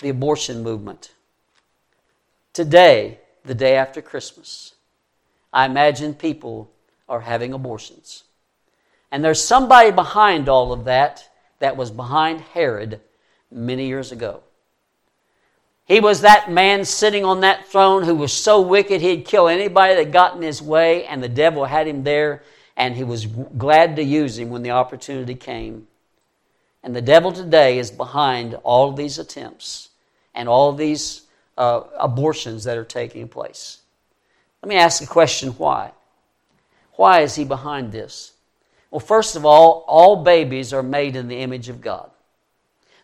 the 0.00 0.10
abortion 0.10 0.62
movement. 0.62 1.12
Today, 2.52 3.18
the 3.44 3.54
day 3.54 3.76
after 3.76 4.02
Christmas, 4.02 4.74
I 5.52 5.64
imagine 5.64 6.14
people 6.14 6.70
are 7.08 7.20
having 7.20 7.52
abortions. 7.52 8.24
And 9.10 9.24
there's 9.24 9.42
somebody 9.42 9.90
behind 9.90 10.48
all 10.48 10.72
of 10.72 10.84
that 10.84 11.28
that 11.60 11.76
was 11.76 11.90
behind 11.90 12.40
Herod 12.40 13.00
many 13.50 13.86
years 13.86 14.12
ago. 14.12 14.42
He 15.88 16.00
was 16.00 16.20
that 16.20 16.50
man 16.50 16.84
sitting 16.84 17.24
on 17.24 17.40
that 17.40 17.66
throne 17.66 18.02
who 18.04 18.14
was 18.14 18.30
so 18.30 18.60
wicked 18.60 19.00
he'd 19.00 19.24
kill 19.24 19.48
anybody 19.48 19.94
that 19.94 20.12
got 20.12 20.36
in 20.36 20.42
his 20.42 20.60
way, 20.60 21.06
and 21.06 21.22
the 21.22 21.30
devil 21.30 21.64
had 21.64 21.88
him 21.88 22.04
there. 22.04 22.42
and 22.76 22.94
he 22.94 23.02
was 23.02 23.26
glad 23.26 23.96
to 23.96 24.04
use 24.04 24.38
him 24.38 24.50
when 24.50 24.62
the 24.62 24.70
opportunity 24.70 25.34
came. 25.34 25.88
And 26.84 26.94
the 26.94 27.02
devil 27.02 27.32
today 27.32 27.78
is 27.78 27.90
behind 27.90 28.54
all 28.62 28.92
these 28.92 29.18
attempts 29.18 29.88
and 30.32 30.48
all 30.48 30.72
these 30.72 31.22
uh, 31.56 31.80
abortions 31.98 32.62
that 32.64 32.78
are 32.78 32.84
taking 32.84 33.26
place. 33.26 33.78
Let 34.62 34.68
me 34.68 34.76
ask 34.76 35.02
a 35.02 35.08
question 35.08 35.50
why? 35.50 35.90
Why 36.92 37.22
is 37.22 37.34
he 37.34 37.44
behind 37.44 37.90
this? 37.90 38.32
Well, 38.92 39.00
first 39.00 39.34
of 39.34 39.44
all, 39.44 39.84
all 39.88 40.22
babies 40.22 40.72
are 40.72 40.82
made 40.82 41.16
in 41.16 41.26
the 41.26 41.38
image 41.40 41.68
of 41.68 41.80
God. 41.80 42.10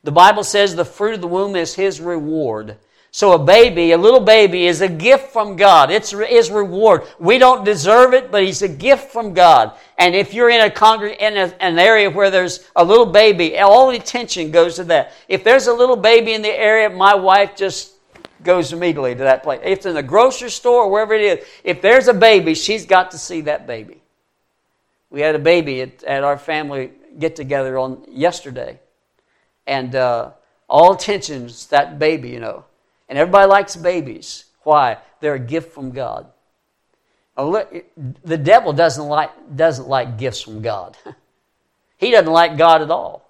The 0.04 0.12
Bible 0.12 0.44
says 0.44 0.76
the 0.76 0.84
fruit 0.84 1.14
of 1.14 1.20
the 1.20 1.26
womb 1.26 1.56
is 1.56 1.74
his 1.74 2.00
reward. 2.00 2.76
So 3.10 3.32
a 3.32 3.38
baby, 3.38 3.92
a 3.92 3.98
little 3.98 4.20
baby, 4.20 4.66
is 4.66 4.80
a 4.80 4.88
gift 4.88 5.32
from 5.32 5.56
God. 5.56 5.90
It's 5.90 6.10
his 6.10 6.50
reward. 6.50 7.02
We 7.18 7.38
don't 7.38 7.64
deserve 7.64 8.12
it, 8.12 8.30
but 8.30 8.42
he's 8.42 8.62
a 8.62 8.68
gift 8.68 9.12
from 9.12 9.34
God. 9.34 9.72
And 9.96 10.14
if 10.14 10.34
you're 10.34 10.50
in 10.50 10.60
a 10.60 10.68
congreg- 10.68 11.18
in 11.18 11.36
a, 11.36 11.54
an 11.60 11.78
area 11.78 12.10
where 12.10 12.30
there's 12.30 12.68
a 12.74 12.84
little 12.84 13.06
baby, 13.06 13.56
all 13.58 13.90
attention 13.90 14.50
goes 14.50 14.76
to 14.76 14.84
that. 14.84 15.12
If 15.28 15.44
there's 15.44 15.68
a 15.68 15.72
little 15.72 15.96
baby 15.96 16.34
in 16.34 16.42
the 16.42 16.52
area, 16.52 16.90
my 16.90 17.14
wife 17.14 17.56
just 17.56 17.92
goes 18.42 18.72
immediately 18.72 19.14
to 19.14 19.22
that 19.22 19.42
place. 19.42 19.60
If 19.62 19.78
it's 19.78 19.86
in 19.86 19.94
the 19.94 20.02
grocery 20.02 20.50
store 20.50 20.82
or 20.82 20.90
wherever 20.90 21.14
it 21.14 21.22
is, 21.22 21.46
if 21.62 21.80
there's 21.80 22.08
a 22.08 22.14
baby, 22.14 22.54
she's 22.54 22.84
got 22.84 23.12
to 23.12 23.18
see 23.18 23.42
that 23.42 23.66
baby. 23.66 24.02
We 25.08 25.20
had 25.20 25.34
a 25.34 25.38
baby 25.38 25.80
at, 25.82 26.02
at 26.04 26.24
our 26.24 26.36
family 26.36 26.90
get 27.18 27.36
together 27.36 27.78
on 27.78 28.04
yesterday, 28.08 28.80
and 29.66 29.94
uh, 29.94 30.30
all 30.68 30.92
attention's 30.94 31.66
that 31.68 31.98
baby, 31.98 32.30
you 32.30 32.40
know. 32.40 32.64
And 33.08 33.18
everybody 33.18 33.48
likes 33.48 33.76
babies. 33.76 34.46
Why? 34.62 34.98
They're 35.20 35.34
a 35.34 35.38
gift 35.38 35.72
from 35.72 35.92
God. 35.92 36.26
The 37.36 38.38
devil 38.38 38.72
doesn't 38.72 39.06
like, 39.06 39.30
doesn't 39.56 39.88
like 39.88 40.18
gifts 40.18 40.40
from 40.40 40.62
God. 40.62 40.96
he 41.96 42.10
doesn't 42.10 42.32
like 42.32 42.56
God 42.56 42.82
at 42.82 42.90
all. 42.90 43.24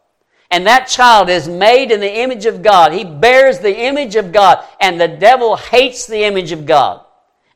And 0.50 0.66
that 0.66 0.86
child 0.86 1.30
is 1.30 1.48
made 1.48 1.90
in 1.90 2.00
the 2.00 2.20
image 2.20 2.46
of 2.46 2.62
God. 2.62 2.92
He 2.92 3.04
bears 3.04 3.58
the 3.58 3.76
image 3.76 4.14
of 4.14 4.30
God. 4.30 4.64
And 4.80 5.00
the 5.00 5.08
devil 5.08 5.56
hates 5.56 6.06
the 6.06 6.24
image 6.24 6.52
of 6.52 6.66
God. 6.66 7.04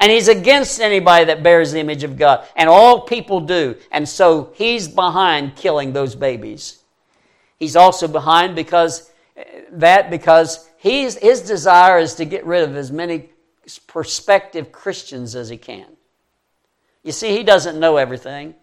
And 0.00 0.10
he's 0.10 0.28
against 0.28 0.80
anybody 0.80 1.26
that 1.26 1.42
bears 1.42 1.72
the 1.72 1.80
image 1.80 2.02
of 2.02 2.16
God. 2.16 2.46
And 2.56 2.68
all 2.68 3.02
people 3.02 3.40
do. 3.40 3.76
And 3.92 4.08
so 4.08 4.52
he's 4.54 4.88
behind 4.88 5.56
killing 5.56 5.92
those 5.92 6.14
babies. 6.14 6.78
He's 7.58 7.76
also 7.76 8.08
behind 8.08 8.54
because 8.54 9.10
that 9.70 10.10
because 10.10 10.68
He's, 10.78 11.16
his 11.16 11.42
desire 11.42 11.98
is 11.98 12.14
to 12.14 12.24
get 12.24 12.46
rid 12.46 12.62
of 12.68 12.76
as 12.76 12.92
many 12.92 13.30
prospective 13.88 14.70
Christians 14.70 15.34
as 15.34 15.48
he 15.48 15.56
can. 15.56 15.86
You 17.02 17.10
see, 17.10 17.36
he 17.36 17.42
doesn't 17.42 17.78
know 17.78 17.96
everything. 17.96 18.54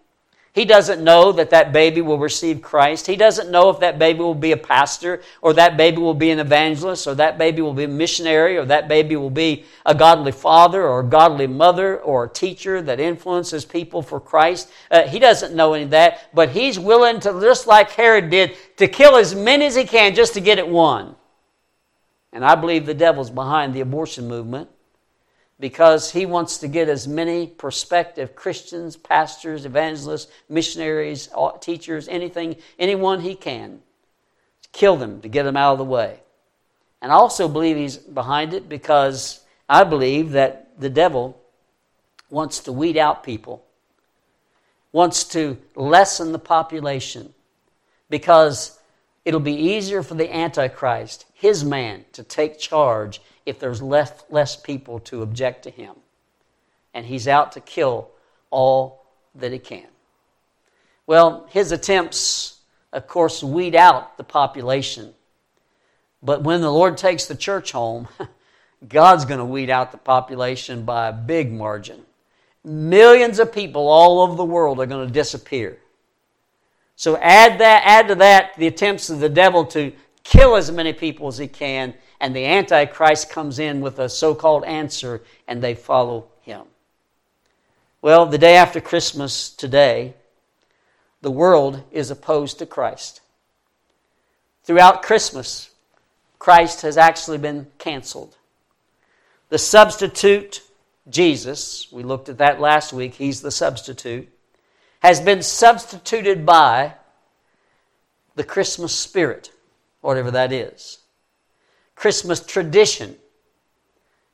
He 0.55 0.63
doesn't 0.63 1.03
know 1.03 1.33
that 1.33 1.49
that 1.49 1.73
baby 1.73 1.99
will 1.99 2.17
receive 2.17 2.61
Christ. 2.61 3.07
He 3.07 3.17
doesn't 3.17 3.51
know 3.51 3.69
if 3.69 3.81
that 3.81 3.99
baby 3.99 4.19
will 4.19 4.33
be 4.33 4.53
a 4.53 4.57
pastor, 4.57 5.21
or 5.41 5.51
that 5.51 5.75
baby 5.75 5.97
will 5.97 6.13
be 6.13 6.31
an 6.31 6.39
evangelist, 6.39 7.07
or 7.07 7.15
that 7.15 7.37
baby 7.37 7.61
will 7.61 7.73
be 7.73 7.83
a 7.83 7.89
missionary, 7.89 8.55
or 8.55 8.63
that 8.63 8.87
baby 8.87 9.17
will 9.17 9.29
be 9.29 9.65
a 9.85 9.93
godly 9.93 10.31
father, 10.31 10.81
or 10.87 11.01
a 11.01 11.03
godly 11.03 11.45
mother, 11.45 11.99
or 11.99 12.23
a 12.23 12.29
teacher 12.29 12.81
that 12.81 13.01
influences 13.01 13.65
people 13.65 14.01
for 14.01 14.17
Christ. 14.21 14.71
Uh, 14.89 15.05
he 15.05 15.19
doesn't 15.19 15.53
know 15.53 15.73
any 15.73 15.83
of 15.83 15.89
that, 15.89 16.33
but 16.33 16.51
he's 16.51 16.79
willing 16.79 17.19
to, 17.19 17.37
just 17.41 17.67
like 17.67 17.91
Herod 17.91 18.29
did, 18.29 18.55
to 18.77 18.87
kill 18.87 19.17
as 19.17 19.35
many 19.35 19.65
as 19.65 19.75
he 19.75 19.83
can 19.83 20.15
just 20.15 20.35
to 20.35 20.39
get 20.39 20.57
it 20.57 20.69
one. 20.69 21.17
And 22.31 22.45
I 22.45 22.55
believe 22.55 22.85
the 22.85 22.93
devil's 22.93 23.29
behind 23.29 23.73
the 23.73 23.81
abortion 23.81 24.29
movement 24.29 24.69
because 25.59 26.11
he 26.11 26.25
wants 26.25 26.57
to 26.57 26.67
get 26.67 26.89
as 26.89 27.07
many 27.07 27.47
prospective 27.47 28.35
Christians, 28.35 28.97
pastors, 28.97 29.65
evangelists, 29.65 30.29
missionaries, 30.49 31.29
uh, 31.35 31.51
teachers, 31.51 32.07
anything, 32.07 32.57
anyone 32.77 33.21
he 33.21 33.35
can, 33.35 33.79
to 34.61 34.69
kill 34.73 34.97
them, 34.97 35.21
to 35.21 35.29
get 35.29 35.43
them 35.43 35.55
out 35.55 35.73
of 35.73 35.77
the 35.77 35.85
way. 35.85 36.19
And 37.01 37.11
I 37.11 37.15
also 37.15 37.47
believe 37.47 37.77
he's 37.77 37.97
behind 37.97 38.53
it 38.53 38.67
because 38.67 39.41
I 39.69 39.83
believe 39.83 40.31
that 40.31 40.79
the 40.79 40.89
devil 40.89 41.39
wants 42.29 42.59
to 42.61 42.73
weed 42.73 42.97
out 42.97 43.23
people, 43.23 43.63
wants 44.91 45.23
to 45.25 45.57
lessen 45.75 46.31
the 46.31 46.39
population 46.39 47.33
because 48.09 48.77
it'll 49.23 49.39
be 49.39 49.53
easier 49.53 50.03
for 50.03 50.15
the 50.15 50.35
Antichrist, 50.35 51.25
his 51.33 51.63
man, 51.63 52.05
to 52.11 52.23
take 52.23 52.59
charge 52.59 53.21
if 53.45 53.59
there's 53.59 53.81
less, 53.81 54.23
less 54.29 54.55
people 54.55 54.99
to 55.01 55.21
object 55.21 55.63
to 55.63 55.69
him. 55.69 55.95
And 56.93 57.05
he's 57.05 57.27
out 57.27 57.51
to 57.53 57.59
kill 57.59 58.09
all 58.49 59.05
that 59.35 59.51
he 59.51 59.59
can. 59.59 59.87
Well, 61.07 61.45
his 61.49 61.71
attempts, 61.71 62.59
of 62.91 63.07
course, 63.07 63.43
weed 63.43 63.75
out 63.75 64.17
the 64.17 64.23
population. 64.23 65.13
But 66.23 66.43
when 66.43 66.61
the 66.61 66.71
Lord 66.71 66.97
takes 66.97 67.25
the 67.25 67.35
church 67.35 67.71
home, 67.71 68.07
God's 68.87 69.25
going 69.25 69.39
to 69.39 69.45
weed 69.45 69.69
out 69.69 69.91
the 69.91 69.97
population 69.97 70.83
by 70.83 71.09
a 71.09 71.13
big 71.13 71.51
margin. 71.51 72.01
Millions 72.63 73.39
of 73.39 73.53
people 73.53 73.87
all 73.87 74.21
over 74.21 74.35
the 74.35 74.43
world 74.43 74.79
are 74.79 74.85
going 74.85 75.07
to 75.07 75.13
disappear. 75.13 75.77
So 76.95 77.17
add 77.17 77.59
that, 77.59 77.83
add 77.85 78.07
to 78.07 78.15
that 78.15 78.55
the 78.57 78.67
attempts 78.67 79.09
of 79.09 79.19
the 79.19 79.29
devil 79.29 79.65
to 79.67 79.91
kill 80.23 80.55
as 80.55 80.71
many 80.71 80.93
people 80.93 81.27
as 81.27 81.37
he 81.37 81.47
can, 81.47 81.93
and 82.19 82.35
the 82.35 82.45
Antichrist 82.45 83.29
comes 83.29 83.59
in 83.59 83.81
with 83.81 83.99
a 83.99 84.09
so 84.09 84.35
called 84.35 84.63
answer, 84.63 85.21
and 85.47 85.61
they 85.61 85.75
follow 85.75 86.27
him. 86.41 86.63
Well, 88.01 88.25
the 88.25 88.37
day 88.37 88.55
after 88.55 88.79
Christmas 88.79 89.49
today, 89.49 90.13
the 91.21 91.31
world 91.31 91.83
is 91.91 92.11
opposed 92.11 92.59
to 92.59 92.65
Christ. 92.65 93.21
Throughout 94.63 95.03
Christmas, 95.03 95.71
Christ 96.39 96.81
has 96.81 96.97
actually 96.97 97.37
been 97.37 97.67
canceled. 97.77 98.37
The 99.49 99.57
substitute, 99.57 100.61
Jesus, 101.09 101.91
we 101.91 102.03
looked 102.03 102.29
at 102.29 102.37
that 102.39 102.59
last 102.59 102.93
week, 102.93 103.15
he's 103.15 103.41
the 103.41 103.51
substitute 103.51 104.29
has 105.05 105.21
been 105.21 105.43
substituted 105.43 106.47
by 106.47 106.95
the 108.33 108.43
Christmas 108.43 108.91
spirit, 108.91 109.51
whatever 110.01 110.31
that 110.31 110.51
is, 110.51 110.97
Christmas 111.95 112.45
tradition, 112.45 113.15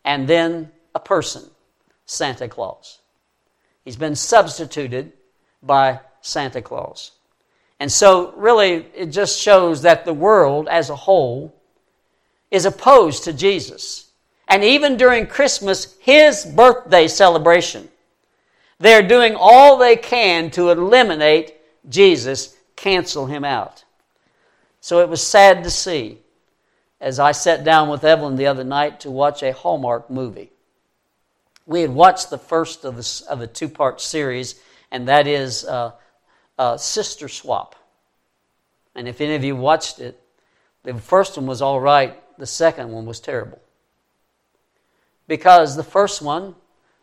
and 0.04 0.28
then 0.28 0.72
a 0.96 1.00
person, 1.00 1.44
Santa 2.06 2.48
Claus. 2.48 3.00
He's 3.86 3.96
been 3.96 4.16
substituted 4.16 5.14
by 5.64 6.00
Santa 6.22 6.62
Claus. 6.62 7.12
And 7.80 7.92
so, 7.92 8.34
really, 8.34 8.86
it 8.96 9.08
just 9.08 9.40
shows 9.40 9.82
that 9.82 10.06
the 10.06 10.14
world 10.14 10.68
as 10.68 10.90
a 10.90 10.96
whole 10.96 11.56
is 12.52 12.66
opposed 12.66 13.24
to 13.24 13.34
Jesus. 13.34 14.12
And 14.48 14.64
even 14.64 14.98
during 14.98 15.26
Christmas, 15.26 15.96
his 16.00 16.46
birthday 16.46 17.08
celebration, 17.08 17.90
they're 18.80 19.08
doing 19.08 19.36
all 19.36 19.78
they 19.78 19.96
can 19.96 20.52
to 20.52 20.70
eliminate 20.70 21.56
Jesus, 21.90 22.56
cancel 22.76 23.26
him 23.26 23.44
out. 23.44 23.84
So 24.82 25.00
it 25.00 25.10
was 25.10 25.26
sad 25.26 25.64
to 25.64 25.70
see 25.70 26.20
as 27.02 27.20
I 27.20 27.32
sat 27.32 27.64
down 27.64 27.90
with 27.90 28.04
Evelyn 28.04 28.36
the 28.36 28.46
other 28.46 28.64
night 28.64 29.00
to 29.02 29.12
watch 29.12 29.42
a 29.42 29.52
Hallmark 29.52 30.10
movie. 30.12 30.52
We 31.66 31.82
had 31.82 31.90
watched 31.90 32.30
the 32.30 32.38
first 32.38 32.86
of 32.86 32.96
the, 32.96 33.24
of 33.28 33.40
the 33.40 33.48
two 33.48 33.68
part 33.68 34.00
series, 34.00 34.62
and 34.92 35.08
that 35.08 35.26
is 35.26 35.66
uh, 35.66 35.94
uh, 36.60 36.78
Sister 36.78 37.28
Swap. 37.28 37.76
And 38.94 39.08
if 39.08 39.20
any 39.20 39.34
of 39.34 39.44
you 39.44 39.56
watched 39.56 40.00
it, 40.00 40.22
the 40.84 40.94
first 40.94 41.38
one 41.38 41.48
was 41.48 41.62
all 41.62 41.80
right, 41.80 42.22
the 42.38 42.46
second 42.46 42.92
one 42.92 43.06
was 43.06 43.20
terrible. 43.20 43.60
Because 45.28 45.76
the 45.76 45.84
first 45.84 46.22
one 46.22 46.56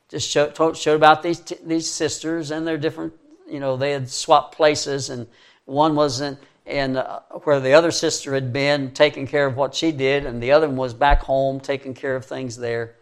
just 0.09 0.28
showed, 0.28 0.76
showed 0.76 0.96
about 0.96 1.22
these, 1.22 1.40
these 1.64 1.90
sisters 1.90 2.51
and 2.51 2.66
their 2.66 2.78
different, 2.78 3.14
you 3.49 3.59
know, 3.59 3.76
they 3.76 3.92
had 3.92 4.09
swapped 4.09 4.55
places, 4.55 5.11
and 5.11 5.26
one 5.64 5.96
was 5.96 6.20
in 6.69 6.97
uh, 6.97 7.21
where 7.45 7.61
the 7.61 7.73
other 7.73 7.91
sister 7.91 8.35
had 8.35 8.53
been 8.53 8.93
taking 8.93 9.27
care 9.27 9.47
of 9.47 9.57
what 9.57 9.75
she 9.75 9.93
did, 9.93 10.27
and 10.27 10.43
the 10.43 10.53
other 10.53 10.69
one 10.69 10.77
was 10.77 10.95
back 10.95 11.23
home 11.23 11.61
taking 11.61 11.95
care 11.95 12.14
of 12.14 12.25
things 12.25 12.57
there. 12.57 12.95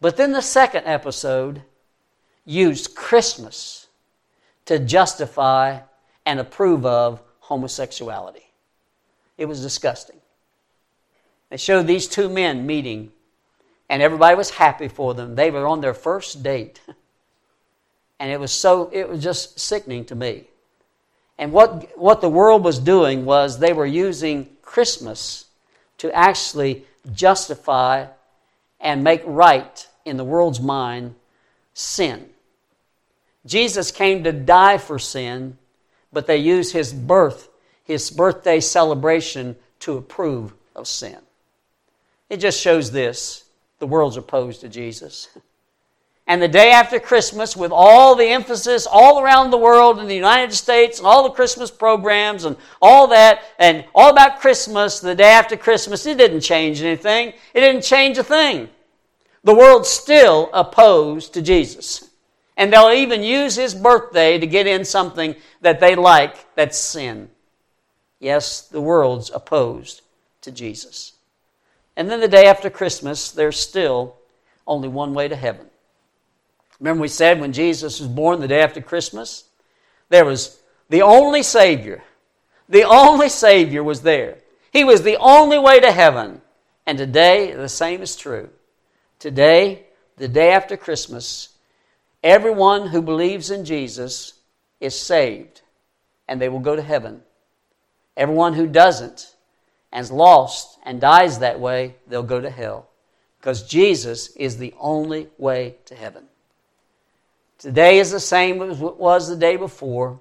But 0.00 0.16
then 0.16 0.32
the 0.32 0.42
second 0.42 0.86
episode 0.86 1.62
used 2.44 2.94
Christmas 2.94 3.86
to 4.64 4.78
justify 4.78 5.80
and 6.26 6.40
approve 6.40 6.84
of 6.86 7.22
homosexuality. 7.40 8.50
It 9.38 9.46
was 9.46 9.60
disgusting. 9.60 10.20
They 11.50 11.56
showed 11.56 11.86
these 11.86 12.08
two 12.08 12.28
men 12.28 12.66
meeting 12.66 13.12
and 13.92 14.00
everybody 14.00 14.34
was 14.34 14.48
happy 14.48 14.88
for 14.88 15.12
them. 15.12 15.34
They 15.34 15.50
were 15.50 15.66
on 15.66 15.82
their 15.82 15.94
first 15.94 16.42
date. 16.42 16.80
And 18.18 18.30
it 18.30 18.38
was 18.38 18.52
so, 18.52 18.88
it 18.92 19.08
was 19.08 19.20
just 19.20 19.58
sickening 19.58 20.04
to 20.04 20.14
me. 20.14 20.46
And 21.38 21.52
what, 21.52 21.98
what 21.98 22.20
the 22.20 22.28
world 22.28 22.64
was 22.64 22.78
doing 22.78 23.24
was 23.24 23.58
they 23.58 23.72
were 23.72 23.86
using 23.86 24.48
Christmas 24.62 25.46
to 25.98 26.12
actually 26.12 26.84
justify 27.12 28.06
and 28.80 29.04
make 29.04 29.22
right 29.24 29.88
in 30.04 30.16
the 30.16 30.24
world's 30.24 30.60
mind 30.60 31.14
sin. 31.74 32.28
Jesus 33.46 33.90
came 33.90 34.24
to 34.24 34.32
die 34.32 34.78
for 34.78 34.98
sin, 34.98 35.58
but 36.12 36.26
they 36.26 36.36
use 36.36 36.72
his 36.72 36.92
birth, 36.92 37.48
his 37.84 38.10
birthday 38.10 38.60
celebration 38.60 39.56
to 39.80 39.96
approve 39.96 40.54
of 40.76 40.86
sin. 40.86 41.18
It 42.30 42.38
just 42.38 42.60
shows 42.60 42.92
this 42.92 43.44
the 43.78 43.86
world's 43.86 44.16
opposed 44.16 44.60
to 44.60 44.68
Jesus. 44.68 45.28
And 46.26 46.40
the 46.40 46.48
day 46.48 46.70
after 46.70 47.00
Christmas, 47.00 47.56
with 47.56 47.72
all 47.72 48.14
the 48.14 48.28
emphasis 48.28 48.86
all 48.86 49.20
around 49.20 49.50
the 49.50 49.58
world 49.58 49.98
in 49.98 50.06
the 50.06 50.14
United 50.14 50.52
States 50.52 50.98
and 50.98 51.06
all 51.06 51.24
the 51.24 51.34
Christmas 51.34 51.70
programs 51.70 52.44
and 52.44 52.56
all 52.80 53.08
that, 53.08 53.42
and 53.58 53.84
all 53.94 54.10
about 54.10 54.40
Christmas, 54.40 55.00
the 55.00 55.16
day 55.16 55.30
after 55.30 55.56
Christmas, 55.56 56.06
it 56.06 56.18
didn't 56.18 56.40
change 56.40 56.80
anything. 56.80 57.28
It 57.54 57.60
didn't 57.60 57.82
change 57.82 58.18
a 58.18 58.24
thing. 58.24 58.68
The 59.42 59.54
world's 59.54 59.88
still 59.88 60.48
opposed 60.52 61.34
to 61.34 61.42
Jesus. 61.42 62.08
And 62.56 62.72
they'll 62.72 62.92
even 62.92 63.24
use 63.24 63.56
his 63.56 63.74
birthday 63.74 64.38
to 64.38 64.46
get 64.46 64.68
in 64.68 64.84
something 64.84 65.34
that 65.62 65.80
they 65.80 65.96
like 65.96 66.54
that's 66.54 66.78
sin. 66.78 67.30
Yes, 68.20 68.68
the 68.68 68.80
world's 68.80 69.32
opposed 69.34 70.02
to 70.42 70.52
Jesus. 70.52 71.14
And 71.96 72.08
then 72.08 72.20
the 72.20 72.28
day 72.28 72.46
after 72.46 72.70
Christmas, 72.70 73.32
there's 73.32 73.58
still 73.58 74.16
only 74.66 74.88
one 74.88 75.12
way 75.12 75.26
to 75.26 75.34
heaven. 75.34 75.66
Remember, 76.82 77.02
we 77.02 77.08
said 77.08 77.40
when 77.40 77.52
Jesus 77.52 78.00
was 78.00 78.08
born 78.08 78.40
the 78.40 78.48
day 78.48 78.60
after 78.60 78.80
Christmas, 78.80 79.44
there 80.08 80.24
was 80.24 80.60
the 80.88 81.02
only 81.02 81.44
Savior. 81.44 82.02
The 82.68 82.82
only 82.82 83.28
Savior 83.28 83.84
was 83.84 84.02
there. 84.02 84.38
He 84.72 84.82
was 84.82 85.02
the 85.02 85.16
only 85.18 85.60
way 85.60 85.78
to 85.78 85.92
heaven. 85.92 86.40
And 86.84 86.98
today, 86.98 87.52
the 87.52 87.68
same 87.68 88.02
is 88.02 88.16
true. 88.16 88.50
Today, 89.20 89.86
the 90.16 90.26
day 90.26 90.50
after 90.50 90.76
Christmas, 90.76 91.50
everyone 92.20 92.88
who 92.88 93.00
believes 93.00 93.52
in 93.52 93.64
Jesus 93.64 94.34
is 94.80 94.98
saved 94.98 95.62
and 96.26 96.42
they 96.42 96.48
will 96.48 96.58
go 96.58 96.74
to 96.74 96.82
heaven. 96.82 97.22
Everyone 98.16 98.54
who 98.54 98.66
doesn't 98.66 99.36
and 99.92 100.02
is 100.02 100.10
lost 100.10 100.80
and 100.82 101.00
dies 101.00 101.38
that 101.38 101.60
way, 101.60 101.94
they'll 102.08 102.24
go 102.24 102.40
to 102.40 102.50
hell 102.50 102.88
because 103.38 103.62
Jesus 103.62 104.34
is 104.34 104.56
the 104.56 104.74
only 104.80 105.28
way 105.38 105.76
to 105.84 105.94
heaven. 105.94 106.24
Today 107.62 108.00
is 108.00 108.10
the 108.10 108.18
same 108.18 108.60
as 108.60 108.82
it 108.82 108.96
was 108.96 109.28
the 109.28 109.36
day 109.36 109.54
before, 109.54 110.18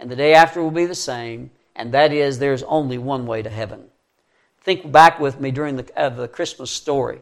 and 0.00 0.10
the 0.10 0.16
day 0.16 0.32
after 0.32 0.62
will 0.62 0.70
be 0.70 0.86
the 0.86 0.94
same, 0.94 1.50
and 1.76 1.92
that 1.92 2.14
is 2.14 2.38
there's 2.38 2.62
only 2.62 2.96
one 2.96 3.26
way 3.26 3.42
to 3.42 3.50
heaven. 3.50 3.90
Think 4.62 4.90
back 4.90 5.20
with 5.20 5.38
me 5.38 5.50
during 5.50 5.76
the, 5.76 5.86
uh, 5.94 6.08
the 6.08 6.28
Christmas 6.28 6.70
story. 6.70 7.20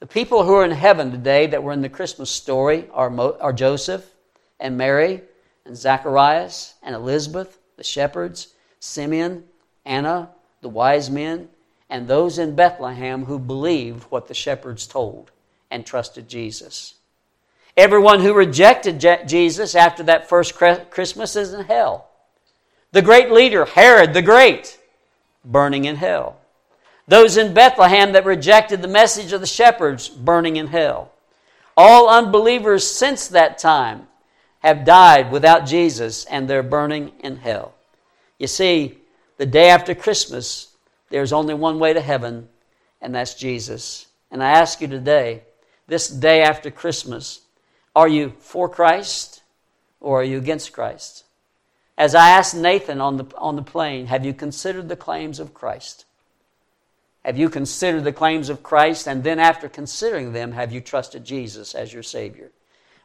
The 0.00 0.08
people 0.08 0.42
who 0.42 0.54
are 0.54 0.64
in 0.64 0.72
heaven 0.72 1.12
today 1.12 1.46
that 1.46 1.62
were 1.62 1.70
in 1.70 1.82
the 1.82 1.88
Christmas 1.88 2.30
story 2.30 2.88
are, 2.92 3.10
Mo, 3.10 3.38
are 3.40 3.52
Joseph 3.52 4.10
and 4.58 4.76
Mary 4.76 5.22
and 5.64 5.76
Zacharias 5.76 6.74
and 6.82 6.96
Elizabeth, 6.96 7.60
the 7.76 7.84
shepherds, 7.84 8.54
Simeon, 8.80 9.44
Anna, 9.84 10.30
the 10.62 10.68
wise 10.68 11.08
men, 11.08 11.48
and 11.88 12.08
those 12.08 12.40
in 12.40 12.56
Bethlehem 12.56 13.26
who 13.26 13.38
believed 13.38 14.02
what 14.10 14.26
the 14.26 14.34
shepherds 14.34 14.88
told 14.88 15.30
and 15.70 15.86
trusted 15.86 16.28
Jesus. 16.28 16.94
Everyone 17.76 18.20
who 18.20 18.32
rejected 18.32 19.04
Jesus 19.26 19.74
after 19.74 20.04
that 20.04 20.28
first 20.28 20.54
Christmas 20.54 21.34
is 21.34 21.52
in 21.52 21.64
hell. 21.64 22.08
The 22.92 23.02
great 23.02 23.32
leader, 23.32 23.64
Herod 23.64 24.14
the 24.14 24.22
Great, 24.22 24.78
burning 25.44 25.84
in 25.84 25.96
hell. 25.96 26.36
Those 27.08 27.36
in 27.36 27.52
Bethlehem 27.52 28.12
that 28.12 28.24
rejected 28.24 28.80
the 28.80 28.88
message 28.88 29.32
of 29.32 29.40
the 29.40 29.46
shepherds, 29.46 30.08
burning 30.08 30.56
in 30.56 30.68
hell. 30.68 31.12
All 31.76 32.08
unbelievers 32.08 32.88
since 32.88 33.26
that 33.28 33.58
time 33.58 34.06
have 34.60 34.84
died 34.84 35.32
without 35.32 35.66
Jesus 35.66 36.24
and 36.26 36.48
they're 36.48 36.62
burning 36.62 37.12
in 37.20 37.36
hell. 37.36 37.74
You 38.38 38.46
see, 38.46 38.98
the 39.36 39.46
day 39.46 39.68
after 39.68 39.94
Christmas, 39.94 40.68
there's 41.10 41.32
only 41.32 41.54
one 41.54 41.78
way 41.78 41.92
to 41.92 42.00
heaven, 42.00 42.48
and 43.02 43.14
that's 43.14 43.34
Jesus. 43.34 44.06
And 44.30 44.42
I 44.42 44.52
ask 44.52 44.80
you 44.80 44.86
today, 44.86 45.42
this 45.88 46.08
day 46.08 46.42
after 46.42 46.70
Christmas, 46.70 47.40
are 47.94 48.08
you 48.08 48.34
for 48.40 48.68
Christ 48.68 49.42
or 50.00 50.20
are 50.20 50.24
you 50.24 50.38
against 50.38 50.72
Christ? 50.72 51.24
As 51.96 52.14
I 52.14 52.30
asked 52.30 52.54
Nathan 52.54 53.00
on 53.00 53.16
the, 53.16 53.26
on 53.38 53.56
the 53.56 53.62
plane, 53.62 54.06
have 54.06 54.24
you 54.24 54.34
considered 54.34 54.88
the 54.88 54.96
claims 54.96 55.38
of 55.38 55.54
Christ? 55.54 56.04
Have 57.24 57.38
you 57.38 57.48
considered 57.48 58.04
the 58.04 58.12
claims 58.12 58.48
of 58.48 58.62
Christ? 58.62 59.06
And 59.08 59.24
then, 59.24 59.38
after 59.38 59.68
considering 59.68 60.32
them, 60.32 60.52
have 60.52 60.72
you 60.72 60.80
trusted 60.80 61.24
Jesus 61.24 61.74
as 61.74 61.92
your 61.92 62.02
Savior? 62.02 62.50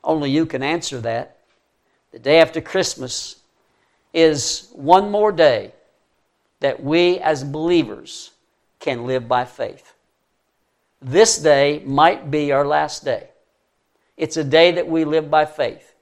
Only 0.04 0.30
you 0.30 0.46
can 0.46 0.64
answer 0.64 1.00
that. 1.02 1.38
The 2.12 2.20
day 2.20 2.42
after 2.42 2.60
Christmas 2.60 3.38
is 4.14 4.70
one 4.74 5.12
more 5.12 5.32
day 5.32 5.72
that 6.60 6.84
we 6.84 7.20
as 7.20 7.44
believers 7.44 8.32
can 8.80 9.06
live 9.06 9.28
by 9.28 9.46
faith. 9.46 9.94
This 11.02 11.38
day 11.38 11.82
might 11.86 12.30
be 12.30 12.52
our 12.52 12.66
last 12.66 13.06
day. 13.06 13.29
It's 14.20 14.36
a 14.36 14.44
day 14.44 14.74
that 14.74 14.90
we 14.90 15.06
live 15.06 15.32
by 15.32 15.46
faith. 15.46 15.96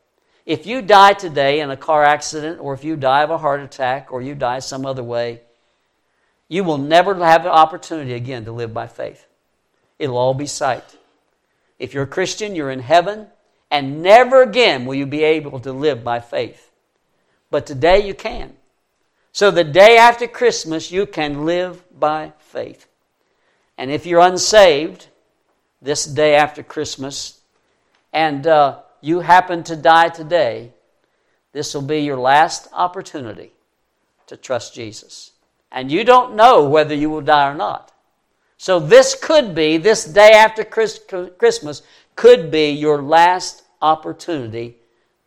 If 0.43 0.65
you 0.65 0.81
die 0.81 1.13
today 1.13 1.59
in 1.59 1.69
a 1.69 1.77
car 1.77 2.03
accident, 2.03 2.59
or 2.59 2.73
if 2.73 2.83
you 2.83 2.95
die 2.95 3.21
of 3.21 3.29
a 3.29 3.37
heart 3.37 3.61
attack, 3.61 4.11
or 4.11 4.23
you 4.23 4.33
die 4.33 4.57
some 4.57 4.87
other 4.87 5.03
way, 5.03 5.41
you 6.47 6.63
will 6.63 6.79
never 6.79 7.13
have 7.13 7.43
the 7.43 7.51
opportunity 7.51 8.13
again 8.13 8.43
to 8.45 8.51
live 8.51 8.73
by 8.73 8.87
faith. 8.87 9.27
It'll 9.99 10.17
all 10.17 10.33
be 10.33 10.47
sight. 10.47 10.97
If 11.77 11.93
you're 11.93 12.05
a 12.05 12.07
Christian, 12.07 12.55
you're 12.55 12.71
in 12.71 12.79
heaven, 12.79 13.27
and 13.69 14.01
never 14.01 14.41
again 14.41 14.87
will 14.87 14.95
you 14.95 15.05
be 15.05 15.23
able 15.23 15.59
to 15.59 15.71
live 15.71 16.03
by 16.03 16.19
faith. 16.19 16.71
But 17.51 17.67
today 17.67 18.07
you 18.07 18.15
can. 18.15 18.55
So 19.31 19.51
the 19.51 19.63
day 19.63 19.95
after 19.95 20.25
Christmas, 20.25 20.91
you 20.91 21.05
can 21.05 21.45
live 21.45 21.83
by 21.99 22.33
faith. 22.39 22.87
And 23.77 23.91
if 23.91 24.07
you're 24.07 24.21
unsaved, 24.21 25.05
this 25.83 26.05
day 26.05 26.33
after 26.33 26.63
Christmas, 26.63 27.36
and 28.13 28.45
uh, 28.47 28.79
you 29.01 29.19
happen 29.19 29.63
to 29.63 29.75
die 29.75 30.09
today, 30.09 30.73
this 31.53 31.73
will 31.73 31.81
be 31.81 31.99
your 31.99 32.17
last 32.17 32.67
opportunity 32.73 33.51
to 34.27 34.37
trust 34.37 34.73
Jesus. 34.73 35.31
And 35.71 35.91
you 35.91 36.03
don't 36.03 36.35
know 36.35 36.67
whether 36.67 36.95
you 36.95 37.09
will 37.09 37.21
die 37.21 37.49
or 37.49 37.55
not. 37.55 37.91
So, 38.57 38.79
this 38.79 39.15
could 39.15 39.53
be, 39.53 39.77
this 39.77 40.05
day 40.05 40.31
after 40.31 40.63
Christmas, 40.63 41.83
could 42.15 42.49
be 42.49 42.71
your 42.71 43.01
last 43.01 43.63
opportunity 43.81 44.77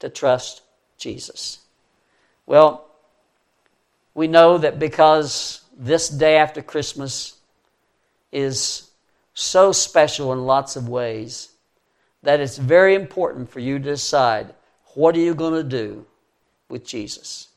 to 0.00 0.08
trust 0.08 0.62
Jesus. 0.98 1.60
Well, 2.46 2.86
we 4.14 4.26
know 4.26 4.58
that 4.58 4.80
because 4.80 5.62
this 5.78 6.08
day 6.08 6.36
after 6.36 6.60
Christmas 6.60 7.36
is 8.32 8.90
so 9.34 9.70
special 9.70 10.32
in 10.32 10.44
lots 10.44 10.74
of 10.74 10.88
ways, 10.88 11.49
that 12.22 12.40
it's 12.40 12.58
very 12.58 12.94
important 12.94 13.50
for 13.50 13.60
you 13.60 13.78
to 13.78 13.84
decide 13.84 14.54
what 14.94 15.16
are 15.16 15.20
you 15.20 15.34
going 15.34 15.54
to 15.54 15.62
do 15.62 16.04
with 16.68 16.84
Jesus? 16.84 17.48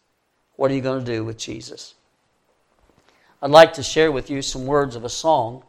What 0.55 0.71
are 0.71 0.73
you 0.75 0.81
going 0.81 1.03
to 1.03 1.11
do 1.11 1.25
with 1.25 1.37
Jesus? 1.37 1.95
I'd 3.41 3.51
like 3.51 3.73
to 3.73 3.83
share 3.83 4.11
with 4.11 4.29
you 4.29 4.41
some 4.41 4.65
words 4.65 4.95
of 4.95 5.03
a 5.03 5.09
song. 5.09 5.63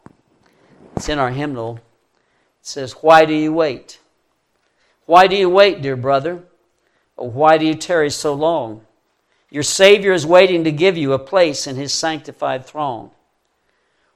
It's 0.96 1.08
in 1.08 1.18
our 1.18 1.30
hymnal. 1.30 1.76
It 1.76 1.82
says, 2.62 2.92
Why 3.00 3.24
do 3.24 3.34
you 3.34 3.52
wait? 3.52 3.98
Why 5.06 5.26
do 5.26 5.36
you 5.36 5.50
wait, 5.50 5.82
dear 5.82 5.96
brother? 5.96 6.44
Why 7.16 7.58
do 7.58 7.66
you 7.66 7.74
tarry 7.74 8.10
so 8.10 8.34
long? 8.34 8.86
Your 9.50 9.62
Savior 9.62 10.12
is 10.12 10.26
waiting 10.26 10.64
to 10.64 10.72
give 10.72 10.96
you 10.96 11.12
a 11.12 11.18
place 11.18 11.66
in 11.66 11.76
His 11.76 11.92
sanctified 11.92 12.66
throne. 12.66 13.10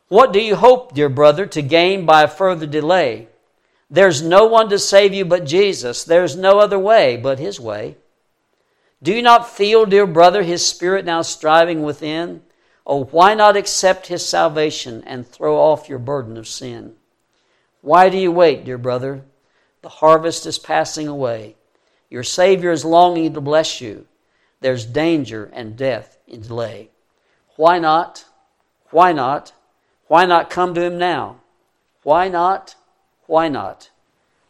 What 0.09 0.33
do 0.33 0.41
you 0.41 0.57
hope, 0.57 0.95
dear 0.95 1.09
brother, 1.09 1.47
to 1.47 1.63
gain 1.63 2.07
by 2.07 2.23
a 2.23 2.29
further 2.29 2.67
delay? 2.67 3.29
There's 3.91 4.23
no 4.23 4.47
one 4.47 4.69
to 4.69 4.79
save 4.79 5.15
you 5.15 5.25
but 5.25 5.47
Jesus. 5.47 6.05
There's 6.05 6.37
no 6.37 6.59
other 6.59 6.79
way 6.79 7.17
but 7.17 7.39
His 7.39 7.59
way. 7.59 7.97
Do 9.03 9.13
you 9.13 9.23
not 9.23 9.49
feel, 9.49 9.87
dear 9.87 10.07
brother, 10.07 10.43
His 10.43 10.67
Spirit 10.67 11.05
now 11.05 11.23
striving 11.23 11.83
within? 11.83 12.43
Oh, 12.87 13.05
why 13.05 13.35
not 13.35 13.57
accept 13.57 14.09
His 14.09 14.27
salvation 14.27 15.03
and 15.07 15.27
throw 15.27 15.57
off 15.57 15.89
your 15.89 15.99
burden 15.99 16.37
of 16.37 16.49
sin? 16.49 16.95
Why 17.81 18.09
do 18.09 18.19
you 18.19 18.33
wait, 18.33 18.65
dear 18.65 18.79
brother? 18.79 19.25
The 19.83 19.89
harvest 19.89 20.45
is 20.47 20.59
passing 20.59 21.07
away. 21.07 21.57
Your 22.11 22.25
Savior 22.25 22.73
is 22.73 22.85
longing 22.85 23.35
to 23.35 23.41
bless 23.41 23.81
you. 23.81 24.07
There's 24.61 24.85
danger 24.85 25.51
and 25.53 25.77
death 25.77 26.19
in 26.27 26.41
delay. 26.41 26.91
Why 27.57 27.79
not? 27.79 28.25
Why 28.91 29.13
not? 29.13 29.53
Why 30.09 30.27
not 30.27 30.51
come 30.51 30.75
to 30.75 30.83
Him 30.83 30.99
now? 30.99 31.41
Why 32.03 32.29
not? 32.29 32.75
Why 33.29 33.49
not? 33.49 33.91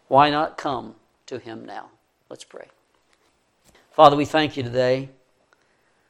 Why 0.06 0.30
not 0.30 0.56
come 0.56 0.94
to 1.26 1.38
Him 1.38 1.66
now? 1.66 1.90
Let's 2.30 2.44
pray. 2.44 2.68
Father, 3.90 4.16
we 4.16 4.24
thank 4.24 4.56
you 4.56 4.62
today 4.62 5.08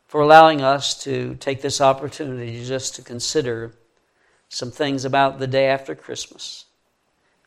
for 0.06 0.20
allowing 0.20 0.60
us 0.60 1.02
to 1.04 1.34
take 1.36 1.62
this 1.62 1.80
opportunity 1.80 2.62
just 2.62 2.94
to 2.96 3.02
consider 3.02 3.72
some 4.50 4.70
things 4.70 5.06
about 5.06 5.38
the 5.38 5.46
day 5.46 5.68
after 5.68 5.94
Christmas. 5.94 6.66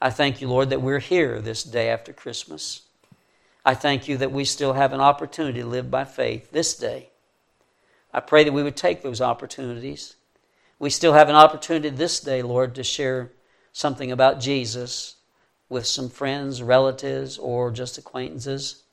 I 0.01 0.09
thank 0.09 0.41
you, 0.41 0.47
Lord, 0.47 0.71
that 0.71 0.81
we're 0.81 0.97
here 0.97 1.39
this 1.39 1.63
day 1.63 1.89
after 1.89 2.13
Christmas. 2.13 2.81
I 3.63 3.75
thank 3.75 4.07
you 4.07 4.17
that 4.17 4.31
we 4.31 4.43
still 4.43 4.73
have 4.73 4.91
an 4.91 5.01
opportunity 5.01 5.59
to 5.59 5.67
live 5.67 5.91
by 5.91 6.03
faith 6.03 6.49
this 6.49 6.75
day. 6.75 7.09
I 8.11 8.21
pray 8.21 8.43
that 8.43 8.53
we 8.53 8.63
would 8.63 8.75
take 8.75 9.03
those 9.03 9.21
opportunities. 9.21 10.15
We 10.79 10.89
still 10.89 11.13
have 11.13 11.29
an 11.29 11.35
opportunity 11.35 11.89
this 11.89 12.19
day, 12.19 12.41
Lord, 12.41 12.73
to 12.73 12.83
share 12.83 13.29
something 13.73 14.11
about 14.11 14.39
Jesus 14.39 15.15
with 15.69 15.85
some 15.85 16.09
friends, 16.09 16.61
relatives, 16.61 17.37
or 17.37 17.71
just 17.71 17.97
acquaintances. 17.97 18.83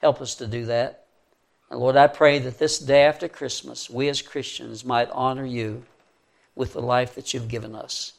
Help 0.00 0.20
us 0.20 0.34
to 0.34 0.46
do 0.46 0.66
that. 0.66 1.06
And 1.70 1.80
Lord, 1.80 1.96
I 1.96 2.06
pray 2.06 2.38
that 2.40 2.58
this 2.58 2.78
day 2.78 3.04
after 3.04 3.28
Christmas, 3.28 3.88
we 3.88 4.08
as 4.08 4.20
Christians 4.20 4.84
might 4.84 5.08
honor 5.10 5.46
you 5.46 5.84
with 6.54 6.74
the 6.74 6.82
life 6.82 7.14
that 7.14 7.32
you've 7.32 7.48
given 7.48 7.74
us. 7.74 8.12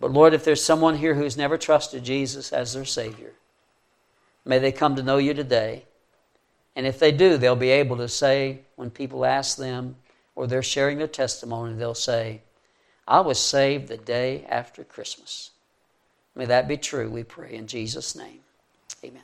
But 0.00 0.12
Lord, 0.12 0.34
if 0.34 0.44
there's 0.44 0.62
someone 0.62 0.96
here 0.96 1.14
who's 1.14 1.36
never 1.36 1.56
trusted 1.56 2.04
Jesus 2.04 2.52
as 2.52 2.72
their 2.72 2.84
Savior, 2.84 3.32
may 4.44 4.58
they 4.58 4.72
come 4.72 4.96
to 4.96 5.02
know 5.02 5.18
you 5.18 5.34
today. 5.34 5.84
And 6.74 6.86
if 6.86 6.98
they 6.98 7.12
do, 7.12 7.36
they'll 7.36 7.56
be 7.56 7.70
able 7.70 7.96
to 7.98 8.08
say, 8.08 8.60
when 8.76 8.90
people 8.90 9.24
ask 9.24 9.56
them 9.56 9.96
or 10.34 10.46
they're 10.46 10.62
sharing 10.62 10.98
their 10.98 11.08
testimony, 11.08 11.74
they'll 11.74 11.94
say, 11.94 12.42
I 13.08 13.20
was 13.20 13.40
saved 13.40 13.88
the 13.88 13.96
day 13.96 14.44
after 14.50 14.84
Christmas. 14.84 15.50
May 16.34 16.44
that 16.44 16.68
be 16.68 16.76
true, 16.76 17.08
we 17.08 17.24
pray 17.24 17.54
in 17.54 17.66
Jesus' 17.66 18.14
name. 18.14 18.40
Amen. 19.02 19.22